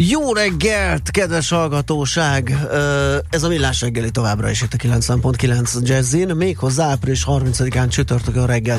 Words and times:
Jó 0.00 0.32
reggelt, 0.32 1.10
kedves 1.10 1.48
hallgatóság! 1.48 2.58
Ez 3.30 3.42
a 3.42 3.48
Millás 3.48 3.80
reggeli 3.80 4.10
továbbra 4.10 4.50
is 4.50 4.62
itt 4.62 4.72
a 4.72 4.76
90.9 4.76 5.82
Jazzin, 5.82 6.28
méghozzá 6.28 6.90
április 6.90 7.24
30-án 7.26 7.88
csütörtökön 7.88 8.46
reggel 8.46 8.78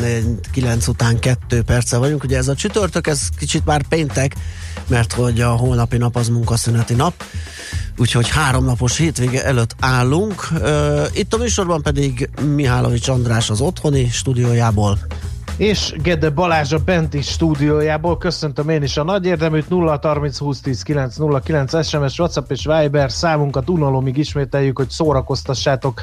9 0.51 0.87
után 0.87 1.19
2 1.19 1.61
perce 1.61 1.97
vagyunk. 1.97 2.23
Ugye 2.23 2.37
ez 2.37 2.47
a 2.47 2.55
csütörtök, 2.55 3.07
ez 3.07 3.19
kicsit 3.37 3.65
már 3.65 3.87
péntek, 3.87 4.35
mert 4.87 5.13
hogy 5.13 5.41
a 5.41 5.49
holnapi 5.49 5.97
nap 5.97 6.15
az 6.15 6.27
munkaszüneti 6.27 6.93
nap, 6.93 7.23
úgyhogy 7.97 8.29
három 8.29 8.65
napos 8.65 8.97
hétvége 8.97 9.45
előtt 9.45 9.75
állunk. 9.79 10.47
Itt 11.13 11.33
a 11.33 11.37
műsorban 11.37 11.81
pedig 11.81 12.29
Mihálovics 12.55 13.07
András 13.07 13.49
az 13.49 13.61
otthoni 13.61 14.09
stúdiójából 14.09 14.99
és 15.59 15.93
Gede 16.03 16.29
Balázs 16.29 16.73
a 16.73 16.77
benti 16.77 17.21
stúdiójából. 17.21 18.17
Köszöntöm 18.17 18.69
én 18.69 18.83
is 18.83 18.97
a 18.97 19.03
nagy 19.03 19.25
érdeműt 19.25 19.69
0 19.69 19.99
30 20.01 20.37
20 20.37 20.61
10 20.61 20.81
9 20.81 21.15
0 21.15 21.39
9 21.39 21.85
SMS, 21.87 22.19
WhatsApp 22.19 22.51
és 22.51 22.65
Viber 22.65 23.11
számunkat 23.11 23.69
unalomig 23.69 24.17
ismételjük, 24.17 24.77
hogy 24.77 24.89
szórakoztassátok 24.89 26.01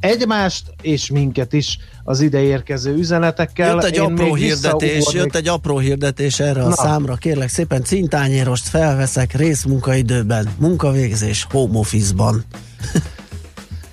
egymást 0.00 0.62
és 0.82 1.10
minket 1.10 1.52
is 1.52 1.78
az 2.04 2.20
ide 2.20 2.40
érkező 2.40 2.94
üzenetekkel. 2.94 3.74
Jött 3.74 3.84
egy 3.84 3.94
Én 3.94 4.00
apró 4.00 4.34
hirdetés, 4.34 5.12
jött 5.12 5.34
egy 5.34 5.48
apró 5.48 5.78
hirdetés 5.78 6.40
erre 6.40 6.60
Na. 6.60 6.66
a 6.66 6.72
számra, 6.72 7.14
kérlek 7.14 7.48
szépen 7.48 7.82
cintányérost 7.82 8.68
felveszek 8.68 9.32
részmunkaidőben, 9.32 10.48
munkavégzés 10.58 11.46
home 11.50 11.78
office-ban. 11.78 12.44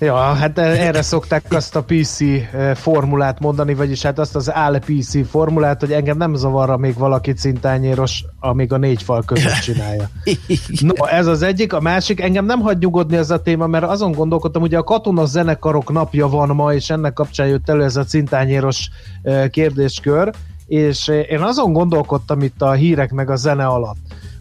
Ja, 0.04 0.16
hát 0.16 0.58
erre 0.58 1.02
szokták 1.02 1.44
azt 1.50 1.76
a 1.76 1.84
PC 1.84 2.20
eh, 2.20 2.74
formulát 2.74 3.40
mondani, 3.40 3.74
vagyis 3.74 4.02
hát 4.02 4.18
azt 4.18 4.36
az 4.36 4.52
áll 4.52 4.78
PC 4.78 5.28
formulát, 5.28 5.80
hogy 5.80 5.92
engem 5.92 6.16
nem 6.16 6.34
zavarra 6.34 6.76
még 6.76 6.94
valaki 6.98 7.32
cintányéros, 7.32 8.24
amíg 8.40 8.72
a 8.72 8.76
négy 8.76 9.02
fal 9.02 9.22
között 9.26 9.58
csinálja. 9.62 10.08
No, 10.80 11.04
ez 11.06 11.26
az 11.26 11.42
egyik. 11.42 11.72
A 11.72 11.80
másik, 11.80 12.20
engem 12.20 12.44
nem 12.44 12.60
hagy 12.60 12.78
nyugodni 12.78 13.16
ez 13.16 13.30
a 13.30 13.42
téma, 13.42 13.66
mert 13.66 13.84
azon 13.84 14.12
gondolkodtam, 14.12 14.62
ugye 14.62 14.78
a 14.78 14.82
katona 14.82 15.24
zenekarok 15.24 15.92
napja 15.92 16.28
van 16.28 16.48
ma, 16.48 16.74
és 16.74 16.90
ennek 16.90 17.12
kapcsán 17.12 17.46
jött 17.46 17.68
elő 17.68 17.82
ez 17.82 17.96
a 17.96 18.04
cintányéros 18.04 18.88
eh, 19.22 19.48
kérdéskör, 19.48 20.30
és 20.66 21.08
eh, 21.08 21.30
én 21.30 21.40
azon 21.40 21.72
gondolkodtam 21.72 22.42
itt 22.42 22.62
a 22.62 22.72
hírek 22.72 23.12
meg 23.12 23.30
a 23.30 23.36
zene 23.36 23.66
alatt, 23.66 23.96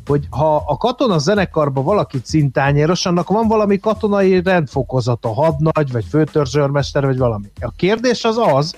hogy 0.06 0.28
ha 0.30 0.56
a 0.56 0.78
katona 0.78 1.18
zenekarba 1.18 1.82
valaki 1.82 2.22
cintányéros, 2.22 3.06
annak 3.06 3.30
van 3.30 3.48
valami 3.48 3.80
katonai 3.80 4.42
rendfokozata, 4.42 5.34
hadnagy, 5.34 5.92
vagy 5.92 6.06
főtörzsőrmester, 6.10 7.06
vagy 7.06 7.18
valami. 7.18 7.52
A 7.60 7.72
kérdés 7.72 8.24
az 8.24 8.38
az, 8.38 8.76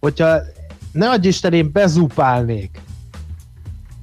hogyha 0.00 0.38
ne 0.92 1.10
adj 1.10 1.28
Isten, 1.28 1.52
én 1.52 1.70
bezupálnék. 1.72 2.80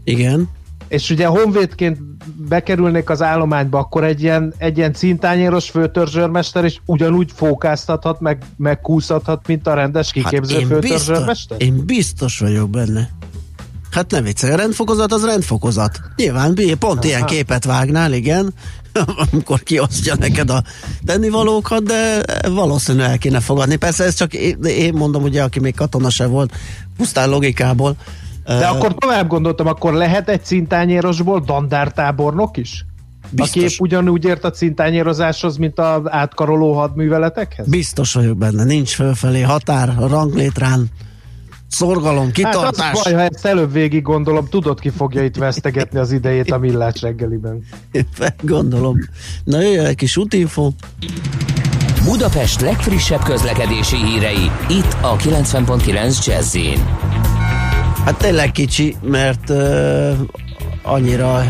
Igen. 0.04 0.50
És 0.88 1.10
ugye 1.10 1.26
honvédként 1.26 2.00
bekerülnék 2.48 3.10
az 3.10 3.22
állományba, 3.22 3.80
akkor 3.80 4.04
egy 4.04 4.22
ilyen, 4.22 4.54
egy 4.58 4.78
ilyen 4.78 4.94
cintányéros 4.94 5.70
főtörzsőrmester 5.70 6.66
is 6.66 6.82
ugyanúgy 6.86 7.32
fókáztathat, 7.32 8.20
meg, 8.20 8.44
megkúszhathat, 8.58 9.48
mint 9.48 9.68
a 9.68 9.74
rendes 9.74 10.12
kiképző 10.12 10.60
hát 10.60 10.68
főtörzsőrmester? 10.68 11.58
Biztos, 11.58 11.78
én 11.78 11.86
biztos 11.86 12.40
vagyok 12.40 12.70
benne. 12.70 13.10
Hát 13.96 14.12
nem 14.12 14.24
viccelj, 14.24 14.54
a 14.54 14.56
rendfokozat 14.56 15.12
az 15.12 15.26
rendfokozat. 15.26 16.00
Nyilván 16.16 16.56
pont 16.80 17.00
Aha. 17.00 17.08
ilyen 17.08 17.26
képet 17.26 17.66
vágnál, 17.66 18.14
igen, 18.14 18.54
amikor 19.32 19.64
kiosztja 19.64 20.16
neked 20.20 20.50
a 20.50 20.64
tennivalókat, 21.06 21.84
de 21.84 22.22
valószínűleg 22.50 23.10
el 23.10 23.18
kéne 23.18 23.40
fogadni. 23.40 23.76
Persze 23.76 24.04
ez 24.04 24.16
csak 24.16 24.34
én 24.64 24.94
mondom, 24.94 25.24
ugye, 25.24 25.44
aki 25.44 25.60
még 25.60 25.76
katona 25.76 26.10
se 26.10 26.26
volt, 26.26 26.54
pusztán 26.98 27.30
logikából. 27.30 27.96
De 28.46 28.72
uh, 28.72 28.76
akkor 28.76 28.96
tovább 28.96 29.28
gondoltam, 29.28 29.68
akkor 29.68 29.94
lehet 29.94 30.30
egy 30.30 30.44
cintányérosból 30.44 31.40
dandártábornok 31.46 32.58
is? 32.58 32.86
Biztos. 33.30 33.64
A 33.64 33.68
kép 33.68 33.80
ugyanúgy 33.80 34.26
ért 34.26 34.44
a 34.44 34.52
cintányérozáshoz, 34.52 35.58
mint 35.58 35.80
az 35.80 36.02
átkaroló 36.06 36.74
hadműveletekhez? 36.74 37.68
Biztos 37.68 38.14
vagyok 38.14 38.38
benne, 38.38 38.64
nincs 38.64 38.94
fölfelé 38.94 39.42
határ 39.42 39.90
a 39.98 40.08
ranglétrán 40.08 40.90
szorgalom, 41.70 42.32
kitartás. 42.32 42.86
Hát 42.86 42.96
az 42.96 43.04
baj, 43.04 43.14
ha 43.14 43.22
ezt 43.22 43.46
előbb 43.46 43.72
végig 43.72 44.02
gondolom, 44.02 44.48
tudod, 44.50 44.80
ki 44.80 44.90
fogja 44.90 45.24
itt 45.24 45.36
vesztegetni 45.36 46.00
az 46.00 46.12
idejét 46.12 46.52
a 46.52 46.58
millás 46.58 47.02
reggeliben. 47.02 47.64
Gondolom. 48.42 48.98
Na 49.44 49.62
jöjjön 49.62 49.86
egy 49.86 49.96
kis 49.96 50.18
útinfo. 50.18 50.72
Budapest 52.04 52.62
legfrissebb 52.62 53.24
közlekedési 53.24 53.96
hírei, 53.96 54.52
itt 54.70 54.98
a 55.02 55.16
90.9 55.16 56.26
jazz 56.26 56.58
Hát 58.06 58.18
tényleg 58.18 58.52
kicsi, 58.52 58.96
mert 59.02 59.50
uh, 59.50 60.12
annyira 60.84 61.46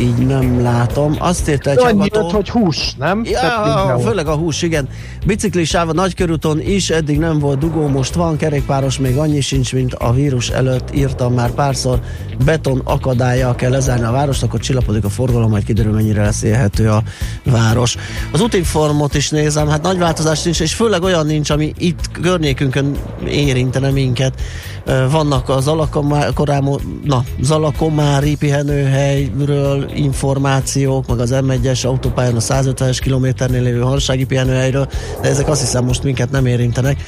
így 0.00 0.26
nem 0.26 0.62
látom. 0.62 1.14
Azt 1.18 1.48
írta 1.48 1.70
egy 1.70 1.78
Annyi 1.78 1.98
hallgató... 1.98 2.28
hogy 2.28 2.48
hús, 2.48 2.94
nem? 2.98 3.22
Ja, 3.24 3.98
főleg 4.04 4.26
a 4.26 4.34
hús, 4.34 4.62
igen. 4.62 4.88
Biciklisáv 5.26 5.88
a 5.88 5.92
nagykörúton 5.92 6.60
is 6.60 6.90
eddig 6.90 7.18
nem 7.18 7.38
volt 7.38 7.58
dugó, 7.58 7.88
most 7.88 8.14
van 8.14 8.36
kerékpáros, 8.36 8.98
még 8.98 9.16
annyi 9.16 9.40
sincs, 9.40 9.72
mint 9.72 9.94
a 9.94 10.12
vírus 10.12 10.50
előtt 10.50 10.94
írtam 10.94 11.34
már 11.34 11.50
párszor. 11.50 12.00
Beton 12.44 12.80
akadálya 12.84 13.54
kell 13.54 13.70
lezárni 13.70 14.04
a 14.04 14.10
várost, 14.10 14.42
akkor 14.42 14.60
csillapodik 14.60 15.04
a 15.04 15.08
forgalom, 15.08 15.50
majd 15.50 15.64
kiderül, 15.64 15.92
mennyire 15.92 16.22
lesz 16.22 16.42
élhető 16.42 16.90
a 16.90 17.02
város. 17.50 17.96
Az 18.32 18.40
útinformot 18.40 19.14
is 19.14 19.30
nézem, 19.30 19.68
hát 19.68 19.82
nagy 19.82 19.98
változás 19.98 20.42
nincs, 20.42 20.60
és 20.60 20.74
főleg 20.74 21.02
olyan 21.02 21.26
nincs, 21.26 21.50
ami 21.50 21.72
itt 21.78 22.10
környékünkön 22.20 22.96
érintene 23.28 23.90
minket. 23.90 24.40
Vannak 25.10 25.48
az 25.48 25.68
Alakomári, 25.68 26.32
na, 27.04 27.24
Zalakomári 27.40 28.36
pihenőhelyről 28.36 29.90
információk, 29.94 31.06
meg 31.06 31.18
az 31.18 31.34
M1-es 31.34 31.86
autópályán 31.86 32.36
a 32.36 32.40
150-es 32.40 32.98
kilométernél 33.02 33.62
lévő 33.62 33.80
harsági 33.80 34.24
pihenőhelyről, 34.24 34.88
de 35.22 35.28
ezek 35.28 35.48
azt 35.48 35.60
hiszem 35.60 35.84
most 35.84 36.02
minket 36.02 36.30
nem 36.30 36.46
érintenek. 36.46 37.04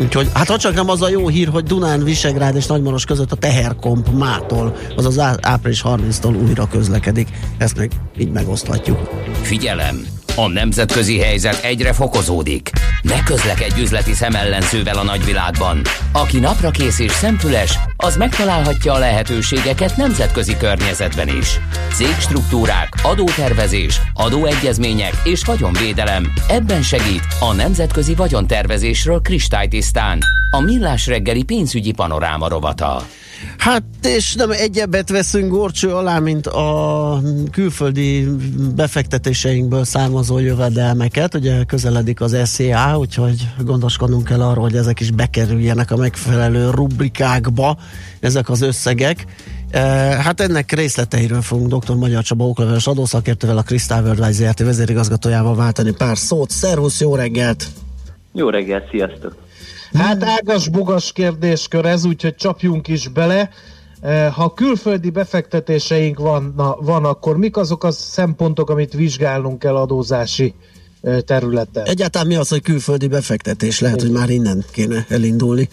Úgyhogy, 0.00 0.28
hát 0.34 0.48
ha 0.48 0.56
csak 0.56 0.74
nem 0.74 0.90
az 0.90 1.02
a 1.02 1.08
jó 1.08 1.28
hír, 1.28 1.48
hogy 1.48 1.64
Dunán, 1.64 2.04
Visegrád 2.04 2.56
és 2.56 2.66
Nagymaros 2.66 3.04
között 3.04 3.32
a 3.32 3.36
teherkomp 3.36 4.08
mától, 4.18 4.76
az 4.96 5.18
április 5.40 5.82
30-tól 5.84 6.42
újra 6.46 6.66
közlekedik. 6.66 7.28
Ezt 7.58 7.76
meg 7.76 7.90
így 8.20 8.30
megoszthatjuk. 8.30 9.10
Figyelem! 9.42 10.18
A 10.36 10.48
nemzetközi 10.48 11.18
helyzet 11.18 11.64
egyre 11.64 11.92
fokozódik. 11.92 12.70
Ne 13.02 13.22
közlekedj 13.22 13.80
üzleti 13.80 14.12
szemellenzővel 14.12 14.98
a 14.98 15.02
nagyvilágban. 15.02 15.80
Aki 16.12 16.38
napra 16.38 16.70
kész 16.70 16.98
és 16.98 17.10
szemfüles, 17.10 17.78
az 17.96 18.16
megtalálhatja 18.16 18.92
a 18.92 18.98
lehetőségeket 18.98 19.96
nemzetközi 19.96 20.56
környezetben 20.56 21.28
is. 21.28 21.60
Cégstruktúrák, 21.94 22.88
adótervezés, 23.02 24.00
adóegyezmények 24.14 25.12
és 25.24 25.44
vagyonvédelem. 25.44 26.32
Ebben 26.48 26.82
segít 26.82 27.26
a 27.40 27.52
Nemzetközi 27.52 28.14
Vagyontervezésről 28.14 29.20
kristálytisztán. 29.20 30.18
A 30.50 30.60
Millás 30.60 31.06
reggeli 31.06 31.42
pénzügyi 31.42 31.92
panoráma 31.92 32.48
rovata. 32.48 33.02
Hát, 33.58 33.82
és 34.02 34.34
nem 34.34 34.50
egyebet 34.50 35.08
veszünk 35.08 35.50
gorcső 35.50 35.94
alá, 35.94 36.18
mint 36.18 36.46
a 36.46 37.20
külföldi 37.50 38.28
befektetéseinkből 38.74 39.84
származó 39.84 40.38
jövedelmeket. 40.38 41.34
Ugye 41.34 41.64
közeledik 41.64 42.20
az 42.20 42.36
SZA, 42.44 42.98
úgyhogy 42.98 43.48
gondoskodnunk 43.64 44.24
kell 44.24 44.42
arról, 44.42 44.64
hogy 44.64 44.76
ezek 44.76 45.00
is 45.00 45.10
bekerüljenek 45.10 45.90
a 45.90 45.96
megfelelő 45.96 46.70
rubrikákba, 46.70 47.78
ezek 48.20 48.48
az 48.48 48.60
összegek. 48.60 49.26
E, 49.70 49.80
hát 50.22 50.40
ennek 50.40 50.72
részleteiről 50.72 51.42
fogunk 51.42 51.84
dr. 51.84 51.94
Magyar 51.94 52.22
Csaba 52.22 52.44
okleveles 52.44 52.86
adószakértővel, 52.86 53.58
a 53.58 53.62
Crystal 53.62 54.02
World 54.02 54.32
ZRT 54.32 54.58
vezérigazgatójával 54.58 55.54
váltani 55.54 55.92
pár 55.92 56.16
szót. 56.16 56.50
Szervusz, 56.50 57.00
jó 57.00 57.14
reggelt! 57.14 57.66
Jó 58.32 58.48
reggelt, 58.48 58.90
sziasztok! 58.90 59.48
Hát 59.92 60.24
ágas-bugas 60.24 61.12
kérdéskör 61.12 61.84
ez, 61.84 62.04
úgyhogy 62.04 62.34
csapjunk 62.34 62.88
is 62.88 63.08
bele. 63.08 63.50
Eh, 64.00 64.32
ha 64.32 64.54
külföldi 64.54 65.10
befektetéseink 65.10 66.18
van, 66.18 66.52
na, 66.56 66.76
van, 66.80 67.04
akkor 67.04 67.36
mik 67.36 67.56
azok 67.56 67.84
a 67.84 67.90
szempontok, 67.90 68.70
amit 68.70 68.92
vizsgálnunk 68.92 69.58
kell 69.58 69.76
adózási 69.76 70.54
eh, 71.02 71.20
területen? 71.20 71.84
Egyáltalán 71.84 72.26
mi 72.26 72.34
az, 72.34 72.48
hogy 72.48 72.62
külföldi 72.62 73.08
befektetés? 73.08 73.80
Lehet, 73.80 74.00
hogy 74.00 74.10
már 74.10 74.30
innen 74.30 74.64
kéne 74.72 75.06
elindulni. 75.08 75.68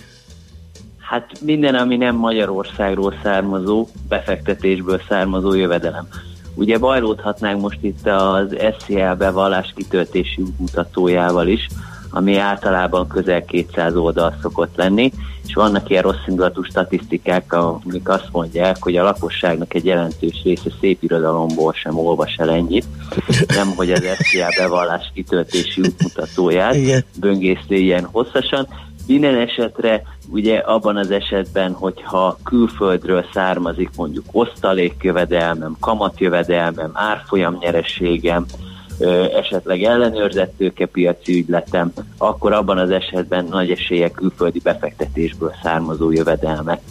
Hát 0.98 1.32
minden, 1.42 1.76
ami 1.76 1.96
nem 1.98 2.16
Magyarországról 2.16 3.14
származó, 3.24 3.88
befektetésből 4.08 5.02
származó 5.10 5.54
jövedelem. 5.54 6.08
Ugye 6.54 6.78
bajlódhatnánk 6.78 7.62
most 7.62 7.78
itt 7.82 8.08
az 8.08 8.56
SCL 8.78 9.14
bevallás 9.18 9.74
kitöltési 9.76 10.44
mutatójával 10.58 11.48
is, 11.48 11.68
ami 12.10 12.38
általában 12.38 13.08
közel 13.08 13.46
200 13.46 13.96
oldal 13.96 14.38
szokott 14.42 14.76
lenni, 14.76 15.12
és 15.48 15.54
vannak 15.54 15.90
ilyen 15.90 16.04
rossz 16.04 16.28
indulatú 16.28 16.64
statisztikák, 16.64 17.54
amik 17.54 18.10
azt 18.10 18.30
mondják, 18.32 18.78
hogy 18.80 18.96
a 18.96 19.04
lakosságnak 19.04 19.74
egy 19.74 19.86
jelentős 19.86 20.42
része 20.44 20.70
szép 20.80 21.04
irodalomból 21.04 21.74
sem 21.74 21.98
olvas 21.98 22.36
el 22.36 22.50
ennyit, 22.52 22.86
nem 23.48 23.68
hogy 23.76 23.92
az 23.92 24.04
SZIA 24.20 24.48
bevallás 24.58 25.12
kitöltési 25.14 25.82
útmutatóját 25.82 26.76
böngészte 27.20 27.76
ilyen 27.76 28.08
hosszasan. 28.12 28.68
Minden 29.08 29.38
esetre 29.38 30.02
ugye 30.30 30.58
abban 30.58 30.98
az 30.98 31.12
esetben, 31.12 31.74
hogyha 31.74 32.38
külföldről 32.44 33.26
származik 33.34 33.90
mondjuk 33.96 34.26
osztalékjövedelmem, 34.32 35.76
kamatjövedelmem, 35.80 36.92
árfolyam 36.94 37.58
nyereségem, 37.60 38.46
esetleg 39.34 39.84
ellenőrzett 39.84 40.58
tőkepiaci 40.58 41.38
ügyletem, 41.38 41.94
akkor 42.18 42.54
abban 42.54 42.78
az 42.78 42.90
esetben 42.90 43.46
nagy 43.46 43.72
esélye 43.72 44.12
külföldi 44.12 44.60
befektetésből 44.60 45.54
származó 45.64 46.12
jövedelmet 46.12 46.82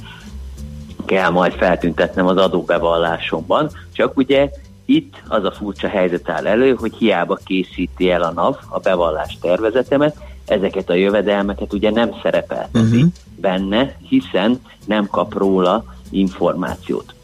kell 1.06 1.30
majd 1.30 1.52
feltüntetnem 1.52 2.26
az 2.26 2.36
adóbevallásomban. 2.36 3.70
Csak 3.92 4.16
ugye 4.16 4.50
itt 4.84 5.14
az 5.28 5.44
a 5.44 5.52
furcsa 5.52 5.88
helyzet 5.88 6.28
áll 6.28 6.46
elő, 6.46 6.74
hogy 6.74 6.94
hiába 6.94 7.38
készíti 7.44 8.10
el 8.10 8.22
a 8.22 8.32
NAV 8.32 8.56
a 8.68 8.78
bevallás 8.78 9.38
tervezetemet, 9.40 10.16
ezeket 10.46 10.90
a 10.90 10.94
jövedelmeket 10.94 11.72
ugye 11.72 11.90
nem 11.90 12.10
szerepelteti 12.22 12.96
uh-huh. 12.96 13.10
benne, 13.40 13.96
hiszen 14.08 14.60
nem 14.84 15.06
kap 15.06 15.34
róla 15.34 15.84
információt. 16.10 17.14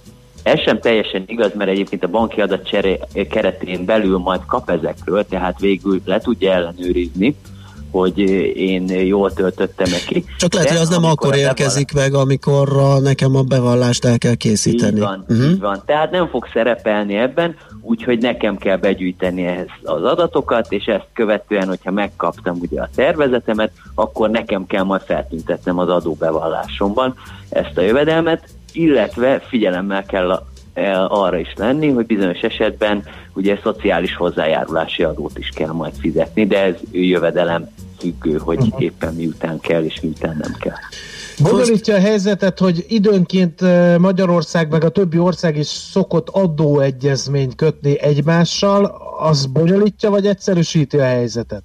Ez 0.42 0.60
sem 0.60 0.80
teljesen 0.80 1.24
igaz, 1.26 1.50
mert 1.54 1.70
egyébként 1.70 2.04
a 2.04 2.08
banki 2.08 2.40
adatcsere 2.40 2.98
keretén 3.30 3.84
belül 3.84 4.18
majd 4.18 4.40
kap 4.46 4.70
ezekről, 4.70 5.26
tehát 5.26 5.60
végül 5.60 6.00
le 6.04 6.18
tudja 6.18 6.52
ellenőrizni, 6.52 7.36
hogy 7.90 8.18
én 8.56 8.88
jól 8.88 9.32
töltöttem 9.32 9.90
neki. 9.90 10.24
Csak 10.38 10.52
lehet, 10.52 10.68
De 10.68 10.74
hogy 10.74 10.82
az 10.82 10.88
nem 10.88 11.04
akkor 11.04 11.36
érkezik 11.36 11.92
bevall... 11.94 12.10
meg, 12.10 12.20
amikor 12.20 12.68
nekem 13.02 13.36
a 13.36 13.42
bevallást 13.42 14.04
el 14.04 14.18
kell 14.18 14.34
készíteni. 14.34 14.94
Így 14.94 15.00
van, 15.00 15.24
uh-huh. 15.28 15.50
így 15.50 15.60
van. 15.60 15.82
Tehát 15.86 16.10
nem 16.10 16.28
fog 16.28 16.48
szerepelni 16.52 17.14
ebben, 17.14 17.56
úgyhogy 17.80 18.18
nekem 18.18 18.56
kell 18.56 18.76
begyűjteni 18.76 19.46
ehhez 19.46 19.66
az 19.82 20.02
adatokat, 20.02 20.72
és 20.72 20.84
ezt 20.84 21.06
követően, 21.14 21.68
hogyha 21.68 21.90
megkaptam 21.90 22.58
ugye 22.60 22.80
a 22.80 22.88
tervezetemet, 22.94 23.72
akkor 23.94 24.30
nekem 24.30 24.66
kell 24.66 24.82
majd 24.82 25.02
feltüntetnem 25.02 25.78
az 25.78 25.88
adóbevallásomban 25.88 27.14
ezt 27.48 27.78
a 27.78 27.80
jövedelmet, 27.80 28.48
illetve 28.72 29.40
figyelemmel 29.40 30.04
kell 30.04 30.42
arra 31.08 31.38
is 31.38 31.52
lenni, 31.56 31.90
hogy 31.90 32.06
bizonyos 32.06 32.40
esetben 32.40 33.04
ugye 33.34 33.58
szociális 33.62 34.14
hozzájárulási 34.14 35.02
adót 35.02 35.38
is 35.38 35.48
kell 35.48 35.72
majd 35.72 35.92
fizetni, 35.98 36.46
de 36.46 36.62
ez 36.62 36.74
jövedelem 36.90 37.68
függő, 37.98 38.38
hogy 38.38 38.58
uh-huh. 38.58 38.82
éppen 38.82 39.14
miután 39.14 39.60
kell 39.60 39.82
és 39.82 40.00
miután 40.00 40.36
nem 40.40 40.52
kell. 40.60 40.76
Bonyolítja 41.42 41.94
a 41.94 42.00
helyzetet, 42.00 42.58
hogy 42.58 42.84
időnként 42.88 43.60
Magyarország 43.98 44.70
meg 44.70 44.84
a 44.84 44.88
többi 44.88 45.18
ország 45.18 45.56
is 45.56 45.66
szokott 45.66 46.28
adóegyezményt 46.28 47.54
kötni 47.54 48.00
egymással, 48.00 48.84
az 49.18 49.46
bonyolítja 49.46 50.10
vagy 50.10 50.26
egyszerűsíti 50.26 50.98
a 50.98 51.04
helyzetet? 51.04 51.62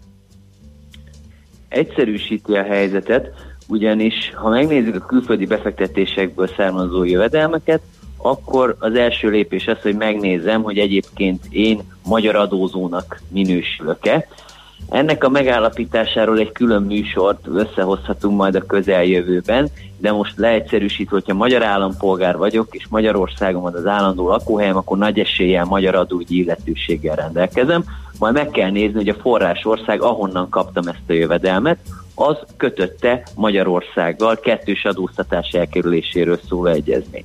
Egyszerűsíti 1.69 2.53
a 2.53 2.63
helyzetet, 2.63 3.46
ugyanis 3.67 4.33
ha 4.35 4.49
megnézzük 4.49 4.95
a 4.95 5.05
külföldi 5.05 5.45
befektetésekből 5.45 6.47
származó 6.57 7.03
jövedelmeket, 7.03 7.81
akkor 8.17 8.75
az 8.79 8.95
első 8.95 9.29
lépés 9.29 9.67
az, 9.67 9.81
hogy 9.81 9.95
megnézem, 9.95 10.63
hogy 10.63 10.77
egyébként 10.77 11.43
én 11.49 11.81
magyar 12.05 12.35
adózónak 12.35 13.21
minősülök-e. 13.29 14.27
Ennek 14.89 15.23
a 15.23 15.29
megállapításáról 15.29 16.39
egy 16.39 16.51
külön 16.51 16.81
műsort 16.81 17.47
összehozhatunk 17.47 18.37
majd 18.37 18.55
a 18.55 18.65
közeljövőben, 18.65 19.69
de 19.97 20.11
most 20.11 20.37
leegyszerűsítve, 20.37 21.15
hogyha 21.15 21.33
magyar 21.33 21.63
állampolgár 21.63 22.37
vagyok, 22.37 22.67
és 22.75 22.87
Magyarországon 22.89 23.73
az 23.73 23.85
állandó 23.85 24.27
lakóhelyem, 24.27 24.77
akkor 24.77 24.97
nagy 24.97 25.19
eséllyel 25.19 25.65
magyar 25.65 25.95
adógyi 25.95 26.37
illetőséggel 26.41 27.15
rendelkezem. 27.15 27.83
Majd 28.19 28.33
meg 28.33 28.49
kell 28.49 28.69
nézni, 28.69 28.97
hogy 28.97 29.09
a 29.09 29.21
forrásország, 29.21 30.01
ahonnan 30.01 30.49
kaptam 30.49 30.87
ezt 30.87 31.09
a 31.09 31.13
jövedelmet, 31.13 31.77
az 32.19 32.37
kötötte 32.57 33.23
Magyarországgal 33.35 34.35
kettős 34.35 34.85
adóztatás 34.85 35.49
elkerüléséről 35.49 36.39
szóló 36.47 36.65
egyezmény. 36.65 37.23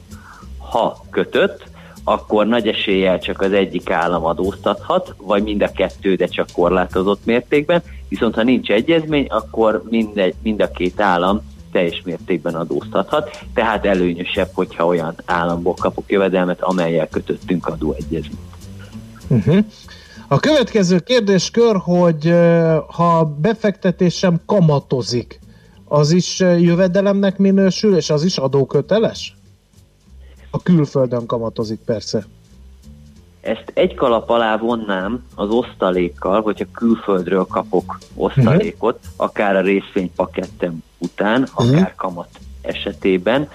Ha 0.59 1.05
kötött, 1.11 1.65
akkor 2.05 2.47
nagy 2.47 2.69
eséllyel 2.69 3.19
csak 3.19 3.41
az 3.41 3.53
egyik 3.53 3.91
állam 3.91 4.25
adóztathat, 4.25 5.15
vagy 5.17 5.43
mind 5.43 5.63
a 5.63 5.73
kettő, 5.73 6.15
de 6.15 6.27
csak 6.27 6.49
korlátozott 6.53 7.25
mértékben, 7.25 7.83
viszont 8.09 8.35
ha 8.35 8.43
nincs 8.43 8.71
egyezmény, 8.71 9.27
akkor 9.29 9.83
mind, 9.89 10.35
mind 10.43 10.63
a 10.63 10.71
két 10.71 11.01
állam 11.01 11.41
teljes 11.73 12.03
mértékben 12.05 12.55
adóztathat, 12.55 13.45
tehát 13.55 13.87
előnyösebb, 13.87 14.51
hogyha 14.53 14.87
olyan 14.87 15.15
államból 15.25 15.75
kapok 15.75 16.11
jövedelmet, 16.11 16.63
amelyel 16.63 17.09
kötöttünk 17.09 17.67
adóegyezményt. 17.67 18.39
Uh-huh. 19.29 19.65
A 20.33 20.41
következő 20.41 20.99
kérdéskör, 20.99 21.77
hogy 21.77 22.35
ha 22.87 23.25
befektetésem 23.25 24.41
kamatozik, 24.47 25.41
az 25.85 26.11
is 26.11 26.39
jövedelemnek 26.41 27.39
minősül, 27.39 27.97
és 27.97 28.11
az 28.11 28.25
is 28.25 28.39
adóköteles? 28.39 29.37
A 30.51 30.63
külföldön 30.63 31.27
kamatozik 31.27 31.81
persze. 31.85 32.25
Ezt 33.41 33.65
egy 33.75 33.95
kalap 33.95 34.31
alá 34.31 34.57
vonnám 34.57 35.25
az 35.35 35.49
osztalékkal, 35.49 36.41
hogyha 36.41 36.67
külföldről 36.73 37.45
kapok 37.45 37.99
osztalékot, 38.15 38.95
uh-huh. 38.95 39.13
akár 39.17 39.57
a 39.57 39.61
részvénypakettem 39.61 40.83
után, 40.99 41.43
uh-huh. 41.43 41.69
akár 41.69 41.95
kamat 41.95 42.29
esetében, 42.61 43.49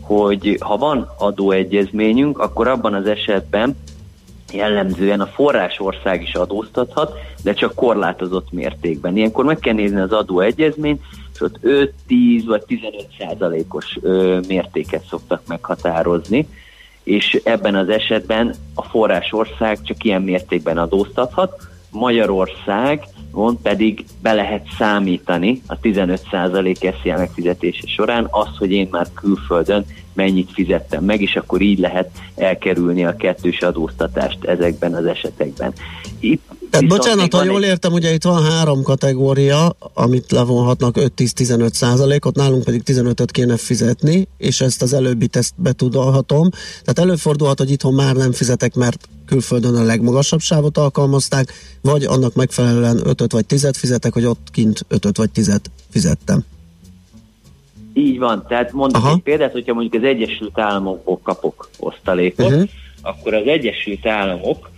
hogy 0.00 0.56
ha 0.60 0.76
van 0.76 1.08
adóegyezményünk, 1.18 2.38
akkor 2.38 2.68
abban 2.68 2.94
az 2.94 3.06
esetben 3.06 3.76
jellemzően 4.52 5.20
a 5.20 5.26
forrásország 5.26 6.22
is 6.22 6.34
adóztathat, 6.34 7.18
de 7.42 7.54
csak 7.54 7.74
korlátozott 7.74 8.52
mértékben. 8.52 9.16
Ilyenkor 9.16 9.44
meg 9.44 9.58
kell 9.58 9.74
nézni 9.74 10.00
az 10.00 10.12
adóegyezményt, 10.12 11.02
és 11.34 11.40
ott 11.40 11.56
5, 11.60 11.92
10 12.06 12.44
vagy 12.44 12.62
15 12.62 13.06
százalékos 13.18 13.98
mértéket 14.48 15.04
szoktak 15.08 15.42
meghatározni, 15.46 16.48
és 17.02 17.40
ebben 17.44 17.74
az 17.74 17.88
esetben 17.88 18.54
a 18.74 18.82
forrásország 18.82 19.82
csak 19.82 20.04
ilyen 20.04 20.22
mértékben 20.22 20.78
adóztathat, 20.78 21.71
Magyarország 21.92 23.06
mond 23.32 23.58
pedig 23.62 24.04
be 24.22 24.32
lehet 24.32 24.66
számítani 24.78 25.62
a 25.66 25.78
15% 25.78 27.00
SZIA 27.02 27.16
megfizetése 27.16 27.86
során 27.86 28.26
az, 28.30 28.56
hogy 28.58 28.72
én 28.72 28.88
már 28.90 29.06
külföldön 29.14 29.84
mennyit 30.14 30.52
fizettem 30.52 31.04
meg, 31.04 31.20
és 31.20 31.36
akkor 31.36 31.60
így 31.60 31.78
lehet 31.78 32.10
elkerülni 32.34 33.04
a 33.04 33.16
kettős 33.16 33.60
adóztatást 33.60 34.44
ezekben 34.44 34.94
az 34.94 35.06
esetekben. 35.06 35.72
Itt 36.20 36.50
tehát 36.72 36.88
bocsánat, 36.88 37.34
ha 37.34 37.44
jól 37.44 37.62
értem, 37.62 37.92
ugye 37.92 38.12
itt 38.12 38.22
van 38.22 38.42
három 38.42 38.82
kategória, 38.82 39.76
amit 39.94 40.30
levonhatnak 40.30 40.94
5-10-15 40.98 41.72
százalékot, 41.72 42.36
nálunk 42.36 42.64
pedig 42.64 42.82
15-öt 42.86 43.30
kéne 43.30 43.56
fizetni, 43.56 44.28
és 44.38 44.60
ezt 44.60 44.82
az 44.82 44.92
előbbi 44.92 45.26
teszt 45.26 45.54
betudalhatom. 45.56 46.50
Tehát 46.50 46.98
előfordulhat, 46.98 47.58
hogy 47.58 47.70
itthon 47.70 47.94
már 47.94 48.14
nem 48.14 48.32
fizetek, 48.32 48.74
mert 48.74 49.08
külföldön 49.26 49.74
a 49.74 49.82
legmagasabb 49.82 50.40
sávot 50.40 50.78
alkalmazták, 50.78 51.52
vagy 51.82 52.04
annak 52.04 52.34
megfelelően 52.34 53.00
5 53.04 53.32
vagy 53.32 53.46
10 53.46 53.70
fizetek, 53.76 54.12
hogy 54.12 54.24
ott 54.24 54.46
kint 54.52 54.84
5 54.88 55.16
vagy 55.16 55.30
10 55.30 55.60
fizettem. 55.90 56.44
Így 57.94 58.18
van, 58.18 58.44
tehát 58.48 58.72
mondok 58.72 59.02
Aha. 59.02 59.12
egy 59.12 59.22
példát, 59.22 59.52
hogyha 59.52 59.74
mondjuk 59.74 60.02
az 60.02 60.08
Egyesült 60.08 60.58
Államokból 60.58 61.20
kapok 61.22 61.68
osztalékot, 61.78 62.46
uh-huh. 62.46 62.68
akkor 63.02 63.34
az 63.34 63.46
Egyesült 63.46 64.06
Államok 64.06 64.70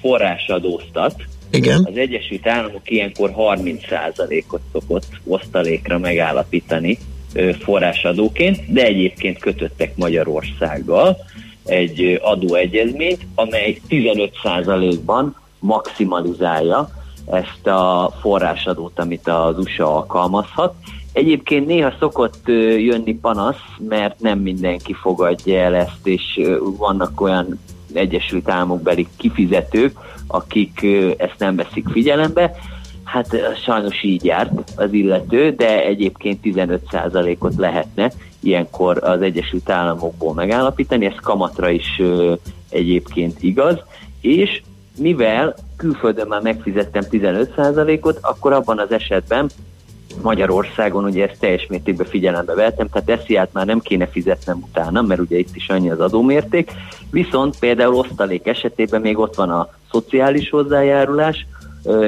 forrásadóztat, 0.00 1.14
igen. 1.50 1.84
Az 1.90 1.96
Egyesült 1.96 2.46
Államok 2.46 2.90
ilyenkor 2.90 3.32
30%-ot 3.36 4.60
szokott 4.72 5.06
osztalékra 5.24 5.98
megállapítani 5.98 6.98
forrásadóként, 7.58 8.72
de 8.72 8.84
egyébként 8.84 9.38
kötöttek 9.38 9.96
Magyarországgal 9.96 11.16
egy 11.64 12.20
adóegyezményt, 12.22 13.26
amely 13.34 13.78
15%-ban 13.88 15.36
maximalizálja 15.58 16.88
ezt 17.30 17.66
a 17.66 18.12
forrásadót, 18.20 18.98
amit 18.98 19.28
az 19.28 19.58
USA 19.58 19.96
alkalmazhat. 19.96 20.74
Egyébként 21.12 21.66
néha 21.66 21.94
szokott 21.98 22.42
jönni 22.78 23.14
panasz, 23.14 23.62
mert 23.88 24.20
nem 24.20 24.38
mindenki 24.38 24.92
fogadja 24.92 25.58
el 25.60 25.74
ezt, 25.74 26.06
és 26.06 26.40
vannak 26.78 27.20
olyan 27.20 27.60
Egyesült 27.96 28.48
Államokbeli 28.48 29.06
kifizetők, 29.16 29.96
akik 30.26 30.86
ezt 31.16 31.38
nem 31.38 31.56
veszik 31.56 31.88
figyelembe. 31.88 32.54
Hát 33.04 33.36
sajnos 33.64 34.02
így 34.02 34.24
járt 34.24 34.50
az 34.76 34.92
illető, 34.92 35.50
de 35.50 35.84
egyébként 35.84 36.38
15%-ot 36.44 37.54
lehetne 37.56 38.12
ilyenkor 38.42 39.04
az 39.04 39.22
Egyesült 39.22 39.70
Államokból 39.70 40.34
megállapítani, 40.34 41.06
ez 41.06 41.14
kamatra 41.22 41.70
is 41.70 42.02
egyébként 42.70 43.42
igaz, 43.42 43.78
és 44.20 44.62
mivel 44.98 45.54
külföldön 45.76 46.26
már 46.26 46.40
megfizettem 46.40 47.02
15%-ot, 47.10 48.18
akkor 48.20 48.52
abban 48.52 48.78
az 48.78 48.92
esetben 48.92 49.50
Magyarországon 50.20 51.04
ugye 51.04 51.28
ezt 51.28 51.40
teljes 51.40 51.66
mértékben 51.66 52.06
figyelembe 52.06 52.54
vettem, 52.54 52.88
tehát 52.88 53.20
esziát 53.20 53.52
már 53.52 53.66
nem 53.66 53.80
kéne 53.80 54.06
fizetnem 54.06 54.62
utána, 54.62 55.02
mert 55.02 55.20
ugye 55.20 55.38
itt 55.38 55.56
is 55.56 55.68
annyi 55.68 55.90
az 55.90 56.00
adómérték, 56.00 56.70
viszont 57.10 57.58
például 57.58 57.94
osztalék 57.94 58.46
esetében 58.46 59.00
még 59.00 59.18
ott 59.18 59.34
van 59.34 59.50
a 59.50 59.68
szociális 59.90 60.50
hozzájárulás, 60.50 61.46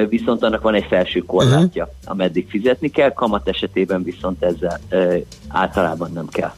viszont 0.09 0.43
annak 0.43 0.61
van 0.61 0.73
egy 0.73 0.85
felső 0.89 1.19
korlátja, 1.19 1.83
uh-huh. 1.83 2.11
ameddig 2.11 2.49
fizetni 2.49 2.89
kell, 2.89 3.13
kamat 3.13 3.47
esetében 3.47 4.03
viszont 4.03 4.43
ezzel 4.43 4.79
általában 5.47 6.11
nem 6.13 6.27
kell 6.27 6.51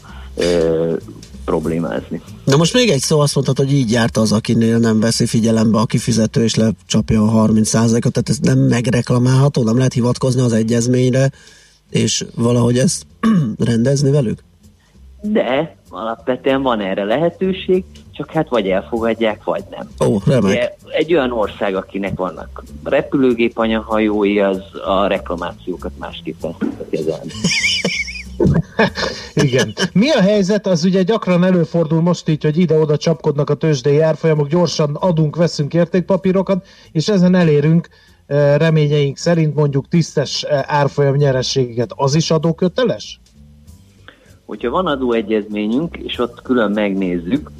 problémázni. 1.47 2.21
De 2.45 2.55
most 2.55 2.73
még 2.73 2.89
egy 2.89 2.99
szó 2.99 3.19
azt 3.19 3.35
mondtad, 3.35 3.57
hogy 3.57 3.73
így 3.73 3.91
járt 3.91 4.17
az, 4.17 4.31
akinél 4.31 4.77
nem 4.77 4.99
veszi 4.99 5.25
figyelembe 5.25 5.77
a 5.77 5.85
kifizető 5.85 6.43
és 6.43 6.55
lecsapja 6.55 7.21
a 7.21 7.47
30%-ot, 7.47 8.11
tehát 8.11 8.29
ez 8.29 8.39
nem 8.39 8.59
megreklamálható, 8.59 9.63
nem 9.63 9.77
lehet 9.77 9.93
hivatkozni 9.93 10.41
az 10.41 10.53
egyezményre, 10.53 11.31
és 11.89 12.25
valahogy 12.35 12.77
ezt 12.77 13.05
rendezni 13.69 14.11
velük? 14.11 14.43
De 15.21 15.77
alapvetően 15.89 16.61
van 16.61 16.79
erre 16.79 17.03
lehetőség, 17.03 17.83
csak 18.11 18.31
hát 18.31 18.49
vagy 18.49 18.67
elfogadják, 18.67 19.43
vagy 19.43 19.63
nem. 19.69 20.09
Ó, 20.09 20.17
remek. 20.25 20.73
Egy 20.87 21.13
olyan 21.13 21.31
ország, 21.31 21.75
akinek 21.75 22.17
vannak 22.17 22.63
repülőgép 22.83 23.57
anyahajói, 23.57 24.39
az 24.39 24.61
a 24.85 25.07
reklamációkat 25.07 25.91
másképpen 25.97 26.55
kezelni. 26.89 27.31
Igen. 29.33 29.73
Mi 29.93 30.09
a 30.09 30.21
helyzet? 30.21 30.67
Az 30.67 30.83
ugye 30.83 31.03
gyakran 31.03 31.43
előfordul 31.43 32.01
most 32.01 32.29
így, 32.29 32.43
hogy 32.43 32.57
ide-oda 32.57 32.97
csapkodnak 32.97 33.49
a 33.49 33.53
tőzsdei 33.53 33.99
árfolyamok, 33.99 34.47
gyorsan 34.47 34.95
adunk, 34.95 35.35
veszünk 35.35 35.73
értékpapírokat, 35.73 36.67
és 36.91 37.07
ezen 37.07 37.35
elérünk 37.35 37.87
eh, 38.25 38.57
reményeink 38.57 39.17
szerint 39.17 39.55
mondjuk 39.55 39.87
tisztes 39.87 40.43
eh, 40.43 40.63
árfolyam 40.67 41.15
nyerességet. 41.15 41.91
Az 41.95 42.15
is 42.15 42.31
adóköteles? 42.31 43.19
Hogyha 44.45 44.69
van 44.69 44.87
adóegyezményünk, 44.87 45.97
és 45.97 46.19
ott 46.19 46.41
külön 46.41 46.71
megnézzük 46.71 47.51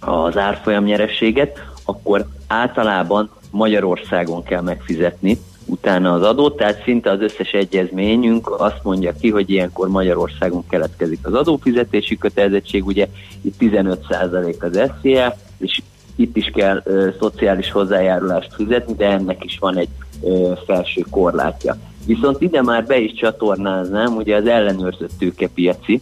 az 0.00 0.36
árfolyam 0.36 0.84
nyerességet, 0.84 1.58
akkor 1.84 2.28
általában 2.46 3.30
Magyarországon 3.50 4.42
kell 4.42 4.60
megfizetni 4.60 5.38
utána 5.70 6.12
az 6.12 6.22
adót, 6.22 6.56
tehát 6.56 6.82
szinte 6.82 7.10
az 7.10 7.20
összes 7.20 7.50
egyezményünk 7.50 8.60
azt 8.60 8.80
mondja 8.82 9.12
ki, 9.20 9.30
hogy 9.30 9.50
ilyenkor 9.50 9.88
Magyarországon 9.88 10.66
keletkezik 10.68 11.26
az 11.26 11.34
adófizetési 11.34 12.18
kötelezettség, 12.18 12.86
ugye 12.86 13.08
itt 13.42 13.54
15% 13.58 14.58
az 14.60 14.90
SZIA, 15.00 15.36
és 15.58 15.80
itt 16.16 16.36
is 16.36 16.50
kell 16.54 16.80
ö, 16.84 17.08
szociális 17.18 17.70
hozzájárulást 17.70 18.54
fizetni, 18.54 18.94
de 18.94 19.06
ennek 19.06 19.44
is 19.44 19.58
van 19.58 19.76
egy 19.76 19.88
ö, 20.22 20.52
felső 20.66 21.04
korlátja. 21.10 21.76
Viszont 22.06 22.40
ide 22.40 22.62
már 22.62 22.86
be 22.86 22.98
is 22.98 23.12
csatornáznám 23.12 24.16
ugye 24.16 24.36
az 24.36 24.46
ellenőrzött 24.46 25.12
tőkepiaci 25.18 26.00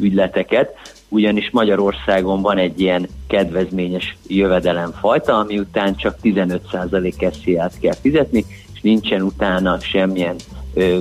ügyleteket, 0.00 0.76
ugyanis 1.08 1.50
Magyarországon 1.50 2.42
van 2.42 2.58
egy 2.58 2.80
ilyen 2.80 3.08
kedvezményes 3.26 4.16
jövedelemfajta, 4.26 5.38
ami 5.38 5.58
után 5.58 5.96
csak 5.96 6.16
15% 6.22 7.32
SZIA-t 7.42 7.78
kell 7.80 7.94
fizetni, 8.00 8.44
nincsen 8.82 9.22
utána 9.22 9.80
semmilyen 9.80 10.36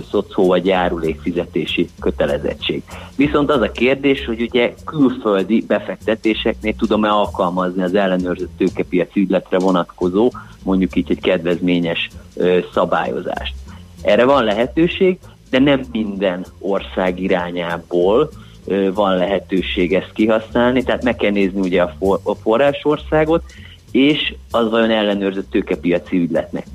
szocó 0.10 0.48
vagy 0.48 0.66
járulékfizetési 0.66 1.90
kötelezettség. 2.00 2.84
Viszont 3.16 3.52
az 3.52 3.62
a 3.62 3.72
kérdés, 3.72 4.26
hogy 4.26 4.42
ugye 4.42 4.74
külföldi 4.86 5.64
befektetéseknél 5.68 6.76
tudom-e 6.76 7.10
alkalmazni 7.10 7.84
az 7.84 7.96
ellenőrzött 7.96 8.58
tőkepiaci 8.58 9.20
ügyletre 9.20 9.60
vonatkozó, 9.60 10.32
mondjuk 10.64 10.96
így 10.96 11.12
egy 11.12 11.22
kedvezményes 11.22 12.10
ö, 12.36 12.60
szabályozást. 12.74 13.54
Erre 14.02 14.26
van 14.26 14.44
lehetőség, 14.44 15.18
de 15.50 15.60
nem 15.60 15.82
minden 15.92 16.46
ország 16.60 17.20
irányából 17.20 18.30
ö, 18.66 18.94
van 18.94 19.18
lehetőség 19.18 19.94
ezt 19.94 20.12
kihasználni, 20.14 20.84
tehát 20.84 21.04
meg 21.04 21.16
kell 21.16 21.32
nézni 21.32 21.60
ugye 21.60 21.82
a, 21.82 21.94
for, 22.00 22.20
a 22.24 22.36
forrásországot, 22.36 23.44
és 23.92 24.34
az 24.52 24.70
vajon 24.70 24.90
ellenőrzött 24.90 25.50
tőkepiaci 25.52 26.18
ügyletnek 26.18 26.66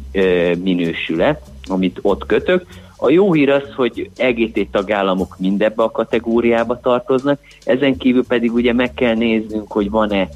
minősül-e, 0.62 1.40
amit 1.64 1.98
ott 2.02 2.26
kötök. 2.26 2.66
A 2.98 3.10
jó 3.10 3.32
hír 3.32 3.50
az, 3.50 3.74
hogy 3.76 4.10
EGT 4.16 4.68
tagállamok 4.70 5.36
mindebbe 5.38 5.82
a 5.82 5.90
kategóriába 5.90 6.80
tartoznak, 6.80 7.40
ezen 7.64 7.96
kívül 7.96 8.26
pedig 8.26 8.52
ugye 8.52 8.72
meg 8.72 8.94
kell 8.94 9.14
néznünk, 9.14 9.72
hogy 9.72 9.90
van-e 9.90 10.28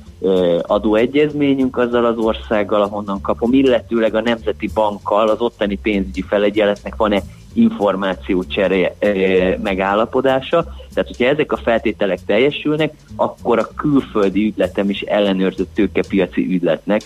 adóegyezményünk 0.63 1.77
azzal 1.77 2.05
az 2.05 2.17
országgal, 2.17 2.83
ahonnan 2.83 3.21
kapom, 3.21 3.53
illetőleg 3.53 4.15
a 4.15 4.21
Nemzeti 4.21 4.71
Bankkal, 4.75 5.29
az 5.29 5.41
ottani 5.41 5.79
pénzügyi 5.83 6.23
felegyeletnek 6.23 6.97
van-e 6.97 7.23
információcsere 7.53 8.97
megállapodása. 9.63 10.65
Tehát, 10.95 11.09
hogyha 11.09 11.25
ezek 11.25 11.53
a 11.53 11.57
feltételek 11.57 12.19
teljesülnek, 12.27 12.95
akkor 13.17 13.59
a 13.59 13.69
külföldi 13.77 14.45
ügyletem 14.45 14.91
is 14.91 15.01
ellenőrzött 15.01 15.75
tőkepiaci 15.75 16.47
ügyletnek 16.47 17.03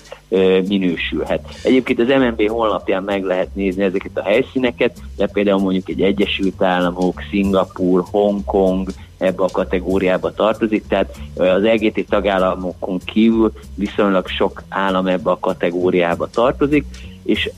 minősülhet. 0.69 1.49
Egyébként 1.63 2.01
az 2.01 2.09
MNB 2.09 2.49
honlapján 2.49 3.03
meg 3.03 3.25
lehet 3.25 3.55
nézni 3.55 3.83
ezeket 3.83 4.11
a 4.15 4.23
helyszíneket, 4.23 4.99
de 5.17 5.27
például 5.27 5.61
mondjuk 5.61 5.89
egy 5.89 6.01
Egyesült 6.01 6.63
Államok, 6.63 7.23
Szingapur, 7.31 8.05
Hongkong, 8.11 8.89
ebbe 9.19 9.43
a 9.43 9.49
kategóriába 9.53 10.33
tartozik, 10.33 10.87
tehát 10.87 11.17
az 11.37 11.65
EGT 11.65 12.09
tagállamokon 12.09 12.99
kívül 13.05 13.53
viszonylag 13.75 14.29
sok 14.29 14.63
állam 14.69 15.07
ebbe 15.07 15.31
a 15.31 15.39
kategóriába 15.39 16.29
tartozik, 16.31 16.85
és 17.23 17.51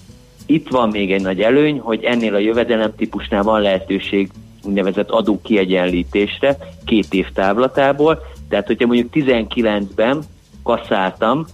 itt 0.46 0.68
van 0.68 0.88
még 0.88 1.12
egy 1.12 1.22
nagy 1.22 1.40
előny, 1.40 1.78
hogy 1.78 2.04
ennél 2.04 2.34
a 2.34 2.38
jövedelem 2.38 2.94
típusnál 2.96 3.42
van 3.42 3.60
lehetőség 3.60 4.30
úgynevezett 4.62 5.10
adó 5.10 5.40
kiegyenlítésre 5.42 6.56
két 6.84 7.14
év 7.14 7.26
távlatából, 7.34 8.22
tehát 8.48 8.66
hogyha 8.66 8.86
mondjuk 8.86 9.08
19-ben 9.12 10.22
kaszáltam 10.62 11.46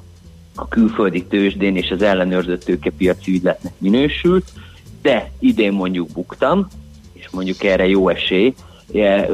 a 0.55 0.69
külföldi 0.69 1.25
tőzsdén 1.25 1.77
és 1.77 1.91
az 1.91 2.03
ellenőrzött 2.03 2.65
tőkepiaci 2.65 3.33
ügyletnek 3.33 3.73
minősült, 3.79 4.45
de 5.03 5.31
idén 5.39 5.73
mondjuk 5.73 6.09
buktam, 6.13 6.69
és 7.13 7.29
mondjuk 7.31 7.65
erre 7.65 7.87
jó 7.89 8.09
esély, 8.09 8.55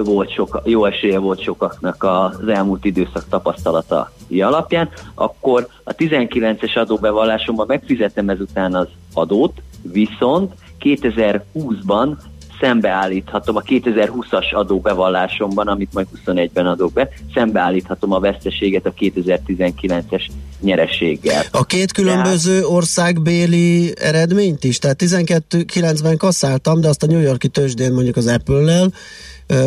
volt 0.04 0.32
sok, 0.32 0.62
jó 0.64 0.84
esélye 0.84 1.18
volt 1.18 1.42
sokaknak 1.42 2.02
az 2.02 2.48
elmúlt 2.48 2.84
időszak 2.84 3.24
tapasztalata 3.28 4.12
alapján, 4.40 4.88
akkor 5.14 5.68
a 5.84 5.94
19-es 5.94 6.76
adóbevallásomban 6.76 7.66
megfizetem 7.68 8.28
ezután 8.28 8.74
az 8.74 8.88
adót, 9.12 9.62
viszont 9.82 10.52
2020-ban 10.80 12.16
szembeállíthatom 12.60 13.56
a 13.56 13.60
2020-as 13.60 14.54
adóbevallásomban, 14.54 15.68
amit 15.68 15.92
majd 15.92 16.06
21-ben 16.26 16.66
adok 16.66 16.92
be, 16.92 17.08
szembeállíthatom 17.34 18.12
a 18.12 18.20
veszteséget 18.20 18.86
a 18.86 18.92
2019-es 19.00 20.22
nyerességgel. 20.60 21.42
A 21.50 21.64
két 21.64 21.92
különböző 21.92 22.52
tehát, 22.52 22.74
országbéli 22.74 23.92
eredményt 24.00 24.64
is? 24.64 24.78
Tehát 24.78 25.02
19-ben 25.04 26.16
kasszáltam, 26.16 26.80
de 26.80 26.88
azt 26.88 27.02
a 27.02 27.06
New 27.06 27.20
Yorki 27.20 27.48
tőzsdén 27.48 27.92
mondjuk 27.92 28.16
az 28.16 28.26
Apple-lel, 28.26 28.92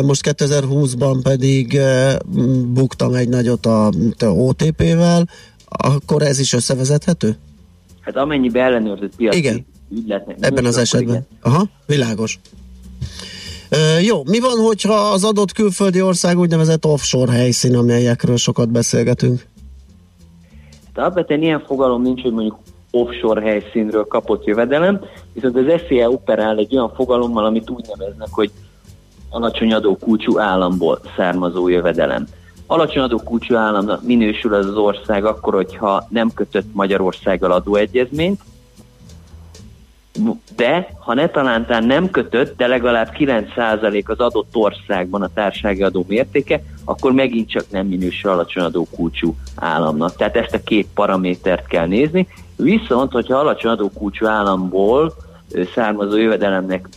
most 0.04 0.34
2020-ban 0.38 1.18
pedig 1.22 1.80
buktam 2.66 3.14
egy 3.14 3.28
nagyot 3.28 3.66
a, 3.66 3.86
a 4.18 4.24
OTP-vel, 4.24 5.28
akkor 5.66 6.22
ez 6.22 6.38
is 6.38 6.52
összevezethető? 6.52 7.36
Hát 8.00 8.16
amennyiben 8.16 8.64
ellenőrzött 8.64 9.16
piaci 9.16 9.38
Igen. 9.38 9.66
ügyletnek. 9.90 10.36
Ebben 10.40 10.64
az 10.64 10.76
esetben. 10.76 11.08
Igen. 11.08 11.26
Aha, 11.40 11.68
világos. 11.86 12.40
jó, 14.02 14.24
mi 14.24 14.40
van, 14.40 14.58
hogyha 14.58 14.94
az 14.94 15.24
adott 15.24 15.52
külföldi 15.52 16.02
ország 16.02 16.38
úgynevezett 16.38 16.84
offshore 16.84 17.32
helyszín, 17.32 17.76
amelyekről 17.76 18.36
sokat 18.36 18.68
beszélgetünk? 18.68 19.46
Hát 20.86 21.04
alapvetően 21.04 21.42
ilyen 21.42 21.64
fogalom 21.66 22.02
nincs, 22.02 22.22
hogy 22.22 22.32
mondjuk 22.32 22.58
offshore 22.90 23.40
helyszínről 23.40 24.04
kapott 24.04 24.44
jövedelem, 24.44 25.00
viszont 25.32 25.56
az 25.56 25.80
SZIA 25.86 26.08
operál 26.08 26.58
egy 26.58 26.74
olyan 26.76 26.92
fogalommal, 26.94 27.44
amit 27.44 27.70
úgy 27.70 27.84
neveznek, 27.88 28.28
hogy 28.30 28.50
alacsony 29.32 29.72
adókulcsú 29.72 30.38
államból 30.38 31.00
származó 31.16 31.68
jövedelem. 31.68 32.26
Alacsony 32.66 33.02
adókulcsú 33.02 33.54
államnak 33.54 34.02
minősül 34.02 34.54
az 34.54 34.66
az 34.66 34.76
ország 34.76 35.24
akkor, 35.24 35.54
hogyha 35.54 36.06
nem 36.08 36.30
kötött 36.34 36.66
Magyarországgal 36.72 37.52
adóegyezményt, 37.52 38.40
de 40.56 40.88
ha 40.98 41.14
ne 41.14 41.28
talántán 41.28 41.84
nem 41.84 42.10
kötött, 42.10 42.56
de 42.56 42.66
legalább 42.66 43.12
9% 43.18 44.04
az 44.04 44.18
adott 44.18 44.56
országban 44.56 45.22
a 45.22 45.30
társasági 45.34 45.82
adó 45.82 46.04
mértéke, 46.08 46.62
akkor 46.84 47.12
megint 47.12 47.50
csak 47.50 47.64
nem 47.70 47.86
minősül 47.86 48.30
alacsony 48.30 48.62
adókulcsú 48.62 49.36
államnak. 49.56 50.16
Tehát 50.16 50.36
ezt 50.36 50.54
a 50.54 50.62
két 50.64 50.88
paramétert 50.94 51.66
kell 51.66 51.86
nézni. 51.86 52.28
Viszont, 52.56 53.12
hogyha 53.12 53.38
alacsony 53.38 53.70
adókulcsú 53.70 54.26
államból 54.26 55.14
származó 55.74 56.16
jövedelemnek 56.16 56.88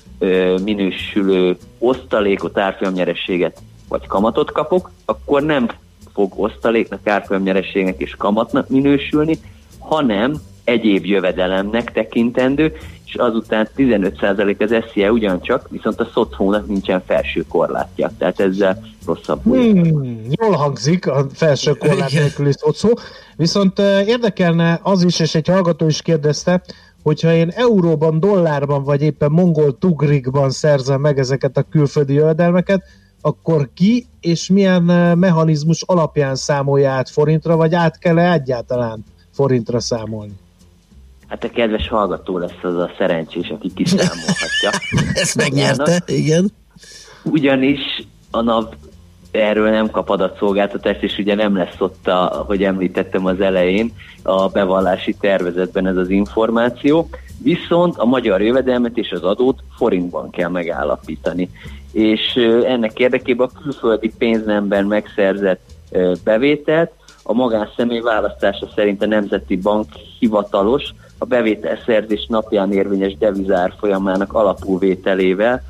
minősülő 0.63 1.57
osztalékot, 1.79 2.57
árfolyamnyerességet 2.57 3.62
vagy 3.89 4.07
kamatot 4.07 4.51
kapok, 4.51 4.91
akkor 5.05 5.41
nem 5.41 5.69
fog 6.13 6.34
osztaléknak, 6.36 7.07
árfolyamnyerességnek 7.07 8.00
és 8.01 8.15
kamatnak 8.17 8.69
minősülni, 8.69 9.38
hanem 9.79 10.41
egyéb 10.63 11.05
jövedelemnek 11.05 11.91
tekintendő, 11.91 12.74
és 13.05 13.15
azután 13.15 13.67
15% 13.77 14.60
az 14.60 14.84
SZIA 14.91 15.12
ugyancsak, 15.12 15.67
viszont 15.69 16.00
a 16.00 16.10
szocónak 16.13 16.67
nincsen 16.67 17.03
felső 17.05 17.45
korlátja, 17.50 18.12
tehát 18.17 18.39
ezzel 18.39 18.81
rosszabb. 19.05 19.43
Hmm, 19.43 20.22
jól 20.29 20.51
hangzik 20.51 21.07
a 21.07 21.25
felső 21.34 21.72
korlát 21.72 22.12
nélküli 22.12 22.51
szocó, 22.51 23.00
viszont 23.36 23.79
érdekelne 24.05 24.79
az 24.84 25.03
is, 25.03 25.19
és 25.19 25.36
egy 25.36 25.48
hallgató 25.48 25.88
is 25.88 26.01
kérdezte, 26.01 26.62
hogyha 27.05 27.33
én 27.33 27.50
euróban, 27.50 28.19
dollárban 28.19 28.83
vagy 28.83 29.01
éppen 29.01 29.31
mongol 29.31 29.77
tugrikban 29.77 30.50
szerzem 30.50 31.01
meg 31.01 31.19
ezeket 31.19 31.57
a 31.57 31.62
külföldi 31.62 32.13
jövedelmeket, 32.13 32.83
akkor 33.21 33.69
ki 33.74 34.05
és 34.21 34.50
milyen 34.50 34.83
mechanizmus 35.17 35.81
alapján 35.81 36.35
számolja 36.35 36.91
át 36.91 37.09
forintra, 37.09 37.55
vagy 37.55 37.75
át 37.75 37.97
kell-e 37.97 38.31
egyáltalán 38.31 39.03
forintra 39.31 39.79
számolni? 39.79 40.33
Hát 41.27 41.43
a 41.43 41.50
kedves 41.50 41.88
hallgató 41.88 42.38
lesz 42.38 42.63
az 42.63 42.75
a 42.75 42.91
szerencsés, 42.97 43.50
aki 43.50 43.74
kiszámolhatja. 43.74 44.69
Ezt 45.24 45.35
megnyerte, 45.35 46.03
igen. 46.05 46.51
Ugyanis 47.24 48.07
a 48.31 48.41
NAV 48.41 48.65
erről 49.36 49.70
nem 49.70 49.89
kap 49.89 50.10
adatszolgáltatást, 50.10 51.04
és 51.04 51.18
ugye 51.18 51.36
nem 51.36 51.56
lesz 51.56 51.75
ott, 51.80 52.08
a, 52.08 52.44
hogy 52.48 52.63
említettem 52.63 53.25
az 53.25 53.42
elején, 53.42 53.94
a 54.24 54.48
bevallási 54.48 55.15
tervezetben 55.20 55.88
ez 55.88 55.98
az 55.98 56.10
információ, 56.10 57.10
viszont 57.44 57.98
a 57.98 58.06
magyar 58.06 58.42
jövedelmet 58.42 58.98
és 58.98 59.12
az 59.12 59.24
adót 59.24 59.63
forintban 59.77 60.30
kell 60.30 60.50
megállapítani. 60.50 61.50
És 61.92 62.36
ennek 62.65 63.00
érdekében 63.00 63.48
a 63.54 63.60
külföldi 63.62 64.12
pénznemben 64.18 64.86
megszerzett 64.86 65.62
bevételt 66.24 66.92
a 67.24 67.34
magánszemély 67.34 68.00
választása 68.00 68.68
szerint 68.75 69.01
a 69.01 69.06
Nemzeti 69.06 69.56
Bank 69.56 69.86
hivatalos 70.20 70.94
a 71.18 71.25
bevételszerzés 71.25 72.25
napján 72.30 72.72
érvényes 72.72 73.18
devizár 73.18 73.74
folyamának 73.80 74.34
alapúvételével 74.34 75.62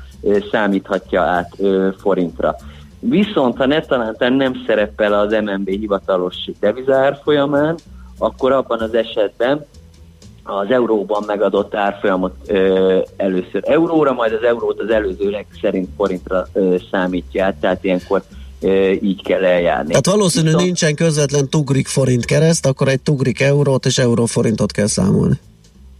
számíthatja 0.50 1.22
át 1.22 1.56
forintra. 1.98 2.56
Viszont 3.00 3.56
ha 3.56 3.66
netalántán 3.66 4.32
nem 4.32 4.62
szerepel 4.66 5.12
az 5.12 5.32
MNB 5.44 5.68
hivatalos 5.68 6.36
devizár 6.60 7.20
folyamán, 7.22 7.76
akkor 8.18 8.52
abban 8.52 8.80
az 8.80 8.94
esetben 8.94 9.66
az 10.42 10.70
euróban 10.70 11.22
megadott 11.26 11.74
árfolyamot 11.74 12.34
ö, 12.46 12.98
először 13.16 13.62
euróra, 13.62 14.12
majd 14.12 14.32
az 14.32 14.42
eurót 14.42 14.80
az 14.80 14.90
előzőleg 14.90 15.46
szerint 15.60 15.88
forintra 15.96 16.46
ö, 16.52 16.76
számítja 16.90 17.44
át, 17.44 17.54
tehát 17.54 17.84
ilyenkor 17.84 18.22
ö, 18.60 18.90
így 18.90 19.22
kell 19.22 19.44
eljárni. 19.44 19.88
Tehát 19.88 20.06
valószínű 20.06 20.44
Viszont... 20.44 20.64
nincsen 20.64 20.94
közvetlen 20.94 21.48
tugrik 21.48 21.86
forint 21.86 22.24
kereszt, 22.24 22.66
akkor 22.66 22.88
egy 22.88 23.00
tugrik 23.00 23.40
eurót 23.40 23.86
és 23.86 23.98
euróforintot 23.98 24.72
kell 24.72 24.86
számolni. 24.86 25.40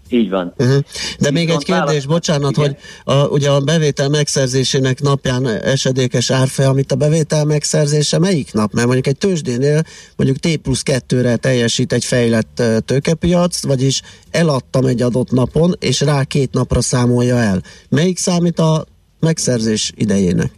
Így 0.09 0.31
van. 0.31 0.55
Uh-huh. 0.59 0.79
De 1.19 1.31
még 1.31 1.49
egy 1.49 1.65
kérdés, 1.65 2.07
bocsánat, 2.07 2.57
igen. 2.57 2.65
hogy 2.65 2.77
a, 3.15 3.27
ugye 3.27 3.51
a 3.51 3.61
bevétel 3.61 4.09
megszerzésének 4.09 5.01
napján 5.01 5.47
esedékes 5.47 6.31
árfe, 6.31 6.69
amit 6.69 6.93
a 6.93 6.97
bevétel 6.97 7.45
megszerzése 7.45 8.19
melyik 8.19 8.53
nap? 8.53 8.73
Mert 8.73 8.87
mondjuk 8.87 9.07
egy 9.07 9.19
tőzsdénél 9.19 9.83
mondjuk 10.17 10.39
T 10.39 10.57
plusz 10.57 10.83
2-re 10.85 11.37
teljesít 11.37 11.93
egy 11.93 12.05
fejlett 12.05 12.63
tőkepiac, 12.85 13.65
vagyis 13.65 14.03
eladtam 14.31 14.85
egy 14.85 15.03
adott 15.03 15.31
napon, 15.31 15.75
és 15.79 16.01
rá 16.01 16.25
két 16.25 16.53
napra 16.53 16.81
számolja 16.81 17.39
el. 17.39 17.63
Melyik 17.89 18.19
számít 18.19 18.59
a 18.59 18.87
megszerzés 19.21 19.93
idejének? 19.95 20.53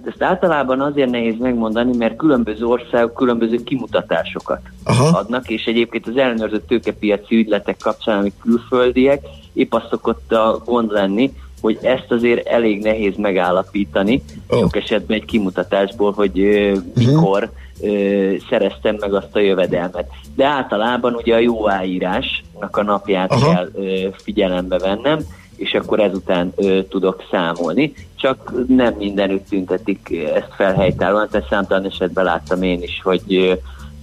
Hát 0.00 0.12
ezt 0.12 0.22
általában 0.22 0.80
azért 0.80 1.10
nehéz 1.10 1.38
megmondani, 1.38 1.96
mert 1.96 2.16
különböző 2.16 2.66
országok 2.66 3.14
különböző 3.14 3.56
kimutatásokat 3.64 4.60
Aha. 4.84 5.18
adnak, 5.18 5.48
és 5.48 5.64
egyébként 5.64 6.06
az 6.06 6.16
ellenőrzött 6.16 6.66
tőkepiaci 6.66 7.36
ügyletek 7.36 7.76
kapcsán, 7.76 8.18
amik 8.18 8.34
külföldiek, 8.40 9.26
épp 9.52 9.74
azt 9.74 9.88
szokott 9.90 10.32
a 10.32 10.62
gond 10.64 10.90
lenni, 10.90 11.32
hogy 11.60 11.78
ezt 11.82 12.06
azért 12.10 12.46
elég 12.46 12.82
nehéz 12.82 13.16
megállapítani, 13.16 14.22
oh. 14.48 14.60
sok 14.60 14.76
esetben 14.76 15.16
egy 15.16 15.24
kimutatásból, 15.24 16.12
hogy 16.12 16.38
uh, 16.38 16.76
mikor 16.94 17.50
uh, 17.80 18.36
szereztem 18.50 18.96
meg 19.00 19.14
azt 19.14 19.36
a 19.36 19.40
jövedelmet. 19.40 20.06
De 20.36 20.44
általában 20.44 21.14
ugye 21.14 21.34
a 21.34 21.38
jóáírásnak 21.38 22.76
a 22.76 22.82
napját 22.82 23.32
Aha. 23.32 23.52
kell 23.54 23.68
uh, 23.72 24.14
figyelembe 24.22 24.78
vennem, 24.78 25.18
és 25.60 25.74
akkor 25.74 26.00
ezután 26.00 26.52
ö, 26.56 26.82
tudok 26.88 27.24
számolni. 27.30 27.92
Csak 28.16 28.52
nem 28.68 28.94
mindenütt 28.98 29.48
tüntetik 29.48 30.26
ezt 30.34 30.54
felhelytállóan, 30.54 31.28
tehát 31.30 31.48
számtalan 31.48 31.84
esetben 31.84 32.24
láttam 32.24 32.62
én 32.62 32.82
is, 32.82 33.00
hogy 33.02 33.22
ö, 33.28 33.52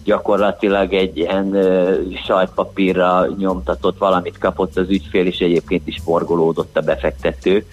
gyakorlatilag 0.04 0.94
egy 0.94 1.18
ilyen 1.18 1.54
ö, 1.54 1.96
sajtpapírra 2.26 3.28
nyomtatott 3.38 3.98
valamit 3.98 4.38
kapott 4.38 4.78
az 4.78 4.90
ügyfél, 4.90 5.26
és 5.26 5.40
egyébként 5.40 5.88
is 5.88 6.02
forgolódott 6.04 6.78
a 6.78 6.82
befektető, 6.82 7.66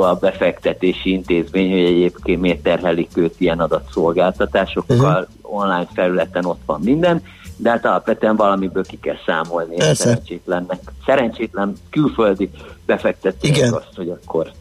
a 0.00 0.14
befektetési 0.14 1.10
intézmény, 1.10 1.70
hogy 1.70 1.84
egyébként 1.84 2.40
miért 2.40 2.62
terhelik 2.62 3.10
őt 3.14 3.34
ilyen 3.38 3.60
adatszolgáltatásokkal, 3.60 4.96
uh-huh. 4.96 5.60
online 5.60 5.88
felületen 5.94 6.44
ott 6.44 6.60
van 6.66 6.80
minden, 6.84 7.22
de 7.56 7.70
hát 7.70 7.84
alapvetően 7.84 8.36
valamiből 8.36 8.84
ki 8.84 8.98
kell 9.00 9.16
számolni 9.26 9.76
a 9.76 9.94
szerencsétlennek. 9.94 10.80
Szerencsétlen 11.06 11.72
külföldi 11.90 12.50
befektetőnek 12.86 13.74
azt, 13.74 13.94
hogy 13.96 14.08
akkor 14.08 14.52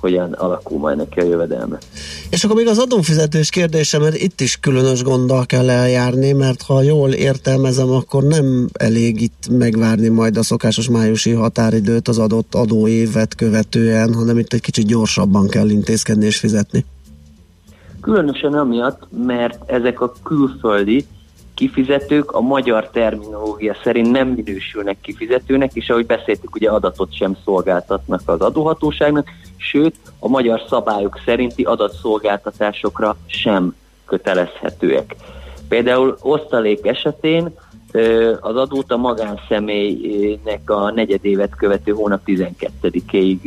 hogyan 0.00 0.32
alakul 0.32 0.78
majd 0.78 0.96
neki 0.96 1.20
a 1.20 1.24
jövedelme. 1.24 1.78
És 2.30 2.44
akkor 2.44 2.56
még 2.56 2.66
az 2.66 2.78
adófizetés 2.78 3.50
kérdése, 3.50 3.98
mert 3.98 4.16
itt 4.16 4.40
is 4.40 4.56
különös 4.56 5.02
gonddal 5.02 5.46
kell 5.46 5.70
eljárni, 5.70 6.32
mert 6.32 6.62
ha 6.62 6.82
jól 6.82 7.10
értelmezem, 7.10 7.90
akkor 7.90 8.22
nem 8.22 8.68
elég 8.72 9.20
itt 9.20 9.48
megvárni 9.50 10.08
majd 10.08 10.36
a 10.36 10.42
szokásos 10.42 10.88
májusi 10.88 11.32
határidőt 11.32 12.08
az 12.08 12.18
adott 12.18 12.54
adóévet 12.54 13.34
követően, 13.34 14.14
hanem 14.14 14.38
itt 14.38 14.52
egy 14.52 14.60
kicsit 14.60 14.86
gyorsabban 14.86 15.48
kell 15.48 15.68
intézkedni 15.68 16.26
és 16.26 16.38
fizetni. 16.38 16.84
Különösen 18.00 18.54
amiatt, 18.54 19.08
mert 19.26 19.70
ezek 19.70 20.00
a 20.00 20.12
külföldi 20.22 21.06
kifizetők 21.58 22.32
a 22.32 22.40
magyar 22.40 22.90
terminológia 22.90 23.76
szerint 23.82 24.10
nem 24.10 24.28
minősülnek 24.28 25.00
kifizetőnek, 25.00 25.74
és 25.74 25.88
ahogy 25.88 26.06
beszéltük, 26.06 26.54
ugye 26.54 26.70
adatot 26.70 27.14
sem 27.14 27.36
szolgáltatnak 27.44 28.20
az 28.24 28.40
adóhatóságnak, 28.40 29.28
sőt, 29.56 29.94
a 30.18 30.28
magyar 30.28 30.62
szabályok 30.68 31.20
szerinti 31.24 31.62
adatszolgáltatásokra 31.62 33.16
sem 33.26 33.74
kötelezhetőek. 34.04 35.16
Például 35.68 36.16
osztalék 36.20 36.86
esetén 36.86 37.54
az 38.40 38.56
adót 38.56 38.92
a 38.92 38.96
magánszemélynek 38.96 40.70
a 40.70 40.90
negyedévet 40.90 41.56
követő 41.56 41.92
hónap 41.92 42.20
12-ig 42.26 43.40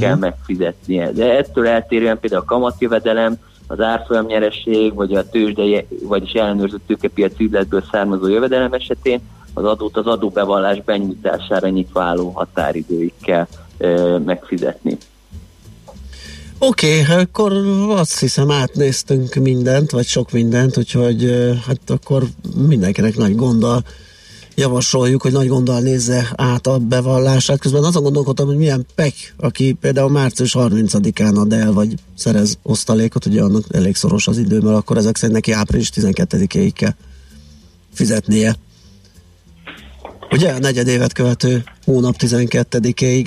kell 0.00 0.08
uh-huh. 0.08 0.20
megfizetnie. 0.20 1.12
De 1.12 1.36
ettől 1.36 1.66
eltérően 1.66 2.20
például 2.20 2.42
a 2.42 2.44
kamatjövedelem 2.44 3.36
az 3.66 3.80
árfolyam 3.80 4.26
nyereség, 4.26 4.94
vagy 4.94 5.14
a 5.14 5.28
tőzsdei, 5.28 5.86
vagyis 6.02 6.32
ellenőrzött 6.32 6.86
tőkepiaci 6.86 7.44
ügyletből 7.44 7.84
származó 7.90 8.26
jövedelem 8.26 8.72
esetén 8.72 9.20
az 9.54 9.64
adót 9.64 9.96
az 9.96 10.06
adóbevallás 10.06 10.82
benyújtására 10.82 11.68
nyitva 11.68 12.02
álló 12.02 12.46
e, 13.78 14.18
megfizetni. 14.24 14.96
Oké, 16.58 17.00
okay, 17.00 17.16
akkor 17.16 17.52
azt 17.88 18.20
hiszem 18.20 18.50
átnéztünk 18.50 19.34
mindent, 19.34 19.90
vagy 19.90 20.04
sok 20.06 20.30
mindent, 20.30 20.76
úgyhogy 20.76 21.30
hát 21.66 21.90
akkor 21.90 22.22
mindenkinek 22.68 23.16
nagy 23.16 23.34
gonddal 23.34 23.82
javasoljuk, 24.56 25.22
hogy 25.22 25.32
nagy 25.32 25.48
gonddal 25.48 25.80
nézze 25.80 26.28
át 26.36 26.66
a 26.66 26.78
bevallását. 26.78 27.58
Közben 27.58 27.84
azon 27.84 28.02
gondolkodtam, 28.02 28.46
hogy 28.46 28.56
milyen 28.56 28.86
pek, 28.94 29.34
aki 29.36 29.72
például 29.72 30.10
március 30.10 30.54
30-án 30.58 31.36
ad 31.36 31.52
el, 31.52 31.72
vagy 31.72 31.94
szerez 32.14 32.58
osztalékot, 32.62 33.26
ugye 33.26 33.42
annak 33.42 33.64
elég 33.70 33.94
szoros 33.96 34.26
az 34.26 34.38
idő, 34.38 34.60
mert 34.60 34.76
akkor 34.76 34.96
ezek 34.96 35.16
szerint 35.16 35.36
neki 35.36 35.52
április 35.52 35.90
12-ig 35.94 36.70
kell 36.74 36.94
fizetnie. 37.92 38.54
Ugye 40.30 40.52
a 40.52 40.58
negyedévet 40.58 41.12
követő 41.12 41.64
hónap 41.84 42.14
12-ig. 42.18 43.26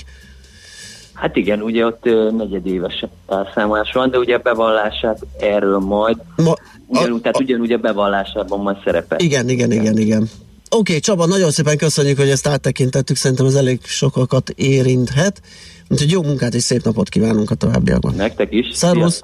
Hát 1.14 1.36
igen, 1.36 1.62
ugye 1.62 1.86
ott 1.86 2.04
negyedéves 2.38 3.06
elszámolás 3.28 3.92
van, 3.92 4.10
de 4.10 4.18
ugye 4.18 4.36
a 4.36 4.40
bevallását 4.40 5.26
erről 5.40 5.80
majd, 5.80 6.18
Ma, 6.36 6.54
ugyanúgy, 6.88 7.18
a, 7.18 7.22
tehát 7.22 7.40
ugyanúgy 7.40 7.72
a 7.72 7.78
bevallásában 7.78 8.60
majd 8.60 8.78
szerepel. 8.84 9.20
Igen, 9.20 9.50
igen, 9.50 9.72
igen, 9.72 9.98
igen. 9.98 10.30
Oké, 10.72 10.92
okay, 10.92 11.00
Csaba, 11.00 11.26
nagyon 11.26 11.52
szépen 11.52 11.78
köszönjük, 11.78 12.18
hogy 12.18 12.30
ezt 12.30 12.48
áttekintettük, 12.48 13.16
szerintem 13.16 13.46
ez 13.46 13.56
elég 13.56 13.80
sokakat 13.84 14.50
érinthet. 14.50 15.42
Úgyhogy 15.88 16.12
jó 16.12 16.24
munkát 16.24 16.54
és 16.54 16.64
szép 16.64 16.84
napot 16.84 17.10
kívánunk 17.10 17.52
a 17.52 17.56
továbbiakban. 17.56 18.16
Nektek 18.16 18.54
is. 18.54 18.76
Szervusz! 18.76 19.22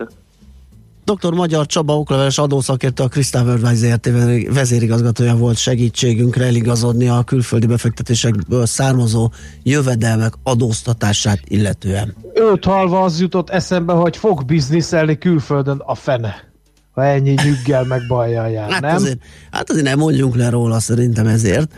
Dr. 1.04 1.34
Magyar 1.34 1.66
Csaba 1.66 1.98
okleveles 1.98 2.38
adószakértő, 2.38 3.04
a 3.04 3.08
Crystal 3.08 3.46
Worldwide 3.46 3.76
ZRT 3.76 4.10
vezérigazgatója 4.54 5.36
volt 5.36 5.58
segítségünkre 5.58 6.46
eligazodni 6.46 7.08
a 7.08 7.24
külföldi 7.24 7.66
befektetésekből 7.66 8.66
származó 8.66 9.32
jövedelmek 9.64 10.34
adóztatását 10.44 11.40
illetően. 11.48 12.16
Őt 12.34 12.66
halva 12.66 13.02
az 13.02 13.20
jutott 13.20 13.50
eszembe, 13.50 13.94
hogy 13.94 14.18
fog 14.18 14.46
bizniszelni 14.46 15.18
külföldön 15.18 15.82
a 15.86 15.96
fene 15.96 16.54
ha 16.96 17.04
ennyi 17.06 17.36
nyüggel 17.44 17.84
meg 17.84 18.02
bajjal 18.08 18.50
jár, 18.50 18.72
hát 18.72 18.82
nem? 18.82 18.96
Azért, 18.96 19.20
hát 19.52 19.70
azért 19.70 19.86
nem 19.86 20.00
mondjunk 20.00 20.36
le 20.36 20.50
róla 20.50 20.80
szerintem 20.80 21.28
ezért. 21.28 21.72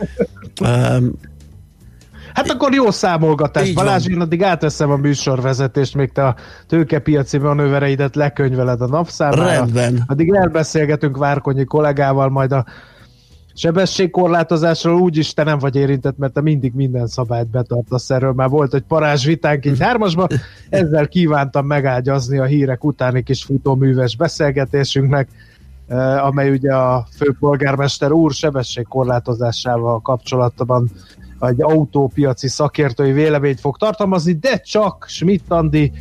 Um, 0.64 1.12
Hát 2.34 2.50
akkor 2.50 2.74
jó 2.74 2.90
számolgatás. 2.90 3.68
Így 3.68 3.74
Balázs, 3.74 4.04
van. 4.04 4.12
én 4.12 4.20
addig 4.20 4.42
átveszem 4.42 4.90
a 4.90 4.96
műsorvezetést, 4.96 5.94
még 5.94 6.12
te 6.12 6.26
a 6.26 6.34
tőkepiaci 6.66 7.38
manővereidet 7.38 8.16
lekönyveled 8.16 8.80
a 8.80 8.86
napszámára. 8.86 9.46
Rendben. 9.46 10.02
Addig 10.06 10.32
elbeszélgetünk 10.34 11.16
Várkonyi 11.16 11.64
kollégával, 11.64 12.28
majd 12.28 12.52
a 12.52 12.64
sebességkorlátozásról 13.58 15.00
úgyis 15.00 15.34
te 15.34 15.42
nem 15.42 15.58
vagy 15.58 15.76
érintett, 15.76 16.18
mert 16.18 16.32
te 16.32 16.40
mindig 16.40 16.72
minden 16.74 17.06
szabályt 17.06 17.50
betartasz 17.50 18.10
erről. 18.10 18.32
Már 18.32 18.48
volt 18.48 18.74
egy 18.74 18.82
parázs 18.82 19.26
vitánk 19.26 19.66
így 19.66 19.80
hármasban, 19.80 20.28
ezzel 20.68 21.08
kívántam 21.08 21.66
megágyazni 21.66 22.38
a 22.38 22.44
hírek 22.44 22.84
utáni 22.84 23.22
kis 23.22 23.42
futóműves 23.42 24.16
beszélgetésünknek, 24.16 25.28
eh, 25.88 26.26
amely 26.26 26.50
ugye 26.50 26.74
a 26.74 27.06
főpolgármester 27.16 28.12
úr 28.12 28.32
sebességkorlátozásával 28.32 30.00
kapcsolatban 30.00 30.90
egy 31.40 31.62
autópiaci 31.62 32.48
szakértői 32.48 33.12
véleményt 33.12 33.60
fog 33.60 33.76
tartalmazni, 33.76 34.32
de 34.32 34.56
csak 34.56 35.04
Schmidt 35.08 35.50
Andi 35.50 35.92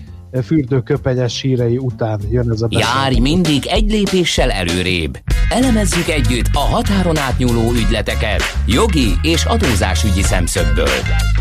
fürdőköpenyes 0.43 1.41
hírei 1.41 1.77
után 1.77 2.19
jön 2.29 2.51
ez 2.51 2.61
a 2.61 2.67
beszélgetés. 2.67 2.95
Járj 2.95 3.19
mindig 3.19 3.65
egy 3.65 3.91
lépéssel 3.91 4.51
előrébb. 4.51 5.17
Elemezzük 5.49 6.07
együtt 6.07 6.49
a 6.53 6.59
határon 6.59 7.17
átnyúló 7.17 7.71
ügyleteket 7.71 8.43
jogi 8.65 9.11
és 9.21 9.45
adózásügyi 9.45 10.21
szemszögből. 10.21 10.99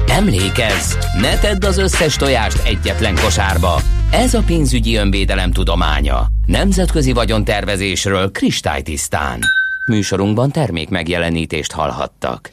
Emlékezz, 0.09 0.95
ne 1.21 1.39
tedd 1.39 1.65
az 1.67 1.79
összes 1.79 2.17
tojást 2.17 2.67
egyetlen 2.67 3.15
kosárba. 3.15 3.81
Ez 4.11 4.35
a 4.35 4.43
pénzügyi 4.47 4.97
önvédelem 4.97 5.53
tudománya. 5.53 6.27
Nemzetközi 6.47 7.13
vagyontervezésről 7.13 8.31
kristálytisztán. 8.31 9.41
Műsorunkban 9.87 10.51
termék 10.51 10.89
megjelenítést 10.89 11.73
hallhattak. 11.73 12.51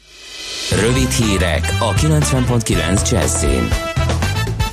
Rövid 0.80 1.10
hírek 1.10 1.76
a 1.80 1.92
90.9 1.92 3.10
Jazzin. 3.10 3.93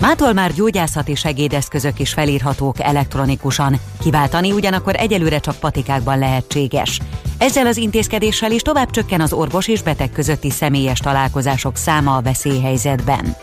Mától 0.01 0.33
már 0.33 0.53
gyógyászati 0.53 1.15
segédeszközök 1.15 1.99
is 1.99 2.13
felírhatók 2.13 2.79
elektronikusan. 2.79 3.79
Kiváltani 3.99 4.51
ugyanakkor 4.51 4.95
egyelőre 4.95 5.39
csak 5.39 5.55
patikákban 5.55 6.19
lehetséges. 6.19 6.99
Ezzel 7.37 7.67
az 7.67 7.77
intézkedéssel 7.77 8.51
is 8.51 8.61
tovább 8.61 8.89
csökken 8.89 9.21
az 9.21 9.33
orvos 9.33 9.67
és 9.67 9.81
beteg 9.81 10.11
közötti 10.11 10.49
személyes 10.49 10.99
találkozások 10.99 11.75
száma 11.75 12.15
a 12.15 12.21
veszélyhelyzetben. 12.21 13.35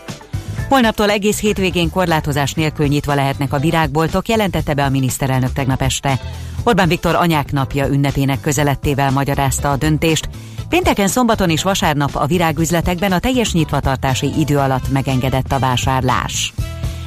Holnaptól 0.69 1.09
egész 1.09 1.39
hétvégén 1.39 1.89
korlátozás 1.89 2.53
nélkül 2.53 2.87
nyitva 2.87 3.13
lehetnek 3.13 3.53
a 3.53 3.59
virágboltok, 3.59 4.27
jelentette 4.27 4.73
be 4.73 4.83
a 4.83 4.89
miniszterelnök 4.89 5.53
tegnap 5.53 5.81
este. 5.81 6.19
Orbán 6.63 6.87
Viktor 6.87 7.15
anyák 7.15 7.51
napja 7.51 7.87
ünnepének 7.87 8.41
közelettével 8.41 9.11
magyarázta 9.11 9.71
a 9.71 9.77
döntést. 9.77 10.29
Pénteken, 10.69 11.07
szombaton 11.07 11.49
és 11.49 11.63
vasárnap 11.63 12.15
a 12.15 12.25
virágüzletekben 12.25 13.11
a 13.11 13.19
teljes 13.19 13.53
nyitvatartási 13.53 14.31
idő 14.37 14.57
alatt 14.57 14.91
megengedett 14.91 15.51
a 15.51 15.59
vásárlás. 15.59 16.53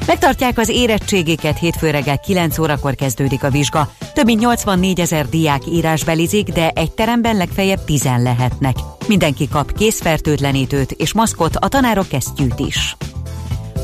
Megtartják 0.06 0.58
az 0.58 0.68
érettségéket, 0.68 1.58
hétfő 1.58 1.90
reggel 1.90 2.18
9 2.18 2.58
órakor 2.58 2.94
kezdődik 2.94 3.42
a 3.44 3.50
vizsga. 3.50 3.92
Több 4.14 4.24
mint 4.24 4.40
84 4.40 5.00
ezer 5.00 5.28
diák 5.28 5.66
írásbelizik, 5.66 6.48
de 6.48 6.70
egy 6.70 6.92
teremben 6.92 7.36
legfeljebb 7.36 7.84
10 7.84 8.04
lehetnek. 8.04 8.76
Mindenki 9.06 9.48
kap 9.48 9.72
készfertőtlenítőt 9.72 10.90
és 10.90 11.12
maszkot, 11.12 11.56
a 11.56 11.68
tanárok 11.68 12.08
kesztyűt 12.08 12.58
is. 12.58 12.96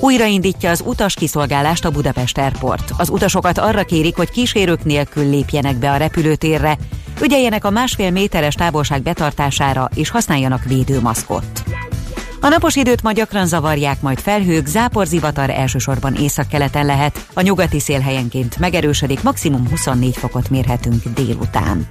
Újraindítja 0.01 0.71
az 0.71 0.83
utas 0.87 1.15
kiszolgálást 1.15 1.85
a 1.85 1.91
Budapest 1.91 2.39
Airport. 2.39 2.93
Az 2.97 3.09
utasokat 3.09 3.59
arra 3.59 3.85
kérik, 3.85 4.17
hogy 4.17 4.31
kísérők 4.31 4.85
nélkül 4.85 5.31
lépjenek 5.31 5.77
be 5.77 5.91
a 5.91 5.97
repülőtérre, 5.97 6.77
ügyeljenek 7.23 7.65
a 7.65 7.71
másfél 7.71 8.11
méteres 8.11 8.55
távolság 8.55 9.03
betartására 9.03 9.89
és 9.95 10.11
használjanak 10.11 10.65
védőmaszkot. 10.65 11.63
A 12.41 12.49
napos 12.49 12.77
időt 12.77 13.03
ma 13.03 13.13
gyakran 13.13 13.47
zavarják, 13.47 14.01
majd 14.01 14.19
felhők, 14.19 14.67
záporzivatar 14.67 15.51
elsősorban 15.51 16.15
északkeleten 16.15 16.87
lehet. 16.87 17.27
A 17.35 17.41
nyugati 17.41 17.81
szél 17.81 18.01
helyenként 18.01 18.59
megerősödik, 18.59 19.23
maximum 19.23 19.69
24 19.69 20.17
fokot 20.17 20.51
mérhetünk 20.51 21.03
délután. 21.15 21.87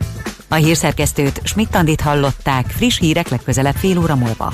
A 0.47 0.55
hírszerkesztőt 0.55 1.41
Schmidt-Tandit 1.43 2.01
hallották, 2.01 2.65
friss 2.65 2.99
hírek 2.99 3.29
legközelebb 3.29 3.75
fél 3.75 3.97
óra 3.97 4.15
múlva. 4.15 4.53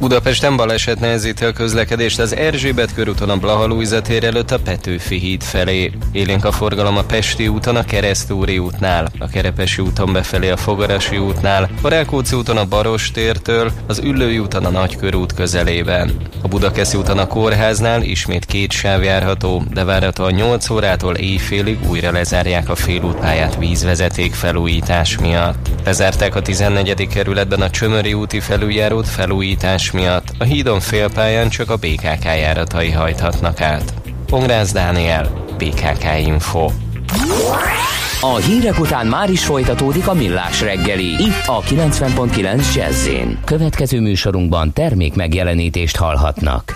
Budapesten 0.00 0.56
baleset 0.56 1.00
nehezíti 1.00 1.44
a 1.44 1.52
közlekedést 1.52 2.18
az 2.18 2.36
Erzsébet 2.36 2.94
körúton 2.94 3.30
a 3.30 3.36
Blaha 3.36 4.00
tér 4.00 4.24
előtt 4.24 4.50
a 4.50 4.58
Petőfi 4.58 5.18
híd 5.18 5.42
felé. 5.42 5.92
Élénk 6.12 6.44
a 6.44 6.52
forgalom 6.52 6.96
a 6.96 7.02
Pesti 7.02 7.48
úton 7.48 7.76
a 7.76 7.84
Keresztúri 7.84 8.58
útnál, 8.58 9.08
a 9.18 9.28
Kerepesi 9.28 9.82
úton 9.82 10.12
befelé 10.12 10.50
a 10.50 10.56
Fogarasi 10.56 11.18
útnál, 11.18 11.70
a 11.82 11.88
Rákóczi 11.88 12.36
úton 12.36 12.56
a 12.56 12.64
Baros 12.64 13.10
tértől, 13.10 13.72
az 13.86 13.98
Üllői 13.98 14.38
úton 14.38 14.64
a 14.64 14.70
Nagykörút 14.70 15.34
közelében. 15.34 16.16
A 16.42 16.48
Budakeszi 16.48 16.96
úton 16.96 17.18
a 17.18 17.26
Kórháznál 17.26 18.02
ismét 18.02 18.44
két 18.44 18.72
sáv 18.72 19.02
járható, 19.02 19.62
de 19.72 19.84
várható 19.84 20.24
a 20.24 20.30
8 20.30 20.70
órától 20.70 21.14
éjfélig 21.14 21.78
újra 21.88 22.12
lezárják 22.12 22.68
a 22.68 22.74
félútpályát 22.74 23.56
vízvezeték 23.58 24.34
felújítás 24.34 25.18
miatt. 25.18 25.68
Lezárták 25.84 26.34
a 26.34 26.42
14. 26.42 27.08
kerületben 27.08 27.60
a 27.60 27.70
Csömöri 27.70 28.14
úti 28.14 28.40
felüljárót 28.40 29.08
felújítás 29.08 29.85
miatt. 29.90 30.28
A 30.38 30.44
hídon 30.44 30.80
félpályán 30.80 31.48
csak 31.48 31.70
a 31.70 31.76
BKK 31.76 32.24
járatai 32.24 32.90
hajthatnak 32.90 33.60
át. 33.60 33.94
Pongrász 34.26 34.72
Dániel, 34.72 35.44
BKK 35.58 36.04
Info. 36.26 36.70
A 38.20 38.36
hírek 38.36 38.78
után 38.78 39.06
már 39.06 39.30
is 39.30 39.44
folytatódik 39.44 40.08
a 40.08 40.14
millás 40.14 40.60
reggeli, 40.60 41.04
itt 41.04 41.46
a 41.46 41.60
90.9 41.60 42.74
jazz 42.74 43.08
Következő 43.44 44.00
műsorunkban 44.00 44.72
termék 44.72 45.14
megjelenítést 45.14 45.96
hallhatnak. 45.96 46.74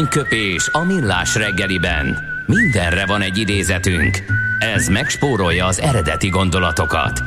Aranyköpés 0.00 0.68
a 0.72 0.84
millás 0.84 1.34
reggeliben. 1.34 2.18
Mindenre 2.46 3.06
van 3.06 3.22
egy 3.22 3.38
idézetünk. 3.38 4.24
Ez 4.58 4.88
megspórolja 4.88 5.66
az 5.66 5.80
eredeti 5.80 6.28
gondolatokat. 6.28 7.22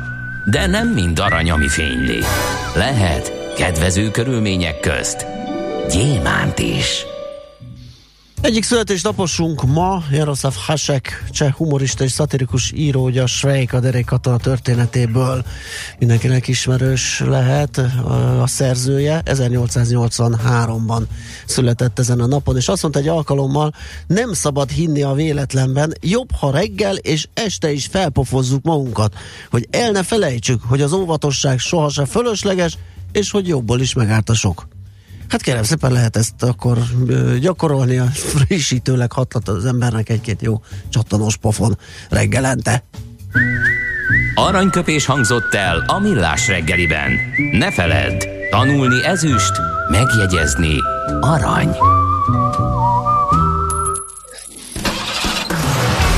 De 0.46 0.68
nem 0.68 0.88
mind 0.88 1.20
arany, 1.20 1.52
ami 1.52 1.68
fényli. 1.68 2.20
Lehet 2.76 3.54
kedvező 3.56 4.12
körülmények 4.12 4.80
közt 4.80 5.26
gyémánt 5.90 6.60
is. 6.60 7.06
Egyik 8.42 8.64
születésnaposunk 8.64 9.64
ma 9.64 10.04
Jaroszláv 10.12 10.54
Hasek, 10.66 11.24
cseh 11.30 11.54
humorista 11.54 12.04
és 12.04 12.12
szatirikus 12.12 12.72
író, 12.76 13.06
ugye 13.06 13.22
a 13.22 13.28
Svejk 13.28 13.74
a 13.74 13.80
Derek 13.80 14.06
Katona 14.06 14.38
történetéből 14.38 15.44
mindenkinek 16.00 16.48
ismerős 16.48 17.20
lehet 17.26 17.78
a, 17.78 18.48
szerzője. 18.48 19.22
1883-ban 19.26 21.02
született 21.46 22.00
ezen 22.00 22.20
a 22.20 22.26
napon, 22.26 22.56
és 22.58 22.68
azt 22.68 22.82
mondta 22.82 23.00
egy 23.00 23.08
alkalommal, 23.08 23.74
nem 24.08 24.34
szabad 24.34 24.70
hinni 24.70 25.02
a 25.02 25.14
véletlenben, 25.14 25.94
jobb, 26.02 26.32
ha 26.32 26.52
reggel 26.52 26.96
és 26.96 27.28
este 27.34 27.72
is 27.72 27.86
felpofozzuk 27.86 28.64
magunkat, 28.64 29.14
hogy 29.50 29.68
el 29.72 29.92
ne 29.92 30.04
felejtsük, 30.04 30.62
hogy 30.64 30.82
az 30.82 30.94
óvatosság 30.94 31.60
sohasem 31.60 32.06
fölösleges, 32.06 32.78
és 33.12 33.32
hogy 33.32 33.48
jobból 33.48 33.82
is 33.82 33.94
megárt 33.94 34.30
a 34.30 34.34
sok. 34.34 34.68
Hát 35.28 35.42
kérem 35.42 35.64
szépen 35.64 35.92
lehet 35.92 36.16
ezt 36.16 36.44
akkor 36.44 36.78
gyakorolni, 37.40 37.98
a 37.98 38.06
frissítőleg 38.06 39.12
hathat 39.12 39.48
az 39.48 39.66
embernek 39.66 40.10
egy-két 40.10 40.42
jó 40.42 40.62
csattanos 40.90 41.38
pofon 41.38 41.78
reggelente. 42.10 42.84
Aranyköpés 44.36 45.06
hangzott 45.06 45.54
el 45.54 45.84
a 45.88 46.00
millás 46.00 46.48
reggeliben. 46.48 47.12
Ne 47.52 47.72
feledd, 47.72 48.24
tanulni 48.50 49.06
ezüst, 49.06 49.52
megjegyezni 49.90 50.76
arany. 51.20 51.70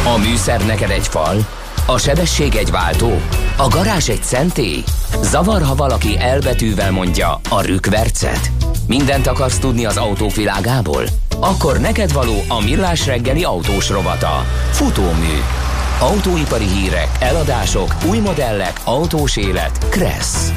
A 0.06 0.17
műszer 0.17 0.65
neked 0.65 0.89
egy 0.89 1.08
fal, 1.08 1.47
a 1.86 1.97
sebesség 1.97 2.56
egy 2.56 2.71
váltó, 2.71 3.21
a 3.58 3.67
garázs 3.67 4.10
egy 4.10 4.23
szentély. 4.23 4.84
Zavar, 5.21 5.62
ha 5.62 5.75
valaki 5.75 6.19
elbetűvel 6.19 6.91
mondja 6.91 7.39
a 7.49 7.62
rükvercet. 7.62 8.51
Mindent 8.88 9.28
akarsz 9.28 9.60
tudni 9.60 9.86
az 9.86 9.97
autók 9.97 10.36
világából? 10.36 11.04
Akkor 11.39 11.80
neked 11.80 12.13
való 12.13 12.43
a 12.47 12.62
millás 12.63 13.06
reggeli 13.06 13.43
autós 13.43 13.89
rovata. 13.89 14.45
Futómű. 14.71 15.64
Autóipari 15.99 16.65
hírek, 16.67 17.10
eladások, 17.19 17.95
új 18.10 18.19
modellek, 18.19 18.81
autós 18.84 19.38
élet. 19.38 19.89
Kressz. 19.89 20.51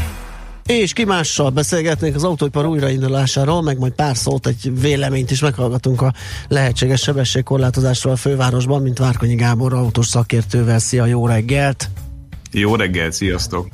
És 0.66 0.92
ki 0.92 1.04
mással 1.04 1.50
beszélgetnénk 1.50 2.14
az 2.14 2.24
autóipar 2.24 2.66
újraindulásáról, 2.66 3.62
meg 3.62 3.78
majd 3.78 3.92
pár 3.92 4.16
szót, 4.16 4.46
egy 4.46 4.80
véleményt 4.80 5.30
is 5.30 5.40
meghallgatunk 5.40 6.02
a 6.02 6.12
lehetséges 6.48 7.00
sebességkorlátozásról 7.00 8.12
a 8.12 8.16
fővárosban, 8.16 8.82
mint 8.82 8.98
Várkonyi 8.98 9.34
Gábor 9.34 9.72
autós 9.72 10.06
szakértővel. 10.06 10.78
Szia, 10.78 11.06
jó 11.06 11.26
reggelt! 11.26 11.88
Jó 12.52 12.74
reggel, 12.74 13.10
sziasztok! 13.10 13.68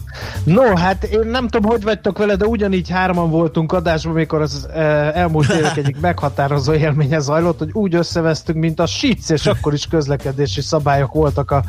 No, 0.45 0.77
hát 0.77 1.05
én 1.05 1.27
nem 1.27 1.49
tudom, 1.49 1.71
hogy 1.71 1.83
vagytok 1.83 2.19
vele, 2.19 2.37
de 2.37 2.47
ugyanígy 2.47 2.91
hárman 2.91 3.31
voltunk 3.31 3.73
adásban, 3.73 4.13
amikor 4.13 4.41
az 4.41 4.69
eh, 4.75 5.17
elmúlt 5.17 5.53
évek 5.53 5.77
egyik 5.77 6.01
meghatározó 6.01 6.73
élménye 6.73 7.19
zajlott, 7.19 7.59
hogy 7.59 7.71
úgy 7.73 7.95
összevesztünk, 7.95 8.59
mint 8.59 8.81
a 8.81 8.87
SIC, 8.87 9.31
és 9.31 9.47
akkor 9.47 9.73
is 9.73 9.87
közlekedési 9.87 10.61
szabályok 10.61 11.13
voltak 11.13 11.51
a, 11.51 11.65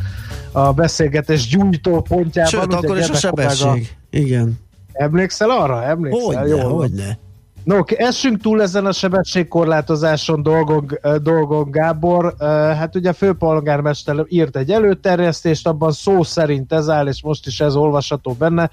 a 0.51 0.73
beszélgetés 0.73 1.47
gyújtó 1.47 2.01
pontjában. 2.01 2.51
Sőt, 2.51 2.65
Ugye 2.65 2.75
akkor 2.75 2.97
is 2.97 3.09
a 3.09 3.15
sebesség. 3.15 3.95
Igen. 4.09 4.59
Emlékszel 4.91 5.49
arra? 5.49 5.83
Emlékszel? 5.83 6.41
Hogyne, 6.41 6.63
van. 6.63 6.71
hogyne. 6.71 7.17
No, 7.65 7.77
oké, 7.77 7.95
essünk 7.97 8.41
túl 8.41 8.61
ezen 8.61 8.85
a 8.85 8.91
sebességkorlátozáson 8.91 10.43
dolgon, 10.43 10.87
dolgon 11.21 11.71
Gábor. 11.71 12.35
Hát 12.77 12.95
ugye 12.95 13.09
a 13.09 13.13
főpolgármester 13.13 14.25
írt 14.27 14.55
egy 14.55 14.71
előterjesztést, 14.71 15.67
abban 15.67 15.91
szó 15.91 16.23
szerint 16.23 16.73
ez 16.73 16.89
áll, 16.89 17.07
és 17.07 17.23
most 17.23 17.47
is 17.47 17.59
ez 17.59 17.75
olvasható 17.75 18.33
benne. 18.33 18.69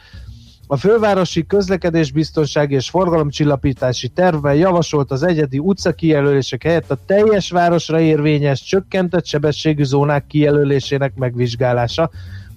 A 0.66 0.76
fővárosi 0.76 1.46
közlekedésbiztonsági 1.46 2.74
és 2.74 2.90
forgalomcsillapítási 2.90 4.08
tervben 4.08 4.54
javasolt 4.54 5.10
az 5.10 5.22
egyedi 5.22 5.58
utca 5.58 5.92
kijelölések 5.92 6.62
helyett 6.62 6.90
a 6.90 6.98
teljes 7.06 7.50
városra 7.50 8.00
érvényes 8.00 8.62
csökkentett 8.62 9.26
sebességű 9.26 9.84
zónák 9.84 10.26
kijelölésének 10.26 11.14
megvizsgálása. 11.14 12.10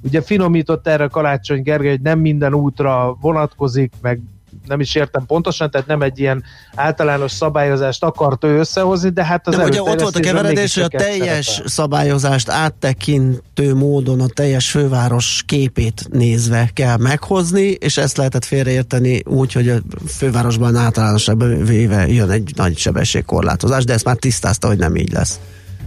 Ugye 0.04 0.22
finomított 0.22 0.88
erre 0.88 1.08
Karácsony 1.08 1.62
Gergely, 1.62 1.90
hogy 1.90 2.02
nem 2.02 2.20
minden 2.20 2.54
útra 2.54 3.18
vonatkozik, 3.22 3.94
meg 4.02 4.20
nem 4.68 4.80
is 4.80 4.96
értem 4.96 5.26
pontosan, 5.26 5.72
tehát 5.72 5.88
nem 5.88 6.02
egy 6.02 6.20
ilyen 6.20 6.44
általános 6.76 7.32
szabályozást 7.32 8.04
akart 8.04 8.44
ő 8.44 8.60
összehozni, 8.60 9.10
de 9.10 9.26
hát 9.26 9.48
az 9.48 9.56
Nem, 9.56 9.66
ugye 9.66 9.82
ott 9.82 10.02
volt 10.02 10.16
a 10.16 10.20
keveredés, 10.20 10.74
hogy 10.74 10.84
a 10.84 10.88
teljes 10.88 11.46
szerepel. 11.46 11.68
szabályozást 11.68 12.50
áttekintő 12.50 13.76
módon 13.76 14.22
a 14.22 14.28
teljes 14.28 14.70
főváros 14.70 15.44
képét 15.46 16.08
nézve 16.12 16.70
kell 16.74 16.98
meghozni, 16.98 17.68
és 17.68 17.98
ezt 17.98 18.18
lehetett 18.18 18.46
félreérteni 18.46 19.22
úgy, 19.26 19.54
hogy 19.54 19.70
a 19.70 19.78
fővárosban 20.08 20.76
általánosabban 20.76 21.64
véve 21.64 22.08
jön 22.08 22.30
egy 22.30 22.52
nagy 22.56 22.78
sebességkorlátozás, 22.78 23.84
de 23.84 23.94
ezt 23.94 24.06
már 24.06 24.16
tisztázta, 24.16 24.68
hogy 24.68 24.78
nem 24.78 24.96
így 24.96 25.12
lesz. 25.12 25.40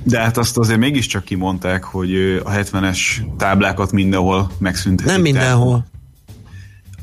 De 0.02 0.18
hát 0.18 0.36
azt 0.36 0.58
azért 0.58 0.78
mégiscsak 0.78 1.24
kimondták, 1.24 1.84
hogy 1.84 2.14
a 2.44 2.50
70-es 2.50 2.98
táblákat 3.38 3.92
mindenhol 3.92 4.50
megszüntetik. 4.58 5.12
Nem 5.12 5.20
mindenhol. 5.20 5.72
Hát 5.72 5.97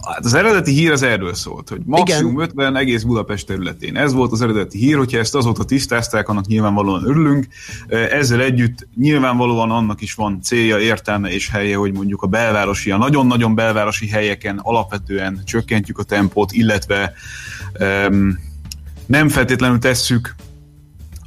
az 0.05 0.33
eredeti 0.33 0.71
hír 0.71 0.91
az 0.91 1.03
erről 1.03 1.33
szólt, 1.33 1.69
hogy 1.69 1.81
maximum 1.85 2.33
Igen. 2.33 2.43
50 2.43 2.75
egész 2.75 3.03
Budapest 3.03 3.47
területén. 3.47 3.97
Ez 3.97 4.13
volt 4.13 4.31
az 4.31 4.41
eredeti 4.41 4.77
hír, 4.77 4.97
hogyha 4.97 5.17
ezt 5.17 5.35
azóta 5.35 5.63
tisztázták, 5.63 6.29
annak 6.29 6.45
nyilvánvalóan 6.45 7.05
örülünk. 7.05 7.47
Ezzel 7.87 8.41
együtt 8.41 8.87
nyilvánvalóan 8.95 9.71
annak 9.71 10.01
is 10.01 10.13
van 10.13 10.41
célja, 10.41 10.79
értelme 10.79 11.29
és 11.29 11.49
helye, 11.49 11.75
hogy 11.75 11.93
mondjuk 11.93 12.21
a 12.21 12.27
belvárosi, 12.27 12.91
a 12.91 12.97
nagyon-nagyon 12.97 13.55
belvárosi 13.55 14.09
helyeken 14.09 14.59
alapvetően 14.63 15.41
csökkentjük 15.45 15.97
a 15.97 16.03
tempót, 16.03 16.51
illetve 16.51 17.13
um, 17.79 18.39
nem 19.05 19.29
feltétlenül 19.29 19.79
tesszük 19.79 20.35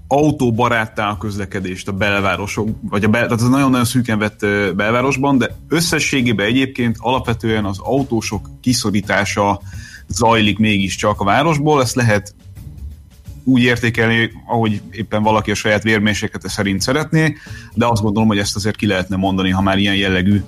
autóbaráttá 0.09 1.09
a 1.09 1.17
közlekedést 1.17 1.89
a 1.89 1.93
belvárosok, 1.93 2.69
vagy 2.83 3.05
a 3.05 3.09
bel, 3.09 3.25
tehát 3.25 3.41
ez 3.41 3.49
nagyon-nagyon 3.49 3.87
szűken 3.87 4.19
vett 4.19 4.47
belvárosban, 4.77 5.39
de 5.39 5.57
összességében 5.69 6.47
egyébként 6.47 6.97
alapvetően 6.99 7.65
az 7.65 7.79
autósok 7.79 8.51
kiszorítása 8.61 9.61
zajlik 10.07 10.59
mégiscsak 10.59 11.21
a 11.21 11.25
városból, 11.25 11.83
ezt 11.83 11.95
lehet 11.95 12.35
úgy 13.45 13.63
értékelni, 13.63 14.31
ahogy 14.47 14.81
éppen 14.91 15.23
valaki 15.23 15.51
a 15.51 15.55
saját 15.55 15.83
vérmérséklete 15.83 16.49
szerint 16.49 16.81
szeretné, 16.81 17.37
de 17.75 17.87
azt 17.87 18.03
gondolom, 18.03 18.29
hogy 18.29 18.39
ezt 18.39 18.57
azért 18.57 18.77
ki 18.77 18.87
lehetne 18.87 19.17
mondani, 19.17 19.51
ha 19.51 19.63
már 19.63 19.79
ilyen 19.79 19.97
jellegű 19.97 20.43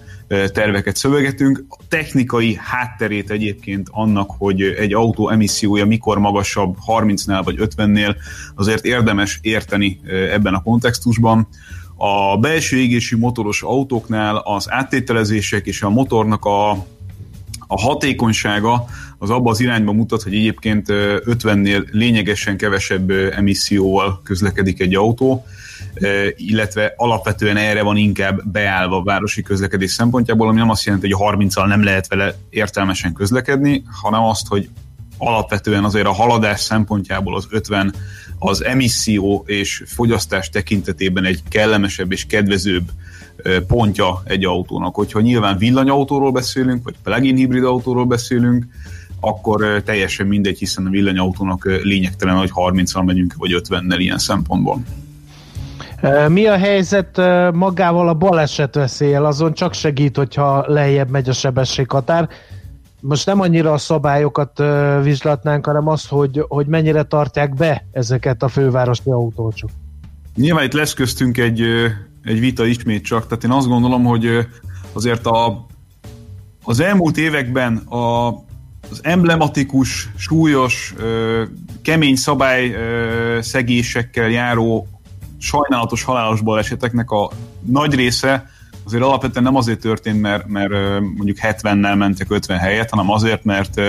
terveket 0.53 0.97
szövegetünk. 0.97 1.65
A 1.69 1.77
technikai 1.89 2.59
hátterét 2.61 3.31
egyébként 3.31 3.89
annak, 3.91 4.31
hogy 4.39 4.63
egy 4.63 4.95
autó 4.95 5.29
emissziója 5.29 5.87
mikor 5.87 6.19
magasabb 6.19 6.77
30-nál 6.87 7.41
vagy 7.45 7.57
50-nél, 7.59 8.17
azért 8.55 8.85
érdemes 8.85 9.39
érteni 9.43 10.01
ebben 10.33 10.55
a 10.55 10.63
kontextusban. 10.63 11.49
A 11.97 12.39
belső 12.39 12.77
égésű 12.77 13.17
motoros 13.17 13.63
autóknál 13.63 14.37
az 14.37 14.71
áttételezések 14.71 15.67
és 15.67 15.83
a 15.83 15.91
motornak 15.91 16.45
a, 16.45 16.71
a 17.67 17.81
hatékonysága 17.81 18.85
az 19.23 19.31
abba 19.31 19.51
az 19.51 19.61
irányba 19.61 19.93
mutat, 19.93 20.23
hogy 20.23 20.35
egyébként 20.35 20.89
ö, 20.89 21.17
50-nél 21.27 21.87
lényegesen 21.91 22.57
kevesebb 22.57 23.11
emisszióval 23.11 24.21
közlekedik 24.25 24.81
egy 24.81 24.95
autó, 24.95 25.45
illetve 26.37 26.95
alapvetően 26.97 27.57
erre 27.57 27.83
van 27.83 27.97
inkább 27.97 28.49
beállva 28.49 28.97
a 28.97 29.03
városi 29.03 29.43
közlekedés 29.43 29.91
szempontjából, 29.91 30.49
ami 30.49 30.59
nem 30.59 30.71
azt 30.71 30.85
jelenti, 30.85 31.13
hogy 31.13 31.29
a 31.29 31.37
30-al 31.37 31.67
nem 31.67 31.83
lehet 31.83 32.09
vele 32.09 32.35
értelmesen 32.51 33.13
közlekedni, 33.13 33.83
hanem 34.03 34.23
azt, 34.23 34.47
hogy 34.47 34.69
alapvetően 35.19 35.85
azért 35.85 36.07
a 36.07 36.13
haladás 36.13 36.61
szempontjából 36.61 37.37
az 37.37 37.47
50 37.51 37.95
az 38.39 38.65
emisszió 38.65 39.43
és 39.47 39.83
fogyasztás 39.87 40.49
tekintetében 40.49 41.25
egy 41.25 41.43
kellemesebb 41.49 42.13
és 42.13 42.27
kedvezőbb 42.27 42.91
pontja 43.67 44.23
egy 44.25 44.45
autónak. 44.45 44.95
Hogyha 44.95 45.21
nyilván 45.21 45.59
villanyautóról 45.59 46.33
beszélünk, 46.33 46.85
vagy 46.85 46.95
plug-in 47.03 47.37
hibrid 47.37 47.65
autóról 47.65 48.05
beszélünk, 48.05 48.65
akkor 49.21 49.83
teljesen 49.85 50.27
mindegy, 50.27 50.59
hiszen 50.59 50.87
a 50.87 50.91
villanyautónak 50.91 51.65
lényegtelen, 51.65 52.37
hogy 52.37 52.51
30-al 52.55 53.05
megyünk, 53.05 53.35
vagy 53.37 53.61
50-nel 53.63 53.99
ilyen 53.99 54.19
szempontból. 54.19 54.83
Mi 56.29 56.47
a 56.47 56.57
helyzet 56.57 57.17
magával 57.53 58.09
a 58.09 58.15
baleset 58.15 58.75
veszélyel? 58.75 59.25
Azon 59.25 59.53
csak 59.55 59.75
segít, 59.75 60.17
hogyha 60.17 60.65
lejjebb 60.67 61.11
megy 61.11 61.29
a 61.29 61.33
sebességhatár. 61.33 62.29
Most 63.01 63.27
nem 63.27 63.41
annyira 63.41 63.73
a 63.73 63.79
szabályokat 63.79 64.63
vizslatnánk, 65.03 65.67
hanem 65.67 65.89
azt, 65.89 66.09
hogy, 66.09 66.45
hogy 66.49 66.67
mennyire 66.67 67.03
tartják 67.03 67.55
be 67.55 67.87
ezeket 67.93 68.43
a 68.43 68.49
fővárosi 68.49 69.11
autócsok. 69.11 69.71
Nyilván 70.37 70.65
itt 70.65 70.73
lesz 70.73 70.95
köztünk 70.95 71.39
egy, 71.39 71.61
egy 72.23 72.41
vita 72.41 72.65
ismét 72.65 73.05
csak, 73.05 73.27
tehát 73.27 73.45
én 73.45 73.51
azt 73.51 73.69
gondolom, 73.69 74.05
hogy 74.05 74.47
azért 74.93 75.27
a, 75.27 75.67
az 76.65 76.81
elmúlt 76.81 77.17
években 77.17 77.77
a, 77.77 78.29
az 78.91 79.01
emblematikus, 79.03 80.09
súlyos, 80.17 80.95
kemény 81.83 82.17
szabály 82.17 82.77
szegésekkel 83.41 84.29
járó 84.29 84.89
sajnálatos 85.39 86.03
halálos 86.03 86.41
baleseteknek 86.41 87.11
a 87.11 87.31
nagy 87.67 87.95
része 87.95 88.51
azért 88.85 89.03
alapvetően 89.03 89.45
nem 89.45 89.57
azért 89.57 89.81
történt, 89.81 90.21
mert, 90.21 90.47
mert 90.47 91.01
mondjuk 91.01 91.37
70-nel 91.43 91.97
mentek 91.97 92.31
50 92.31 92.59
helyet, 92.59 92.91
hanem 92.91 93.11
azért, 93.11 93.45
mert 93.45 93.81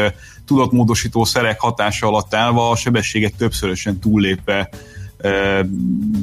tudatmódosító 0.45 1.23
szerek 1.23 1.59
hatása 1.59 2.07
alatt 2.07 2.33
állva 2.35 2.69
a 2.69 2.75
sebességet 2.75 3.35
többszörösen 3.37 3.99
túllépve 3.99 4.69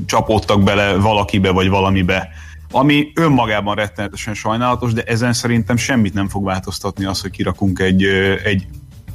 csapódtak 0.06 0.62
bele 0.62 0.96
valakibe 0.96 1.50
vagy 1.50 1.68
valamibe. 1.68 2.28
Ami 2.70 3.12
önmagában 3.14 3.74
rettenetesen 3.74 4.34
sajnálatos, 4.34 4.92
de 4.92 5.02
ezen 5.02 5.32
szerintem 5.32 5.76
semmit 5.76 6.14
nem 6.14 6.28
fog 6.28 6.44
változtatni 6.44 7.04
az, 7.04 7.20
hogy 7.20 7.30
kirakunk 7.30 7.78
egy, 7.78 8.04
egy 8.44 8.66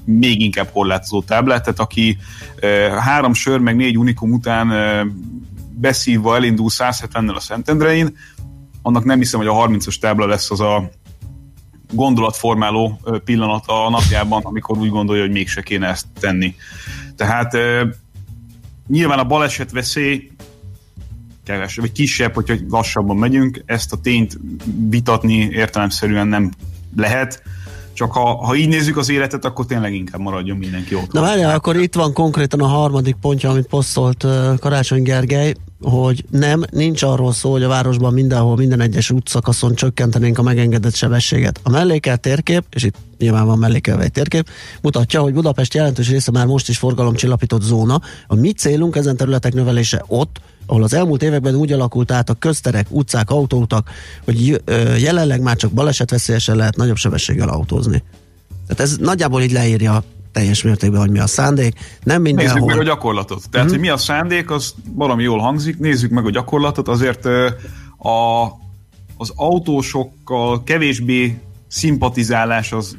még 0.06 0.42
inkább 0.42 0.72
korlátozó 0.72 1.22
táblát, 1.22 1.64
tehát 1.64 1.80
aki 1.80 2.18
három 3.00 3.34
sör 3.34 3.60
meg 3.60 3.76
négy 3.76 3.98
unikum 3.98 4.32
után 4.32 4.72
beszívva 5.72 6.36
elindul 6.36 6.70
170-nel 6.70 7.36
a 7.36 7.40
Szentendrein, 7.40 8.18
annak 8.82 9.04
nem 9.04 9.18
hiszem, 9.18 9.40
hogy 9.40 9.50
a 9.50 9.68
30-as 9.68 10.00
tábla 10.00 10.26
lesz 10.26 10.52
az 10.52 10.60
a 10.60 10.90
gondolatformáló 11.92 13.00
pillanat 13.26 13.64
a 13.68 13.90
napjában, 13.90 14.42
amikor 14.44 14.78
úgy 14.78 14.90
gondolja, 14.90 15.22
hogy 15.22 15.32
mégse 15.32 15.62
kéne 15.62 15.88
ezt 15.88 16.06
tenni. 16.20 16.56
Tehát 17.16 17.58
nyilván 18.88 19.20
a 19.20 19.24
baleset 19.24 19.72
veszély 19.72 20.32
keves, 21.44 21.76
vagy 21.76 21.92
kisebb, 21.92 22.34
hogyha 22.34 22.56
lassabban 22.70 23.18
megyünk, 23.18 23.64
ezt 23.66 23.94
a 23.94 23.98
tényt 23.98 24.40
vitatni 24.90 25.50
értelemszerűen 25.52 26.28
nem 26.28 26.52
lehet, 26.96 27.44
csak 27.94 28.12
ha, 28.12 28.36
ha 28.36 28.56
így 28.56 28.68
nézzük 28.68 28.98
az 28.98 29.10
életet, 29.10 29.46
akkor 29.46 29.66
tényleg 29.66 29.94
inkább 29.94 30.22
maradjon 30.22 30.58
mindenki 30.58 30.96
ott. 30.96 31.12
Na 31.12 31.22
várjál, 31.22 31.56
akkor 31.56 31.76
itt 31.76 31.96
van 31.96 32.14
konkrétan 32.14 32.60
a 32.60 32.66
harmadik 32.66 33.16
pontja, 33.16 33.50
amit 33.50 33.68
posztolt 33.68 34.24
uh, 34.24 34.58
Karácsony 34.60 35.04
Gergely, 35.04 35.54
hogy 35.82 36.26
nem, 36.30 36.64
nincs 36.72 37.04
arról 37.04 37.34
szó, 37.34 37.52
hogy 37.52 37.64
a 37.64 37.68
városban 37.68 38.14
mindenhol, 38.14 38.56
minden 38.56 38.80
egyes 38.80 39.12
útszakaszon 39.12 39.76
csökkentenénk 39.76 40.38
a 40.38 40.42
megengedett 40.42 40.96
sebességet. 40.96 41.60
A 41.64 41.70
mellékelt 41.70 42.20
térkép, 42.20 42.64
és 42.70 42.84
itt 42.84 42.96
nyilván 43.18 43.46
van 43.46 43.58
mellékelve 43.58 44.04
egy 44.04 44.12
térkép, 44.12 44.50
mutatja, 44.82 45.22
hogy 45.22 45.34
Budapest 45.34 45.74
jelentős 45.74 46.10
része 46.10 46.32
már 46.32 46.46
most 46.46 46.70
is 46.70 46.78
forgalomcsillapított 46.78 47.62
zóna. 47.62 48.02
A 48.28 48.36
mi 48.36 48.52
célunk 48.52 48.96
ezen 48.96 49.18
területek 49.18 49.54
növelése 49.54 50.04
ott, 50.08 50.42
ahol 50.66 50.84
az 50.84 50.94
elmúlt 50.94 51.24
években 51.24 51.56
úgy 51.56 51.72
alakult 51.72 52.12
át 52.12 52.30
a 52.30 52.34
közterek, 52.34 52.88
utcák, 52.90 53.30
autóutak, 53.30 53.90
hogy 54.24 54.62
jelenleg 55.00 55.42
már 55.42 55.56
csak 55.56 55.72
balesetveszélyesen 55.72 56.56
lehet 56.56 56.76
nagyobb 56.76 56.96
sebességgel 56.96 57.50
autózni. 57.50 58.04
Tehát 58.68 58.82
ez 58.84 58.98
nagyjából 58.98 59.42
így 59.42 59.52
leírja 59.52 60.04
teljes 60.32 60.64
mértékben, 60.64 61.00
hogy 61.00 61.10
mi 61.10 61.20
a 61.20 61.28
szándék. 61.28 62.00
Nem 62.04 62.22
mindenhol. 62.22 62.54
Nézzük 62.54 62.70
meg 62.70 62.80
a 62.80 62.84
gyakorlatot. 62.84 63.50
Tehát, 63.50 63.68
mm-hmm. 63.68 63.76
hogy 63.76 63.86
mi 63.86 63.92
a 63.92 63.98
szándék, 63.98 64.52
az 64.52 64.74
valami 64.94 65.24
jól 65.24 65.40
hangzik, 65.40 65.80
nézzük 65.80 66.12
meg 66.12 66.26
a 66.26 66.30
gyakorlatot, 66.30 66.88
azért 66.88 67.26
a, 67.98 68.44
az 69.18 69.32
autósokkal 69.36 70.64
kevésbé 70.64 71.38
szimpatizálás 71.68 72.72
az 72.72 72.98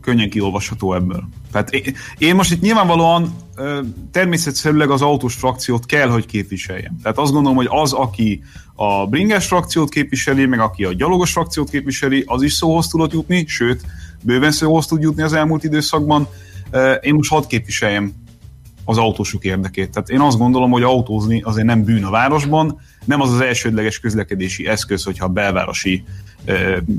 könnyen 0.00 0.30
kiolvasható 0.30 0.94
ebből. 0.94 1.28
Tehát 1.54 1.94
én, 2.18 2.34
most 2.34 2.52
itt 2.52 2.60
nyilvánvalóan 2.60 3.36
természetszerűleg 4.10 4.90
az 4.90 5.02
autós 5.02 5.34
frakciót 5.34 5.86
kell, 5.86 6.08
hogy 6.08 6.26
képviseljem. 6.26 6.96
Tehát 7.02 7.18
azt 7.18 7.32
gondolom, 7.32 7.56
hogy 7.56 7.68
az, 7.70 7.92
aki 7.92 8.42
a 8.74 9.06
bringes 9.06 9.46
frakciót 9.46 9.88
képviseli, 9.88 10.46
meg 10.46 10.60
aki 10.60 10.84
a 10.84 10.92
gyalogos 10.92 11.32
frakciót 11.32 11.70
képviseli, 11.70 12.24
az 12.26 12.42
is 12.42 12.52
szóhoz 12.52 12.86
tudott 12.86 13.12
jutni, 13.12 13.44
sőt, 13.46 13.84
bőven 14.22 14.50
szóhoz 14.52 14.86
tud 14.86 15.02
jutni 15.02 15.22
az 15.22 15.32
elmúlt 15.32 15.64
időszakban. 15.64 16.28
Én 17.00 17.14
most 17.14 17.30
hadd 17.30 17.46
képviseljem 17.46 18.12
az 18.84 18.98
autósok 18.98 19.44
érdekét. 19.44 19.90
Tehát 19.90 20.08
én 20.08 20.20
azt 20.20 20.38
gondolom, 20.38 20.70
hogy 20.70 20.82
autózni 20.82 21.42
azért 21.42 21.66
nem 21.66 21.84
bűn 21.84 22.04
a 22.04 22.10
városban, 22.10 22.80
nem 23.04 23.20
az 23.20 23.32
az 23.32 23.40
elsődleges 23.40 23.98
közlekedési 23.98 24.66
eszköz, 24.66 25.04
hogyha 25.04 25.24
a 25.24 25.28
belvárosi 25.28 26.04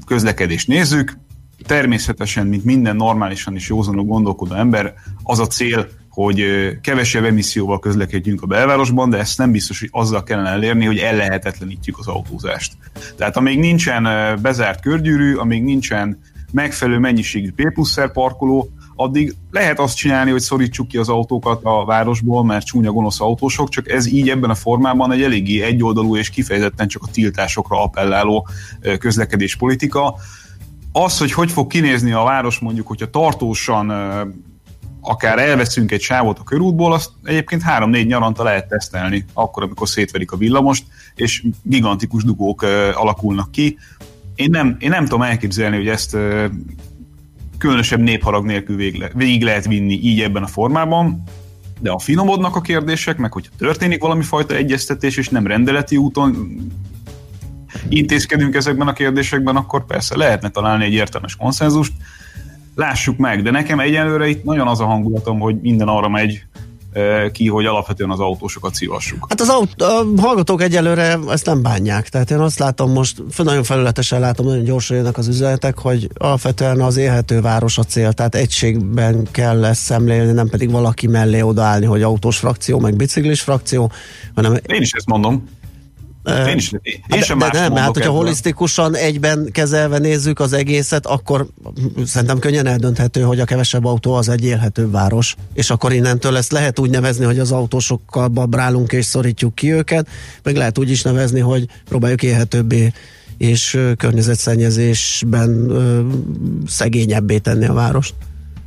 közlekedést 0.06 0.68
nézzük, 0.68 1.18
természetesen, 1.66 2.48
mint 2.48 2.66
minden 2.66 2.96
normálisan 2.96 3.56
és 3.56 3.70
józanul 3.70 4.04
gondolkodó 4.04 4.54
ember, 4.54 4.94
az 5.24 5.40
a 5.40 5.48
cél, 5.48 5.88
hogy 6.10 6.46
kevesebb 6.82 7.24
emisszióval 7.24 7.80
közlekedjünk 7.80 8.42
a 8.42 8.46
belvárosban, 8.46 9.10
de 9.10 9.18
ezt 9.18 9.38
nem 9.38 9.52
biztos, 9.52 9.80
hogy 9.80 9.90
azzal 9.92 10.24
kellene 10.24 10.50
elérni, 10.50 10.86
hogy 10.86 10.98
ellehetetlenítjük 10.98 11.98
az 12.00 12.08
autózást. 12.08 12.74
Tehát 13.18 13.38
amíg 13.38 13.60
nincsen 13.60 14.04
bezárt 14.42 14.82
körgyűrű, 14.82 15.36
amíg 15.36 15.64
nincsen 15.64 16.20
megfelelő 16.52 17.00
mennyiségű 17.00 17.52
P 17.52 17.88
parkoló, 18.14 18.70
addig 18.96 19.36
lehet 19.52 19.80
azt 19.80 19.96
csinálni, 19.96 20.32
hogy 20.32 20.42
szorítsuk 20.42 20.88
ki 20.88 20.98
az 20.98 21.10
autókat 21.10 21.60
a 21.64 21.86
városból, 21.86 22.44
mert 22.44 22.66
csúnya 22.66 22.92
gonosz 22.92 23.22
autósok, 23.22 23.70
csak 23.70 23.90
ez 23.90 24.06
így 24.06 24.30
ebben 24.30 24.50
a 24.50 24.56
formában 24.56 25.12
egy 25.12 25.22
eléggé 25.22 25.62
egyoldalú 25.62 26.18
és 26.18 26.30
kifejezetten 26.30 26.88
csak 26.88 27.04
a 27.04 27.12
tiltásokra 27.12 27.84
appelláló 27.84 28.48
közlekedéspolitika 29.00 30.16
az, 30.98 31.18
hogy 31.18 31.32
hogy 31.32 31.52
fog 31.52 31.68
kinézni 31.68 32.12
a 32.12 32.24
város 32.24 32.60
mondjuk, 32.60 32.88
hogyha 32.88 33.10
tartósan 33.10 33.90
akár 35.02 35.40
elveszünk 35.40 35.92
egy 35.92 36.02
sávot 36.02 36.40
a 36.40 36.44
körútból, 36.44 36.94
azt 36.94 37.10
egyébként 37.24 37.62
három-négy 37.62 38.08
nyaranta 38.08 38.44
lehet 38.44 38.68
tesztelni, 38.68 39.26
akkor, 39.34 39.64
amikor 39.64 39.90
szétverik 39.90 40.32
a 40.32 40.38
villamost, 40.38 40.84
és 41.16 41.44
gigantikus 41.62 42.24
dugók 42.24 42.62
alakulnak 42.94 43.52
ki. 43.52 43.78
Én 44.36 44.50
nem, 44.50 44.76
én 44.80 44.90
nem 44.90 45.04
tudom 45.04 45.22
elképzelni, 45.22 45.76
hogy 45.76 45.88
ezt 45.88 46.18
különösebb 47.58 48.00
népharag 48.00 48.46
nélkül 48.46 48.76
végig 49.14 49.44
lehet 49.44 49.66
vinni 49.66 49.94
így 49.94 50.22
ebben 50.22 50.44
a 50.44 50.48
formában, 50.48 51.24
de 51.80 51.92
a 51.92 52.00
finomodnak 52.00 52.56
a 52.56 52.62
kérdések, 52.62 53.18
meg 53.18 53.32
hogyha 53.32 53.52
történik 53.58 54.02
valami 54.02 54.24
fajta 54.24 54.56
egyeztetés, 54.56 55.18
és 55.18 55.30
nem 55.30 55.48
rendeleti 55.48 55.98
úton 55.98 56.58
intézkedünk 57.90 58.56
ezekben 58.56 58.88
a 58.88 58.94
kérdésekben, 58.94 59.56
akkor 59.56 59.86
persze 59.86 60.18
lehetne 60.18 60.50
találni 60.50 60.86
egy 60.86 60.94
értelmes 60.94 61.36
konszenzust. 61.36 61.94
Lássuk 62.76 63.18
meg, 63.18 63.42
de 63.42 63.52
nekem 63.52 63.80
egyelőre 63.80 64.28
itt 64.28 64.44
nagyon 64.44 64.68
az 64.68 64.80
a 64.80 64.86
hangulatom, 64.86 65.40
hogy 65.40 65.56
minden 65.62 65.88
arra 65.88 66.10
megy, 66.10 66.46
ki, 67.32 67.48
hogy 67.48 67.66
alapvetően 67.66 68.10
az 68.10 68.20
autósokat 68.20 68.74
szívassuk. 68.74 69.26
Hát 69.30 69.42
az 69.42 69.50
aut- 69.50 69.82
a 69.82 70.06
hallgatók 70.18 70.62
egyelőre 70.62 71.18
ezt 71.30 71.46
nem 71.46 71.62
bánják. 71.62 72.10
Tehát 72.10 72.32
én 72.32 72.40
azt 72.40 72.60
látom 72.60 72.92
most, 72.92 73.22
nagyon 73.38 73.64
felületesen 73.64 74.20
látom, 74.20 74.46
nagyon 74.46 74.64
gyorsan 74.64 74.98
jönnek 74.98 75.18
az 75.18 75.28
üzenetek, 75.28 75.78
hogy 75.78 76.08
alapvetően 76.18 76.82
az 76.82 76.98
élhető 76.98 77.42
város 77.42 77.78
a 77.78 77.84
cél, 77.84 78.14
tehát 78.14 78.36
egységben 78.36 79.28
kell 79.32 79.66
ezt 79.66 79.82
szemlélni, 79.82 80.32
nem 80.32 80.50
pedig 80.50 80.72
valaki 80.72 81.08
mellé 81.08 81.42
odaállni, 81.42 81.86
hogy 81.86 82.02
autós 82.02 82.38
frakció, 82.38 82.80
meg 82.80 82.96
biciklis 82.96 83.42
frakció, 83.42 83.92
hanem... 84.36 84.54
Én 84.66 84.82
is 84.82 84.92
ezt 84.92 85.08
mondom. 85.08 85.50
Én, 86.26 86.56
is, 86.56 86.72
én 86.72 87.02
hát 87.10 87.24
sem 87.24 87.38
de, 87.38 87.46
más 87.46 87.54
de 87.54 87.60
nem, 87.60 87.76
hát 87.76 87.94
hogyha 87.94 88.12
holisztikusan 88.12 88.96
egyben 88.96 89.50
kezelve 89.52 89.98
nézzük 89.98 90.40
az 90.40 90.54
egészet, 90.54 91.06
akkor 91.06 91.48
szerintem 92.06 92.40
könnyen 92.40 92.66
eldönthető, 92.66 93.22
hogy 93.22 93.40
a 93.40 93.46
kevesebb 93.46 93.86
autó 93.86 94.14
az 94.14 94.30
egy 94.30 94.44
élhető 94.44 94.90
város, 94.90 95.36
és 95.54 95.70
akkor 95.70 95.94
innentől 95.94 96.38
ezt 96.38 96.52
lehet 96.52 96.80
úgy 96.80 96.90
nevezni, 96.90 97.26
hogy 97.26 97.40
az 97.40 97.52
autósokkal 97.52 98.28
babrálunk 98.28 98.92
és 98.92 99.06
szorítjuk 99.06 99.56
ki 99.56 99.74
őket, 99.74 100.08
meg 100.44 100.56
lehet 100.56 100.78
úgy 100.78 100.90
is 100.90 101.02
nevezni, 101.02 101.40
hogy 101.40 101.68
próbáljuk 101.86 102.24
élhetőbbé 102.24 102.92
és 103.38 103.80
környezetszennyezésben 103.98 105.70
ö, 105.70 106.02
szegényebbé 106.68 107.38
tenni 107.38 107.66
a 107.66 107.74
várost. 107.74 108.14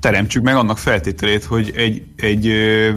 Teremtsük 0.00 0.42
meg 0.42 0.54
annak 0.54 0.78
feltételét, 0.78 1.44
hogy 1.44 1.72
egy, 1.76 2.02
egy 2.16 2.52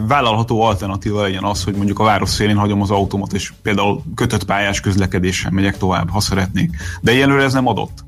vállalható 0.08 0.62
alternatíva 0.62 1.22
legyen 1.22 1.44
az, 1.44 1.64
hogy 1.64 1.74
mondjuk 1.74 1.98
a 1.98 2.04
város 2.04 2.30
szélén 2.30 2.56
hagyom 2.56 2.82
az 2.82 2.90
automat, 2.90 3.32
és 3.32 3.52
például 3.62 4.02
kötött 4.14 4.44
pályás 4.44 4.80
közlekedéssel 4.80 5.50
megyek 5.50 5.78
tovább, 5.78 6.10
ha 6.10 6.20
szeretnék. 6.20 6.70
De 7.00 7.10
egyelőre 7.10 7.42
ez 7.42 7.52
nem 7.52 7.66
adott. 7.66 8.04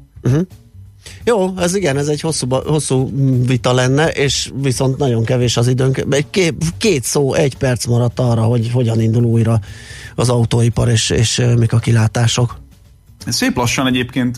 Jó, 1.25 1.59
ez 1.59 1.75
igen, 1.75 1.97
ez 1.97 2.09
egy 2.09 2.21
hosszú, 2.21 2.49
hosszú 2.49 3.11
vita 3.47 3.73
lenne, 3.73 4.09
és 4.09 4.51
viszont 4.55 4.99
nagyon 4.99 5.25
kevés 5.25 5.57
az 5.57 5.69
időnk. 5.69 6.07
Két, 6.31 6.55
két 6.79 7.05
szó, 7.05 7.35
egy 7.35 7.57
perc 7.57 7.87
maradt 7.87 8.21
arra, 8.21 8.43
hogy 8.43 8.71
hogyan 8.71 9.01
indul 9.01 9.25
újra 9.25 9.61
az 10.15 10.29
autóipar, 10.29 10.89
és, 10.89 11.11
és 11.11 11.43
mik 11.59 11.73
a 11.73 11.79
kilátások. 11.79 12.63
Szép 13.27 13.57
lassan 13.57 13.87
egyébként 13.87 14.37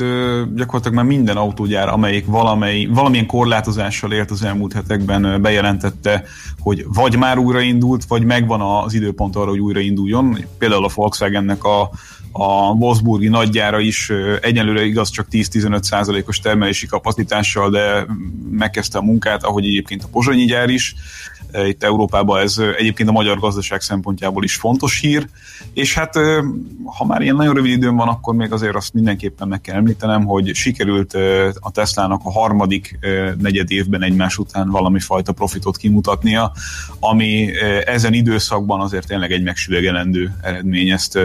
gyakorlatilag 0.55 0.95
már 0.95 1.05
minden 1.05 1.37
autógyár, 1.37 1.89
amelyik 1.89 2.27
valamely, 2.27 2.85
valamilyen 2.85 3.27
korlátozással 3.27 4.13
ért 4.13 4.31
az 4.31 4.43
elmúlt 4.43 4.73
hetekben 4.73 5.43
bejelentette, 5.43 6.25
hogy 6.59 6.85
vagy 6.89 7.17
már 7.17 7.39
újraindult, 7.39 8.05
vagy 8.05 8.25
megvan 8.25 8.61
az 8.61 8.95
időpont 8.95 9.37
arra, 9.37 9.51
hogy 9.51 9.59
újrainduljon. 9.59 10.39
Például 10.59 10.85
a 10.85 10.91
Volkswagennek 10.95 11.65
a, 11.65 11.91
a 12.33 12.71
Wolfsburgi 12.71 13.29
nagyjára 13.29 13.81
is 13.81 14.13
egyelőre 14.41 14.85
igaz 14.85 15.11
csak 15.11 15.27
10-15 15.31 15.83
százalékos 15.83 16.41
termelési 16.41 16.87
kapacitással, 16.87 17.71
de 17.71 18.07
megkezdte 18.51 18.99
a 18.99 19.03
munkát, 19.03 19.45
ahogy 19.45 19.65
egyébként 19.65 20.03
a 20.03 20.09
pozsonyi 20.13 20.45
gyár 20.45 20.69
is. 20.69 20.95
Itt 21.67 21.83
Európában 21.83 22.41
ez 22.41 22.57
egyébként 22.79 23.09
a 23.09 23.13
magyar 23.13 23.39
gazdaság 23.39 23.81
szempontjából 23.81 24.45
is 24.45 24.55
fontos 24.57 25.01
hír, 25.01 25.29
és 25.73 25.95
hát 25.95 26.15
ha 26.85 27.05
már 27.05 27.21
ilyen 27.21 27.37
nagyon 27.37 27.55
rövid 27.55 27.73
időm 27.73 27.97
van, 27.97 28.09
akkor 28.09 28.35
még 28.35 28.53
azért 28.53 28.75
azt 28.75 28.95
mindenképpen 28.95 29.49
meg 29.49 29.61
kell 29.61 29.77
említenem, 29.77 30.25
hogy 30.25 30.55
sikerült 30.55 31.15
a 31.61 31.71
Teslának 31.71 32.21
a 32.25 32.33
harmadik 32.33 32.99
negyed 33.39 33.71
évben 33.71 34.03
egymás 34.03 34.39
után 34.39 34.71
valami 34.71 35.01
fajta 35.01 35.33
profitot 35.33 35.77
kimutatnia, 35.77 36.53
ami 37.01 37.51
ezen 37.85 38.13
időszakban 38.13 38.81
azért 38.81 39.07
tényleg 39.07 39.33
egy 39.33 39.43
megsüvegelendő 39.43 40.37
eredmény, 40.43 40.91
ezt 40.91 41.19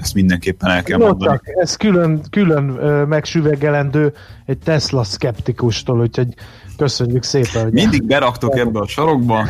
ezt 0.00 0.14
mindenképpen 0.14 0.70
el 0.70 0.82
kell 0.82 0.98
mondani. 0.98 1.40
Ez 1.44 1.76
külön, 1.76 2.20
külön 2.30 2.64
megsüvegelendő 3.08 4.12
egy 4.46 4.58
Tesla 4.58 5.04
szkeptikustól, 5.04 6.00
úgyhogy 6.00 6.34
köszönjük 6.76 7.22
szépen. 7.22 7.62
Hogy 7.62 7.72
Mindig 7.72 8.02
beraktok 8.02 8.58
ebbe 8.58 8.78
a 8.80 8.86
sarokba. 8.86 9.46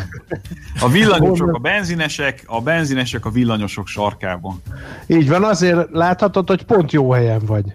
A 0.79 0.89
villanyosok 0.89 1.53
a 1.53 1.59
benzinesek, 1.59 2.43
a 2.45 2.61
benzinesek 2.61 3.25
a 3.25 3.29
villanyosok 3.29 3.87
sarkában. 3.87 4.61
Így 5.07 5.29
van, 5.29 5.43
azért 5.43 5.89
láthatod, 5.91 6.47
hogy 6.47 6.63
pont 6.63 6.91
jó 6.91 7.11
helyen 7.11 7.41
vagy. 7.45 7.65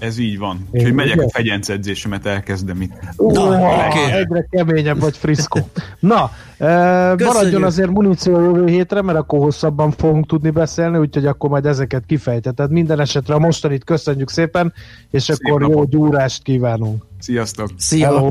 Ez 0.00 0.18
így 0.18 0.38
van. 0.38 0.68
Úgyhogy 0.70 0.92
megyek 0.92 1.16
ugye? 1.16 1.24
a 1.24 1.28
fegyenc 1.28 1.68
edzésemet, 1.68 2.26
elkezdem 2.26 2.80
itt. 2.80 2.92
Na, 3.16 3.42
okay. 3.42 4.12
Egyre 4.12 4.46
keményebb 4.50 5.00
vagy 5.00 5.16
friszkó. 5.16 5.60
Na, 5.98 6.30
e, 6.58 7.14
maradjon 7.14 7.62
azért 7.62 7.90
muníció 7.90 8.40
jövő 8.40 8.66
hétre, 8.66 9.02
mert 9.02 9.18
akkor 9.18 9.38
hosszabban 9.38 9.90
fogunk 9.90 10.26
tudni 10.26 10.50
beszélni, 10.50 10.98
úgyhogy 10.98 11.26
akkor 11.26 11.50
majd 11.50 11.66
ezeket 11.66 12.06
kifejteted. 12.06 12.70
Minden 12.70 13.00
esetre 13.00 13.34
a 13.34 13.38
mostanit 13.38 13.84
köszönjük 13.84 14.30
szépen, 14.30 14.72
és 15.10 15.22
Szép 15.22 15.36
akkor 15.40 15.60
napot. 15.60 15.76
jó 15.76 15.84
gyúrást 15.84 16.42
kívánunk. 16.42 17.04
Sziasztok! 17.18 17.70
Szia! 17.76 18.06
Hello. 18.06 18.28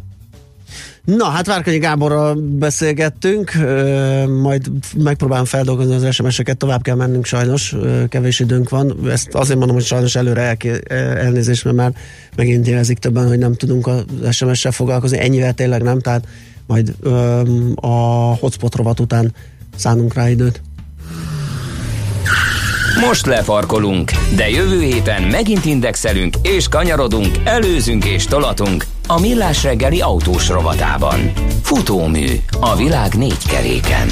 Na, 1.05 1.25
hát 1.25 1.45
Várkanyi 1.45 1.77
Gáborral 1.77 2.35
beszélgettünk, 2.35 3.51
majd 4.41 4.71
megpróbálom 4.97 5.45
feldolgozni 5.45 5.95
az 5.95 6.13
SMS-eket, 6.15 6.57
tovább 6.57 6.81
kell 6.81 6.95
mennünk 6.95 7.25
sajnos, 7.25 7.75
kevés 8.09 8.39
időnk 8.39 8.69
van. 8.69 8.97
Ezt 9.09 9.33
azért 9.33 9.57
mondom, 9.57 9.75
hogy 9.75 9.85
sajnos 9.85 10.15
előre 10.15 10.41
elké- 10.41 10.91
elnézést, 10.91 11.63
mert 11.63 11.75
már 11.75 11.93
megint 12.35 12.67
jelzik 12.67 12.97
többen, 12.97 13.27
hogy 13.27 13.37
nem 13.37 13.53
tudunk 13.53 13.87
az 13.87 14.05
SMS-sel 14.35 14.71
foglalkozni, 14.71 15.19
ennyivel 15.19 15.53
tényleg 15.53 15.81
nem, 15.81 15.99
tehát 15.99 16.27
majd 16.67 16.95
a 17.75 17.87
hotspot 18.39 18.75
rovat 18.75 18.99
után 18.99 19.33
szánunk 19.75 20.13
rá 20.13 20.29
időt. 20.29 20.61
Most 22.97 23.25
lefarkolunk, 23.25 24.11
de 24.35 24.49
jövő 24.49 24.81
héten 24.81 25.23
megint 25.23 25.65
indexelünk 25.65 26.35
és 26.41 26.67
kanyarodunk, 26.67 27.35
előzünk 27.43 28.05
és 28.05 28.25
tolatunk 28.25 28.85
a 29.07 29.19
Millás 29.19 29.63
reggeli 29.63 30.01
autós 30.01 30.49
rovatában. 30.49 31.31
Futómű 31.63 32.27
a 32.59 32.75
világ 32.75 33.13
négy 33.13 33.47
keréken. 33.47 34.07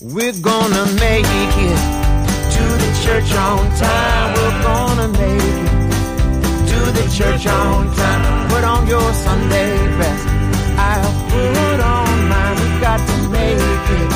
We're 0.00 0.40
gonna 0.40 0.84
make 0.84 1.26
it 1.36 1.78
to 2.54 2.64
the 2.78 2.90
church 3.02 3.34
on 3.34 3.74
time. 3.74 4.34
We're 4.34 4.62
gonna 4.62 5.08
make 5.08 5.42
it 5.42 5.75
the 6.92 7.06
church 7.10 7.46
on 7.46 7.94
time. 7.94 8.48
Put 8.48 8.64
on 8.64 8.86
your 8.86 9.12
Sunday 9.12 9.76
best. 9.98 10.26
I'll 10.78 11.12
put 11.30 11.80
on 11.80 12.28
mine. 12.28 12.56
We 12.62 12.80
got 12.80 13.00
to 13.00 13.16
make 13.28 13.58
it 14.00 14.10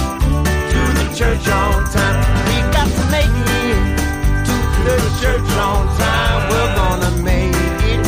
to 0.73 0.81
the 0.99 1.07
church 1.19 1.47
on 1.49 1.85
time. 1.91 2.19
We 2.49 2.57
got 2.77 2.89
to 2.99 3.05
make 3.11 3.35
it 3.65 3.81
to 4.47 4.57
the 4.87 4.97
church 5.21 5.51
on 5.69 5.83
time. 5.99 6.41
We're 6.51 6.75
gonna 6.81 7.13
make 7.23 7.55
it 7.93 8.05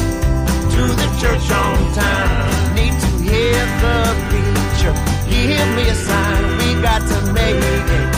to 0.74 0.82
the 1.00 1.08
church 1.20 1.48
on 1.50 1.76
time. 1.94 2.74
Need 2.76 2.94
to 3.04 3.10
hear 3.28 3.60
the 3.82 3.96
preacher. 4.28 4.94
Give 5.28 5.68
me 5.76 5.84
a 5.88 5.94
sign. 5.94 6.42
We 6.58 6.68
got 6.82 7.02
to 7.12 7.32
make 7.32 7.64
it 7.98 8.08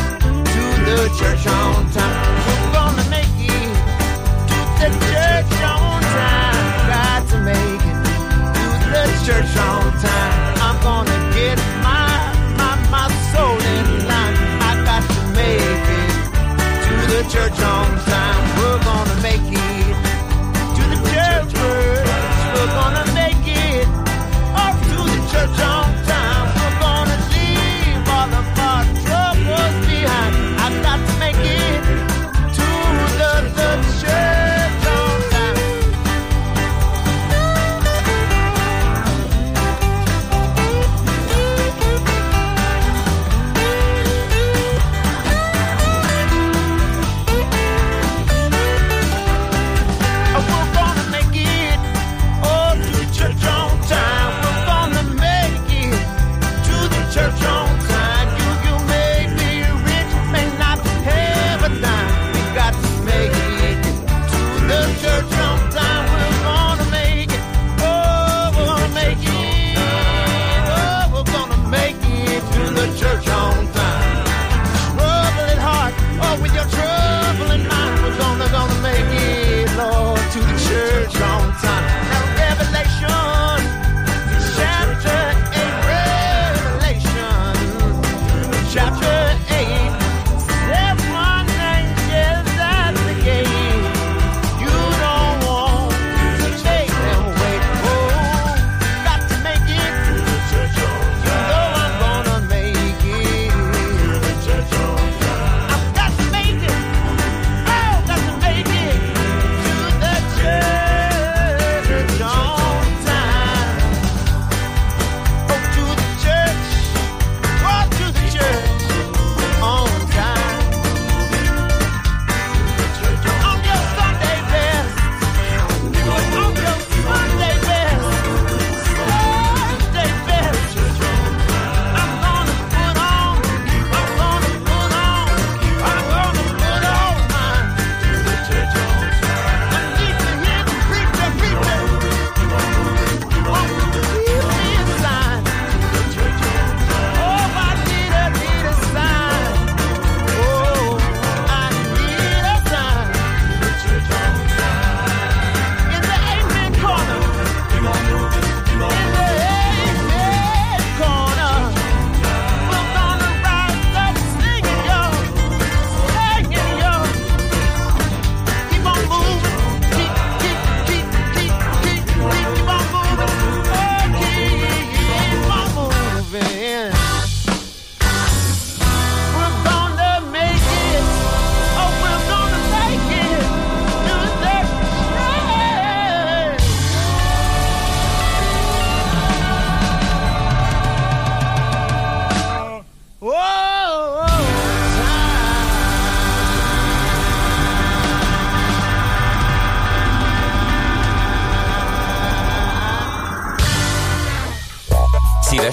to 0.54 0.64
the 0.88 0.98
church 1.18 1.46
on 1.46 1.90
time. 1.92 2.23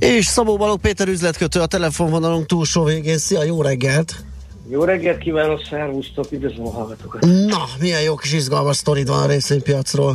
És 0.00 0.24
Szabó 0.24 0.56
Balogh 0.56 0.80
Péter 0.80 1.08
üzletkötő 1.08 1.60
a 1.60 1.66
telefonvonalunk 1.66 2.46
túlsó 2.46 2.84
végén. 2.84 3.18
Szia, 3.18 3.42
jó 3.42 3.62
reggelt! 3.62 4.14
Jó 4.70 4.84
reggelt 4.84 5.18
kívánok, 5.18 5.62
szervusztok, 5.70 6.32
üdvözlöm 6.32 6.66
a 6.66 6.70
hallgatókat. 6.70 7.20
Na, 7.20 7.64
milyen 7.80 8.02
jó 8.02 8.14
kis 8.14 8.32
izgalmas 8.32 8.76
sztorid 8.76 9.08
van 9.08 9.22
a 9.22 9.26
részvénypiacról. 9.26 10.14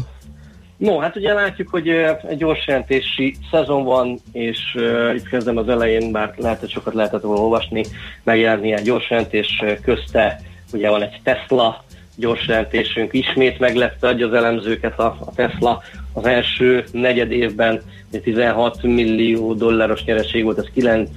No, 0.77 0.99
hát 0.99 1.15
ugye 1.15 1.33
látjuk, 1.33 1.69
hogy 1.69 1.89
egy 2.27 2.37
gyors 2.37 2.67
jelentési 2.67 3.37
szezon 3.51 3.83
van, 3.83 4.19
és 4.31 4.57
uh, 4.75 5.15
itt 5.15 5.27
kezdem 5.29 5.57
az 5.57 5.69
elején, 5.69 6.11
bár 6.11 6.33
lehet, 6.37 6.59
hogy 6.59 6.69
sokat 6.69 6.93
lehetett 6.93 7.21
volna 7.21 7.41
olvasni, 7.41 7.85
megjelenni 8.23 8.73
egy 8.73 8.83
gyors 8.83 9.09
jelentés 9.09 9.63
közte, 9.81 10.41
ugye 10.73 10.89
van 10.89 11.01
egy 11.01 11.21
Tesla 11.23 11.83
gyors 12.15 12.47
jelentésünk, 12.47 13.13
ismét 13.13 13.59
meglepte 13.59 14.07
adja 14.07 14.27
az 14.27 14.33
elemzőket 14.33 14.99
a, 14.99 15.05
a 15.05 15.31
Tesla 15.35 15.83
az 16.15 16.25
első 16.25 16.83
negyed 16.91 17.31
évben 17.31 17.81
16 18.23 18.83
millió 18.83 19.53
dolláros 19.53 20.03
nyereség 20.03 20.43
volt, 20.43 20.57
ez 20.57 20.67
9 20.73 21.09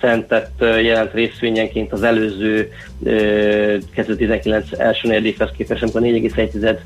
centet 0.00 0.50
jelent 0.58 1.12
részvényenként 1.12 1.92
az 1.92 2.02
előző 2.02 2.70
2019 3.94 4.72
első 4.78 5.08
negyedévhez 5.08 5.50
képest, 5.56 5.82
amikor 5.82 6.00
4,1 6.00 6.76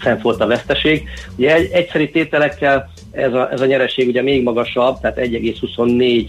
cent 0.00 0.22
volt 0.22 0.40
a 0.40 0.46
veszteség. 0.46 1.08
Ugye 1.36 1.54
egy, 1.54 1.70
egyszeri 1.72 2.10
tételekkel 2.10 2.90
ez 3.10 3.32
a, 3.32 3.52
ez 3.52 3.60
a 3.60 3.66
nyereség 3.66 4.08
ugye 4.08 4.22
még 4.22 4.42
magasabb, 4.42 5.00
tehát 5.00 5.18
1,24 5.18 6.28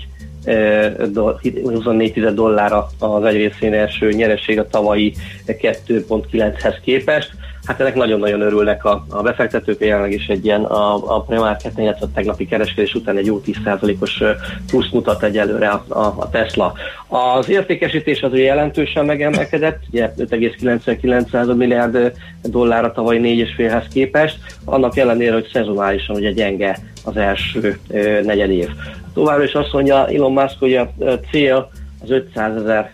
24 1.63 2.33
dollár 2.33 2.73
az 2.99 3.23
egy 3.23 3.35
részén 3.35 3.73
első 3.73 4.11
nyereség 4.11 4.59
a 4.59 4.67
tavalyi 4.67 5.13
2.9-hez 5.47 6.75
képest. 6.83 7.31
Hát 7.65 7.79
ennek 7.79 7.95
nagyon-nagyon 7.95 8.41
örülnek 8.41 8.85
a, 8.85 9.05
a 9.09 9.21
befektetők, 9.21 9.79
jelenleg 9.79 10.11
is 10.11 10.27
egy 10.27 10.45
ilyen 10.45 10.63
a, 10.63 11.15
a 11.15 11.21
pre-market, 11.21 11.77
illetve 11.77 12.05
a 12.05 12.11
tegnapi 12.13 12.45
kereskedés 12.45 12.93
után 12.93 13.17
egy 13.17 13.25
jó 13.25 13.41
10%-os 13.45 14.23
plusz 14.67 14.91
mutat 14.91 15.23
egyelőre 15.23 15.69
a, 15.69 15.85
a, 15.87 16.13
a 16.17 16.29
Tesla. 16.29 16.73
Az 17.07 17.49
értékesítés 17.49 18.21
az 18.21 18.31
ugye 18.31 18.43
jelentősen 18.43 19.05
megemelkedett, 19.05 19.79
ugye 19.91 20.13
5,99 20.17 21.55
milliárd 21.55 22.11
dollár 22.43 22.83
a 22.83 22.91
tavalyi 22.91 23.45
4,5-hez 23.57 23.85
képest, 23.93 24.37
annak 24.65 24.97
ellenére, 24.97 25.33
hogy 25.33 25.49
szezonálisan 25.53 26.15
ugye 26.15 26.31
gyenge 26.31 26.77
az 27.03 27.17
első 27.17 27.79
negyed 28.23 28.49
év. 28.49 28.69
Továbbra 29.13 29.43
is 29.43 29.53
azt 29.53 29.73
mondja 29.73 30.07
Elon 30.07 30.33
Musk, 30.33 30.59
hogy 30.59 30.75
a 30.75 30.89
cél 31.31 31.69
az 32.03 32.11
500 32.11 32.55
ezer 32.55 32.93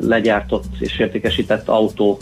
legyártott 0.00 0.64
és 0.78 0.98
értékesített 0.98 1.68
autó 1.68 2.18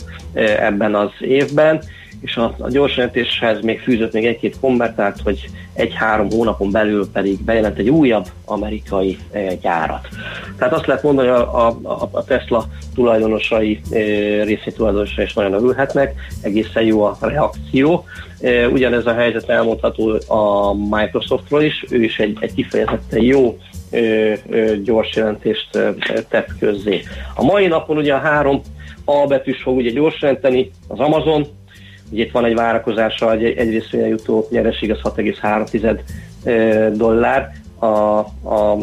ebben 0.59 0.95
az 0.95 1.11
évben, 1.19 1.81
és 2.21 2.37
a, 2.37 2.55
a 2.59 2.69
gyors 2.69 2.95
jelentéshez 2.95 3.61
még 3.61 3.79
fűzött 3.79 4.13
még 4.13 4.25
egy-két 4.25 4.59
konvertált, 4.59 5.19
hogy 5.23 5.49
egy-három 5.73 6.29
hónapon 6.29 6.71
belül 6.71 7.09
pedig 7.11 7.43
bejelent 7.43 7.77
egy 7.77 7.89
újabb 7.89 8.25
amerikai 8.45 9.17
gyárat. 9.61 10.07
Tehát 10.57 10.73
azt 10.73 10.85
lehet 10.85 11.03
mondani, 11.03 11.27
hogy 11.27 11.37
a, 11.37 11.67
a, 11.67 12.09
a 12.11 12.23
Tesla 12.23 12.65
tulajdonosai, 12.95 13.81
részé 14.43 14.71
tulajdonosai 14.75 15.23
is 15.23 15.33
nagyon 15.33 15.53
örülhetnek, 15.53 16.13
egészen 16.41 16.83
jó 16.83 17.03
a 17.03 17.17
reakció. 17.19 18.05
Ugyanez 18.71 19.05
a 19.05 19.13
helyzet 19.13 19.49
elmondható 19.49 20.17
a 20.27 20.73
Microsoftról 20.73 21.61
is, 21.61 21.85
ő 21.89 22.03
is 22.03 22.19
egy, 22.19 22.37
egy 22.39 22.53
kifejezetten 22.53 23.21
jó 23.21 23.57
gyors 24.83 25.15
jelentést 25.15 25.69
tett 26.29 26.47
közzé. 26.59 27.01
A 27.35 27.43
mai 27.43 27.67
napon 27.67 27.97
ugye 27.97 28.13
a 28.13 28.17
három 28.17 28.61
A 29.05 29.27
betűs 29.27 29.61
fog 29.61 29.75
ugye 29.75 29.89
gyors 29.89 30.21
jelenteni, 30.21 30.71
az 30.87 30.99
Amazon, 30.99 31.45
ugye 32.11 32.23
itt 32.23 32.31
van 32.31 32.45
egy 32.45 32.55
várakozása, 32.55 33.31
egy, 33.31 33.43
egyrészt 33.43 33.91
jutó 33.91 34.47
nyereség 34.49 34.91
az 34.91 34.99
6,3 35.03 36.93
dollár, 36.97 37.51
a, 37.79 37.85
a, 37.85 38.77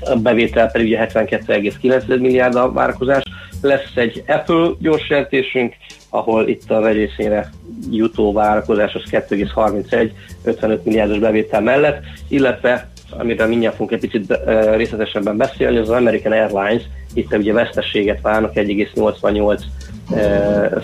a 0.00 0.16
bevétel 0.16 0.70
pedig 0.70 0.86
ugye 0.86 1.08
72,9 1.10 2.20
milliárd 2.20 2.54
a 2.54 2.72
várakozás. 2.72 3.22
Lesz 3.60 3.92
egy 3.94 4.22
Apple 4.26 4.70
gyors 4.78 5.08
jelentésünk, 5.08 5.74
ahol 6.08 6.48
itt 6.48 6.70
a 6.70 6.80
vegyészére 6.80 7.50
jutó 7.90 8.32
várakozás 8.32 8.94
az 8.94 9.02
2,31, 9.10 10.10
55 10.44 10.84
milliárdos 10.84 11.18
bevétel 11.18 11.60
mellett, 11.60 12.02
illetve 12.28 12.88
amiről 13.10 13.46
mindjárt 13.46 13.76
fogunk 13.76 13.92
egy 13.92 14.10
picit 14.10 14.38
részletesebben 14.76 15.36
beszélni, 15.36 15.76
az, 15.76 15.90
American 15.90 16.32
Airlines, 16.32 16.82
itt 17.14 17.36
ugye 17.36 17.52
vesztességet 17.52 18.20
várnak 18.20 18.52
1,88 18.54 19.60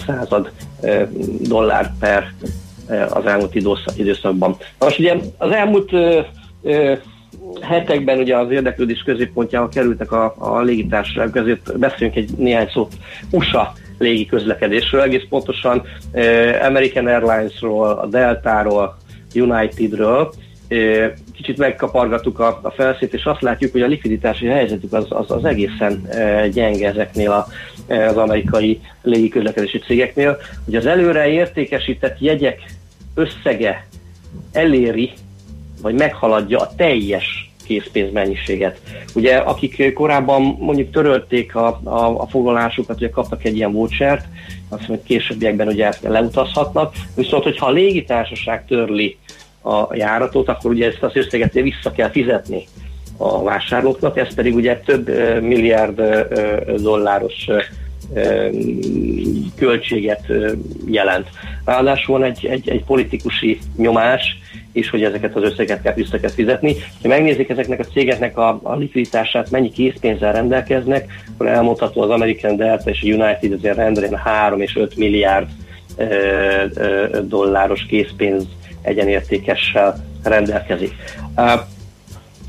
század 0.07 0.51
dollár 1.41 1.91
per 2.01 2.33
az 3.11 3.27
elmúlt 3.27 3.55
időszakban. 3.97 4.57
Most 4.79 4.99
ugye 4.99 5.17
az 5.39 5.51
elmúlt 5.51 5.91
hetekben 7.61 8.19
ugye 8.19 8.37
az 8.37 8.51
érdeklődés 8.51 9.03
középpontjába 9.03 9.69
kerültek 9.69 10.13
a, 10.13 10.35
a 10.39 10.61
légitársaságok, 10.61 11.37
ezért 11.37 11.79
beszéljünk 11.79 12.17
egy 12.19 12.31
néhány 12.37 12.69
szót 12.73 12.93
USA 13.31 13.73
légi 13.99 14.27
közlekedésről, 14.27 15.01
egész 15.01 15.25
pontosan 15.29 15.83
American 16.63 17.07
Airlines-ról, 17.07 17.89
a 17.89 18.07
Delta-ról, 18.07 18.97
Unitedről, 19.35 20.33
kicsit 21.37 21.59
megkapargattuk 21.59 22.39
a, 22.39 22.61
a 22.63 22.71
felszét, 22.71 23.15
és 23.15 23.25
azt 23.25 23.41
látjuk, 23.41 23.73
hogy 23.73 23.83
a 23.83 23.87
likviditási 23.87 24.47
helyzetük 24.47 24.93
az, 24.93 25.07
az, 25.09 25.31
az 25.31 25.45
egészen 25.45 26.09
gyenge 26.53 26.89
ezeknél 26.89 27.31
a, 27.31 27.47
az 27.95 28.17
amerikai 28.17 28.81
légiközlekedési 29.03 29.79
cégeknél, 29.79 30.39
hogy 30.65 30.75
az 30.75 30.87
előre 30.87 31.29
értékesített 31.29 32.21
jegyek 32.21 32.61
összege 33.15 33.87
eléri, 34.53 35.13
vagy 35.83 35.95
meghaladja 35.95 36.59
a 36.59 36.75
teljes 36.77 37.51
készpénzmennyiséget. 37.67 38.81
Ugye 39.15 39.37
akik 39.37 39.93
korábban 39.93 40.43
mondjuk 40.43 40.91
törölték 40.91 41.55
a, 41.55 41.81
a, 41.85 42.21
a 42.21 42.27
foglalásukat, 42.27 42.97
ugye 42.97 43.11
kaptak 43.11 43.45
egy 43.45 43.57
ilyen 43.57 43.73
vouchert, 43.73 44.25
azt 44.69 44.89
mondja, 44.89 44.97
hogy 44.97 45.17
későbbiekben 45.17 45.69
ugye 45.69 45.93
leutazhatnak, 46.01 46.95
viszont 47.15 47.43
hogyha 47.43 47.67
a 47.67 47.71
légitársaság 47.71 48.67
törli 48.67 49.17
a 49.63 49.95
járatot, 49.95 50.49
akkor 50.49 50.71
ugye 50.71 50.87
ezt 50.87 51.03
az 51.03 51.17
összeget 51.17 51.53
vissza 51.53 51.91
kell 51.93 52.11
fizetni 52.11 52.65
a 53.17 53.43
vásárlóknak, 53.43 54.17
ez 54.17 54.35
pedig 54.35 54.55
ugye 54.55 54.79
több 54.79 55.09
milliárd 55.43 56.03
dolláros 56.81 57.49
költséget 59.57 60.27
jelent. 60.87 61.29
Ráadásul 61.65 62.19
van 62.19 62.29
egy, 62.29 62.47
egy, 62.47 62.69
egy 62.69 62.85
politikusi 62.85 63.59
nyomás, 63.77 64.39
és 64.73 64.91
hogy 64.91 65.03
ezeket 65.03 65.37
az 65.37 65.43
összeget 65.43 65.83
kell 65.83 65.95
vissza 65.95 66.21
kell 66.21 66.31
fizetni. 66.31 66.75
Ha 67.03 67.09
megnézik 67.09 67.49
ezeknek 67.49 67.81
a 67.81 67.85
cégeknek 67.85 68.39
a, 68.39 68.61
a 68.63 68.77
likviditását, 68.77 69.51
mennyi 69.51 69.71
készpénzzel 69.71 70.33
rendelkeznek, 70.33 71.13
akkor 71.33 71.47
elmondható 71.47 72.01
az 72.01 72.11
American 72.11 72.57
Delta 72.57 72.91
és 72.91 73.03
a 73.03 73.07
United 73.07 73.53
azért 73.53 73.77
rendben 73.77 74.17
3 74.17 74.61
és 74.61 74.77
5 74.77 74.97
milliárd 74.97 75.49
dolláros 77.23 77.87
készpénz 77.87 78.47
egyenértékessel 78.83 80.05
rendelkezik. 80.23 80.95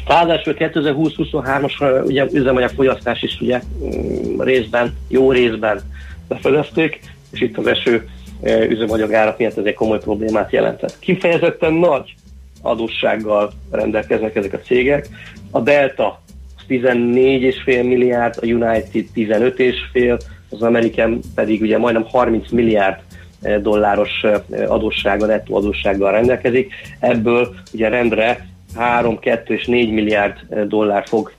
Ráadásul 0.08 0.56
2020-23-as 0.60 2.06
ugye 2.06 2.26
üzemanyag 2.32 2.70
fogyasztás 2.70 3.22
is 3.22 3.42
ugye 3.42 3.62
mm, 3.84 4.42
részben, 4.42 4.98
jó 5.08 5.32
részben 5.32 5.82
befedezték, 6.28 7.00
és 7.32 7.42
itt 7.42 7.58
az 7.58 7.68
eső 7.68 8.10
üzemanyag 8.70 9.14
árak 9.14 9.38
miatt 9.38 9.58
ez 9.58 9.66
egy 9.66 9.74
komoly 9.74 10.00
problémát 10.00 10.52
jelentett. 10.52 11.00
Kifejezetten 11.00 11.74
nagy 11.74 12.16
adóssággal 12.62 13.52
rendelkeznek 13.72 14.36
ezek 14.36 14.54
a 14.54 14.60
cégek. 14.60 15.08
A 15.52 15.60
Delta 15.60 16.22
14,5 16.70 17.66
milliárd, 17.66 18.38
a 18.42 18.46
United 18.46 19.06
15,5, 19.16 20.20
az 20.50 20.62
American 20.62 21.20
pedig 21.36 21.62
ugye 21.62 21.78
majdnem 21.78 22.06
30 22.08 22.52
milliárd 22.52 23.00
dolláros 23.62 24.26
adóssága, 24.68 25.26
nettó 25.26 25.56
adóssággal 25.56 26.12
rendelkezik. 26.12 26.74
Ebből 27.00 27.54
ugye 27.74 27.90
rendre 27.90 28.48
3, 28.76 29.20
2 29.20 29.54
és 29.54 29.66
4 29.66 29.92
milliárd 29.92 30.36
dollár 30.68 31.04
fog 31.08 31.32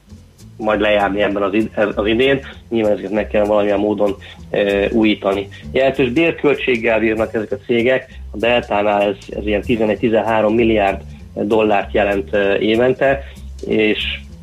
majd 0.56 0.80
lejárni 0.80 1.22
ebben 1.22 1.42
az, 1.42 1.54
az 1.94 2.06
idén. 2.06 2.40
Nyilván 2.68 2.92
ezeket 2.92 3.10
meg 3.10 3.28
kell 3.28 3.44
valamilyen 3.44 3.78
módon 3.78 4.16
e, 4.50 4.88
újítani. 4.92 5.48
Jelentős 5.72 6.10
bérköltséggel 6.10 6.98
bírnak 6.98 7.34
ezek 7.34 7.52
a 7.52 7.58
cégek. 7.66 8.20
A 8.30 8.36
Deltánál 8.36 9.02
ez, 9.02 9.16
ez 9.36 9.46
ilyen 9.46 9.62
11-13 9.66 10.54
milliárd 10.54 11.00
dollárt 11.34 11.92
jelent 11.92 12.34
e, 12.34 12.58
évente, 12.58 13.22
és 13.66 13.98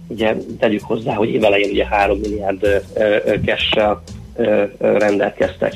ugye 0.08 0.36
tegyük 0.60 0.84
hozzá, 0.84 1.14
hogy 1.14 1.30
évelején 1.30 1.70
ugye 1.70 1.86
3 1.86 2.20
milliárd 2.20 2.84
cash 3.46 3.80
rendelkeztek. 4.80 5.74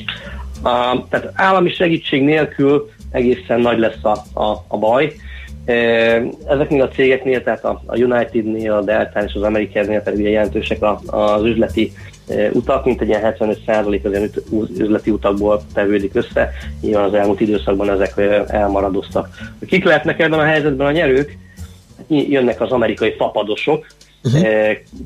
A, 0.66 1.05
tehát 1.09 1.32
állami 1.34 1.70
segítség 1.70 2.24
nélkül 2.24 2.89
egészen 3.11 3.59
nagy 3.59 3.80
lesz 3.80 4.03
a, 4.03 4.39
a, 4.39 4.66
a 4.68 4.78
baj. 4.78 5.13
Ezeknél 6.47 6.82
a 6.82 6.88
cégeknél, 6.88 7.43
tehát 7.43 7.66
a, 7.66 7.82
a 7.86 7.97
Unitednél, 7.97 8.74
a 8.74 8.82
Delta 8.82 9.24
és 9.24 9.34
az 9.34 9.41
Amerikánnél 9.41 10.01
pedig 10.01 10.20
ugye 10.20 10.30
jelentősek 10.30 10.82
a, 10.82 10.99
az 11.05 11.43
üzleti 11.43 11.91
utak, 12.51 12.86
mint 12.86 13.01
egy 13.01 13.07
ilyen 13.07 13.36
75% 13.39 14.03
az 14.03 14.11
ilyen 14.11 14.30
üzleti 14.78 15.09
utakból 15.11 15.61
tevődik 15.74 16.16
össze. 16.16 16.51
Nyilván 16.82 17.03
az 17.03 17.13
elmúlt 17.13 17.39
időszakban 17.39 17.89
ezek 17.89 18.13
elmaradoztak. 18.47 19.30
Kik 19.68 19.84
lehetnek 19.84 20.20
ebben 20.20 20.39
a 20.39 20.43
helyzetben 20.43 20.88
a 20.88 20.91
nyerők? 20.91 21.38
Jönnek 22.07 22.61
az 22.61 22.72
amerikai 22.72 23.13
fapadosok, 23.18 23.88
uh-huh. 24.24 24.47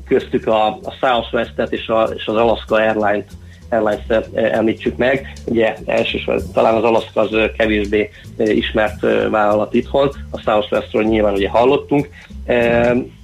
köztük 0.08 0.46
a, 0.46 0.66
a 0.66 0.96
Southwest-et 1.00 1.72
és, 1.72 1.88
a, 1.88 2.02
és 2.02 2.26
az 2.26 2.34
Alaska 2.34 2.74
Airlines 2.76 3.24
Airlines-t 3.70 4.28
említsük 4.34 4.96
meg. 4.96 5.32
Ugye 5.46 5.74
elsősorban 5.86 6.44
talán 6.52 6.74
az 6.74 6.84
Alaska 6.84 7.20
az 7.20 7.36
kevésbé 7.56 8.10
ismert 8.36 9.00
vállalat 9.30 9.74
itthon, 9.74 10.10
a 10.30 10.40
Southwestről 10.40 11.02
nyilván 11.02 11.34
ugye 11.34 11.48
hallottunk. 11.48 12.08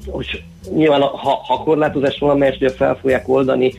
Hogy 0.07 0.42
nyilván 0.74 1.01
ha, 1.01 1.40
ha 1.47 1.62
korlátozás 1.64 2.18
valamelyest 2.18 2.61
ugye 2.61 2.70
fel 2.70 2.99
fogják 3.01 3.28
oldani, 3.28 3.72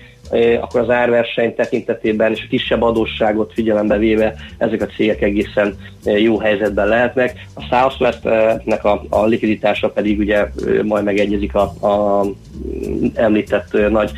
akkor 0.61 0.80
az 0.82 0.89
árverseny 0.89 1.55
tekintetében 1.55 2.32
és 2.32 2.43
a 2.43 2.49
kisebb 2.49 2.82
adósságot 2.82 3.53
figyelembe 3.53 3.97
véve 3.97 4.36
ezek 4.57 4.82
a 4.82 4.86
cégek 4.86 5.22
egészen 5.22 5.78
jó 6.03 6.39
helyzetben 6.39 6.88
lehetnek. 6.88 7.45
A 7.53 7.61
Southwest-nek 7.61 8.84
a, 8.84 9.03
a 9.09 9.26
likviditása 9.26 9.89
pedig 9.89 10.20
ugye 10.20 10.45
majd 10.84 11.03
megegyezik 11.03 11.55
a, 11.55 11.61
a 11.61 12.26
említett 13.13 13.89
nagy 13.89 14.11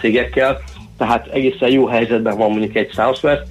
cégekkel 0.00 0.58
tehát 1.00 1.26
egészen 1.32 1.70
jó 1.70 1.86
helyzetben 1.86 2.36
van 2.36 2.50
mondjuk 2.50 2.76
egy 2.76 2.90
Southwest. 2.90 3.42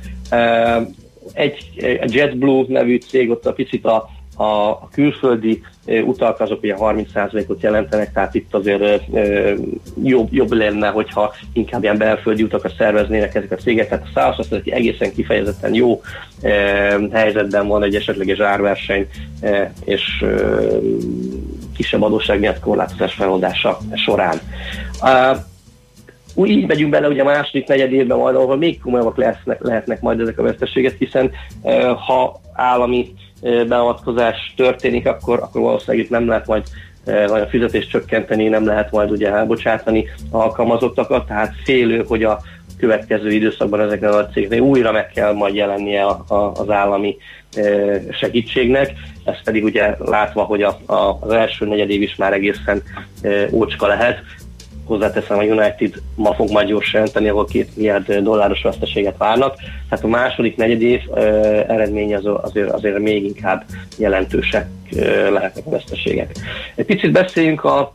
Egy, 1.34 1.58
JetBlue 2.06 2.66
nevű 2.68 2.98
cég, 2.98 3.30
ott 3.30 3.46
a 3.46 3.54
picit 3.54 3.86
a, 3.86 4.10
a, 4.44 4.88
külföldi 4.90 5.62
utak 5.86 6.40
azok 6.40 6.64
ugye 6.64 6.76
30%-ot 6.80 7.62
jelentenek, 7.62 8.14
tehát 8.14 8.36
itt 8.36 8.54
azért 8.54 9.04
jobb, 10.04 10.34
jobb 10.34 10.52
lenne, 10.52 10.88
hogyha 10.88 11.34
inkább 11.54 11.84
ilyen 11.84 11.98
belföldi 11.98 12.44
utakat 12.44 12.76
szerveznének 12.78 13.36
ezek 13.36 13.52
a 13.52 13.56
cégek. 13.56 13.90
Tehát 13.90 14.06
a 14.14 14.20
Southwest 14.20 14.52
az 14.52 14.72
egészen 14.72 15.14
kifejezetten 15.14 15.74
jó 15.74 16.02
helyzetben 17.12 17.68
van 17.68 17.84
egy 17.84 17.96
esetleges 17.96 18.40
árverseny 18.40 19.08
és 19.86 20.26
kisebb 21.76 22.02
adósság 22.02 22.40
miatt 22.40 22.60
korlátozás 22.60 23.14
feloldása 23.14 23.78
során 23.94 24.40
úgy 26.36 26.50
így 26.50 26.68
megyünk 26.68 26.92
bele 26.92 27.08
ugye 27.08 27.22
a 27.22 27.26
második 27.26 27.68
negyed 27.68 27.92
évben 27.92 28.18
majd, 28.18 28.36
ahol 28.36 28.58
még 28.58 28.80
komolyabbak 28.80 29.18
lehetnek, 29.18 29.64
lehetnek 29.64 30.02
majd 30.02 30.20
ezek 30.20 30.40
a 30.40 30.44
veszteségek, 30.44 30.96
hiszen 30.98 31.32
ha 32.08 32.42
állami 32.54 33.14
beavatkozás 33.42 34.54
történik, 34.56 35.08
akkor, 35.08 35.40
akkor 35.40 35.62
valószínűleg 35.62 36.06
itt 36.06 36.12
nem 36.12 36.28
lehet 36.28 36.48
majd 36.48 36.64
vagy 37.04 37.42
a 37.42 37.48
fizetést 37.48 37.90
csökkenteni, 37.90 38.48
nem 38.48 38.66
lehet 38.66 38.92
majd 38.92 39.12
ugye 39.12 39.32
elbocsátani 39.32 40.06
alkalmazottakat, 40.32 41.28
tehát 41.28 41.54
félő, 41.64 42.04
hogy 42.08 42.24
a 42.24 42.40
következő 42.80 43.32
időszakban 43.32 43.82
ezeknek 43.82 44.14
a 44.14 44.28
cégeknél 44.28 44.60
újra 44.60 44.92
meg 44.92 45.12
kell 45.12 45.34
majd 45.34 45.56
jelennie 45.56 46.04
a, 46.04 46.24
a, 46.28 46.36
az 46.36 46.70
állami 46.70 47.18
segítségnek, 48.12 48.94
ez 49.26 49.44
pedig 49.44 49.64
ugye 49.64 49.96
látva, 50.00 50.44
hogy 50.44 50.62
a, 50.62 50.80
a, 50.86 51.18
az 51.20 51.32
első 51.32 51.66
negyed 51.66 51.90
év 51.90 52.02
is 52.02 52.16
már 52.16 52.34
egészen 52.34 52.82
ócska 53.52 53.88
lehet, 53.88 54.20
hozzáteszem, 54.90 55.38
a 55.38 55.44
United 55.44 55.94
ma 56.16 56.34
fog 56.34 56.52
majd 56.52 56.68
gyorsan 56.68 57.00
jelenteni, 57.00 57.30
ahol 57.30 57.46
két 57.46 57.76
milliárd 57.76 58.14
dolláros 58.14 58.62
veszteséget 58.62 59.18
várnak. 59.18 59.56
Tehát 59.90 60.06
a 60.06 60.08
második 60.08 60.56
negyed 60.56 60.82
év 60.82 61.02
eredmény 61.68 62.16
az, 62.16 62.26
azért, 62.42 62.72
azért 62.72 63.00
még 63.00 63.24
inkább 63.24 63.64
jelentősek 63.98 64.68
lehetnek 65.32 65.66
a 65.66 65.70
veszteségek. 65.70 66.32
Egy 66.76 66.86
picit 66.86 67.12
beszéljünk 67.12 67.64
a 67.64 67.94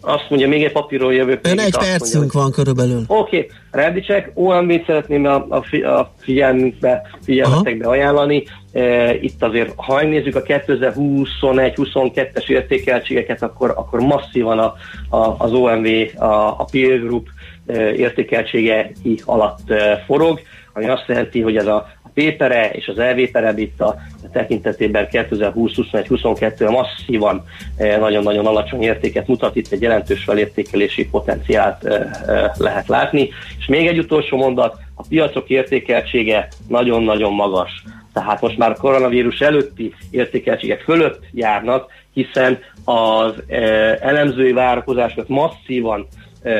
azt 0.00 0.26
mondja, 0.28 0.48
még 0.48 0.64
egy 0.64 0.72
papírról 0.72 1.14
jövök. 1.14 1.46
Ön 1.46 1.58
egy 1.58 1.78
percünk 1.78 2.14
mondja, 2.14 2.40
van 2.40 2.50
körülbelül. 2.50 3.04
Oké, 3.06 3.36
okay. 3.36 3.50
Rendicek, 3.70 4.30
OMV-t 4.34 4.84
szeretném 4.86 5.24
a, 5.24 5.46
a, 5.48 5.86
a 5.86 6.12
figyelmünkbe, 6.18 7.02
figyelmetekbe 7.22 7.84
Aha. 7.84 7.94
ajánlani. 7.94 8.44
E, 8.78 9.14
itt 9.14 9.42
azért, 9.42 9.72
ha 9.76 9.94
megnézzük 9.94 10.36
a 10.36 10.42
2021-22-es 10.42 12.48
értékeltségeket, 12.48 13.42
akkor, 13.42 13.72
akkor 13.76 14.00
masszívan 14.00 14.58
a, 14.58 14.74
a, 15.16 15.34
az 15.38 15.52
OMV, 15.52 15.86
a, 16.16 16.60
a 16.60 16.66
peer 16.70 17.00
group 17.00 17.28
értékeltsége 17.96 18.90
alatt 19.24 19.72
forog, 20.06 20.40
ami 20.72 20.88
azt 20.88 21.04
jelenti, 21.06 21.40
hogy 21.40 21.56
ez 21.56 21.66
a 21.66 21.98
Pétere 22.18 22.70
és 22.70 22.88
az 22.88 22.98
elvétere 22.98 23.52
itt 23.56 23.80
a 23.80 23.96
tekintetében 24.32 25.08
2020-21-22 25.10 26.70
masszívan 26.70 27.44
nagyon-nagyon 27.76 28.46
alacsony 28.46 28.82
értéket 28.82 29.26
mutat, 29.26 29.56
itt 29.56 29.72
egy 29.72 29.82
jelentős 29.82 30.24
felértékelési 30.24 31.08
potenciált 31.08 31.84
eh, 31.84 32.10
eh, 32.26 32.50
lehet 32.56 32.88
látni. 32.88 33.28
És 33.58 33.66
még 33.66 33.86
egy 33.86 33.98
utolsó 33.98 34.36
mondat, 34.36 34.76
a 34.94 35.02
piacok 35.08 35.48
értékeltsége 35.48 36.48
nagyon-nagyon 36.68 37.32
magas. 37.32 37.82
Tehát 38.18 38.40
most 38.40 38.58
már 38.58 38.76
koronavírus 38.76 39.40
előtti 39.40 39.94
értékeltségek 40.10 40.80
fölött 40.80 41.20
járnak, 41.32 41.90
hiszen 42.12 42.58
az 42.84 43.42
elemzői 44.00 44.52
várakozásokat 44.52 45.28
masszívan 45.28 46.06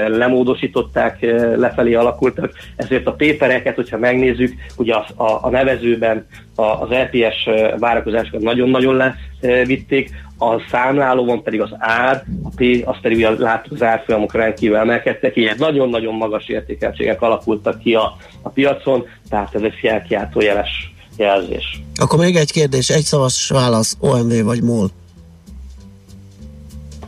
lemódosították, 0.07 1.21
lefelé 1.57 1.95
alakultak, 1.95 2.53
ezért 2.77 3.07
a 3.07 3.13
pépereket, 3.13 3.75
hogyha 3.75 3.99
megnézzük, 3.99 4.53
ugye 4.77 4.95
a, 4.95 5.07
a, 5.17 5.39
a 5.43 5.51
nevezőben 5.51 6.27
az 6.55 6.89
LPS 6.89 7.47
e 7.47 7.79
várakozásokat 7.79 8.41
nagyon-nagyon 8.41 9.13
levitték, 9.41 10.11
a 10.39 10.61
számlálóban 10.71 11.43
pedig 11.43 11.61
az 11.61 11.71
ár, 11.79 12.25
a 12.43 12.49
P, 12.57 12.63
azt 12.85 13.01
pedig 13.01 13.25
a 13.25 13.35
láttuk 13.39 13.73
az 13.73 13.83
árfolyamok 13.83 14.35
rendkívül 14.35 14.77
emelkedtek, 14.77 15.37
ilyen 15.37 15.57
nagyon-nagyon 15.59 16.15
magas 16.15 16.49
értékeltségek 16.49 17.23
alakultak 17.23 17.79
ki 17.79 17.95
a, 17.95 18.17
a 18.43 18.49
piacon, 18.49 19.07
tehát 19.29 19.55
ez 19.55 19.63
egy 19.63 19.75
felkiáltó 19.81 20.41
jeles 20.41 20.97
jelzés. 21.19 21.83
Akkor 21.95 22.19
még 22.19 22.37
egy 22.37 22.53
kérdés, 22.53 22.91
egy 22.91 23.05
szavas 23.05 23.49
válasz, 23.49 23.97
OMV 24.01 24.43
vagy 24.43 24.63
MOL? 24.63 24.91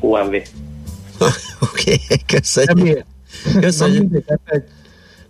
OMV. 0.01 0.35
Oké, 1.73 1.95
okay, 2.05 2.17
köszönjük. 2.27 3.05
Köszönjük. 3.61 4.25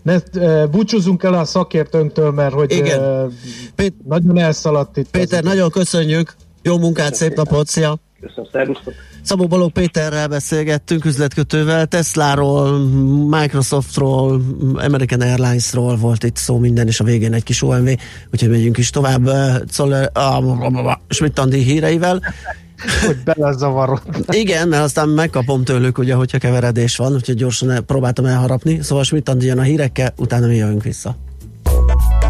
Ne, 0.02 0.16
uh, 0.34 0.68
búcsúzunk 0.70 1.22
el 1.22 1.34
a 1.34 1.44
szakértőnktől, 1.44 2.30
mert 2.30 2.52
hogy 2.52 2.72
Igen. 2.72 3.32
Pét- 3.74 4.06
nagyon 4.06 4.38
elszaladt 4.38 4.96
itt. 4.96 5.10
Péter, 5.10 5.42
nagyon 5.42 5.70
köszönjük. 5.70 6.34
Jó 6.62 6.78
munkát, 6.78 7.14
szép 7.14 7.34
napot, 7.34 7.66
szia! 7.66 7.98
Köszönöm, 8.20 8.50
szervusztok! 8.52 8.94
Szabó 9.22 9.46
Balogh 9.46 9.72
Péterrel 9.72 10.28
beszélgettünk, 10.28 11.04
üzletkötővel, 11.04 11.86
Tesláról, 11.86 12.78
Microsoftról, 13.28 14.42
American 14.74 15.20
Airlinesról 15.20 15.96
volt 15.96 16.24
itt 16.24 16.36
szó 16.36 16.58
minden, 16.58 16.86
és 16.86 17.00
a 17.00 17.04
végén 17.04 17.32
egy 17.32 17.42
kis 17.42 17.62
OMV, 17.62 17.88
úgyhogy 18.32 18.50
megyünk 18.50 18.78
is 18.78 18.90
tovább 18.90 19.30
Czoller, 19.68 20.10
uh, 20.14 20.92
Schmidt-Andi 21.08 21.62
híreivel 21.62 22.20
hogy 23.06 23.16
belezavarodtam. 23.24 24.22
Igen, 24.28 24.68
mert 24.68 24.82
aztán 24.82 25.08
megkapom 25.08 25.64
tőlük, 25.64 25.98
ugye, 25.98 26.14
hogyha 26.14 26.38
keveredés 26.38 26.96
van, 26.96 27.12
úgyhogy 27.12 27.34
gyorsan 27.34 27.70
el, 27.70 27.80
próbáltam 27.80 28.24
elharapni. 28.24 28.82
Szóval 28.82 29.04
mit 29.10 29.34
jön 29.38 29.58
a 29.58 29.62
hírekkel, 29.62 30.12
utána 30.16 30.46
mi 30.46 30.56
jövünk 30.56 30.82
vissza. 30.82 31.16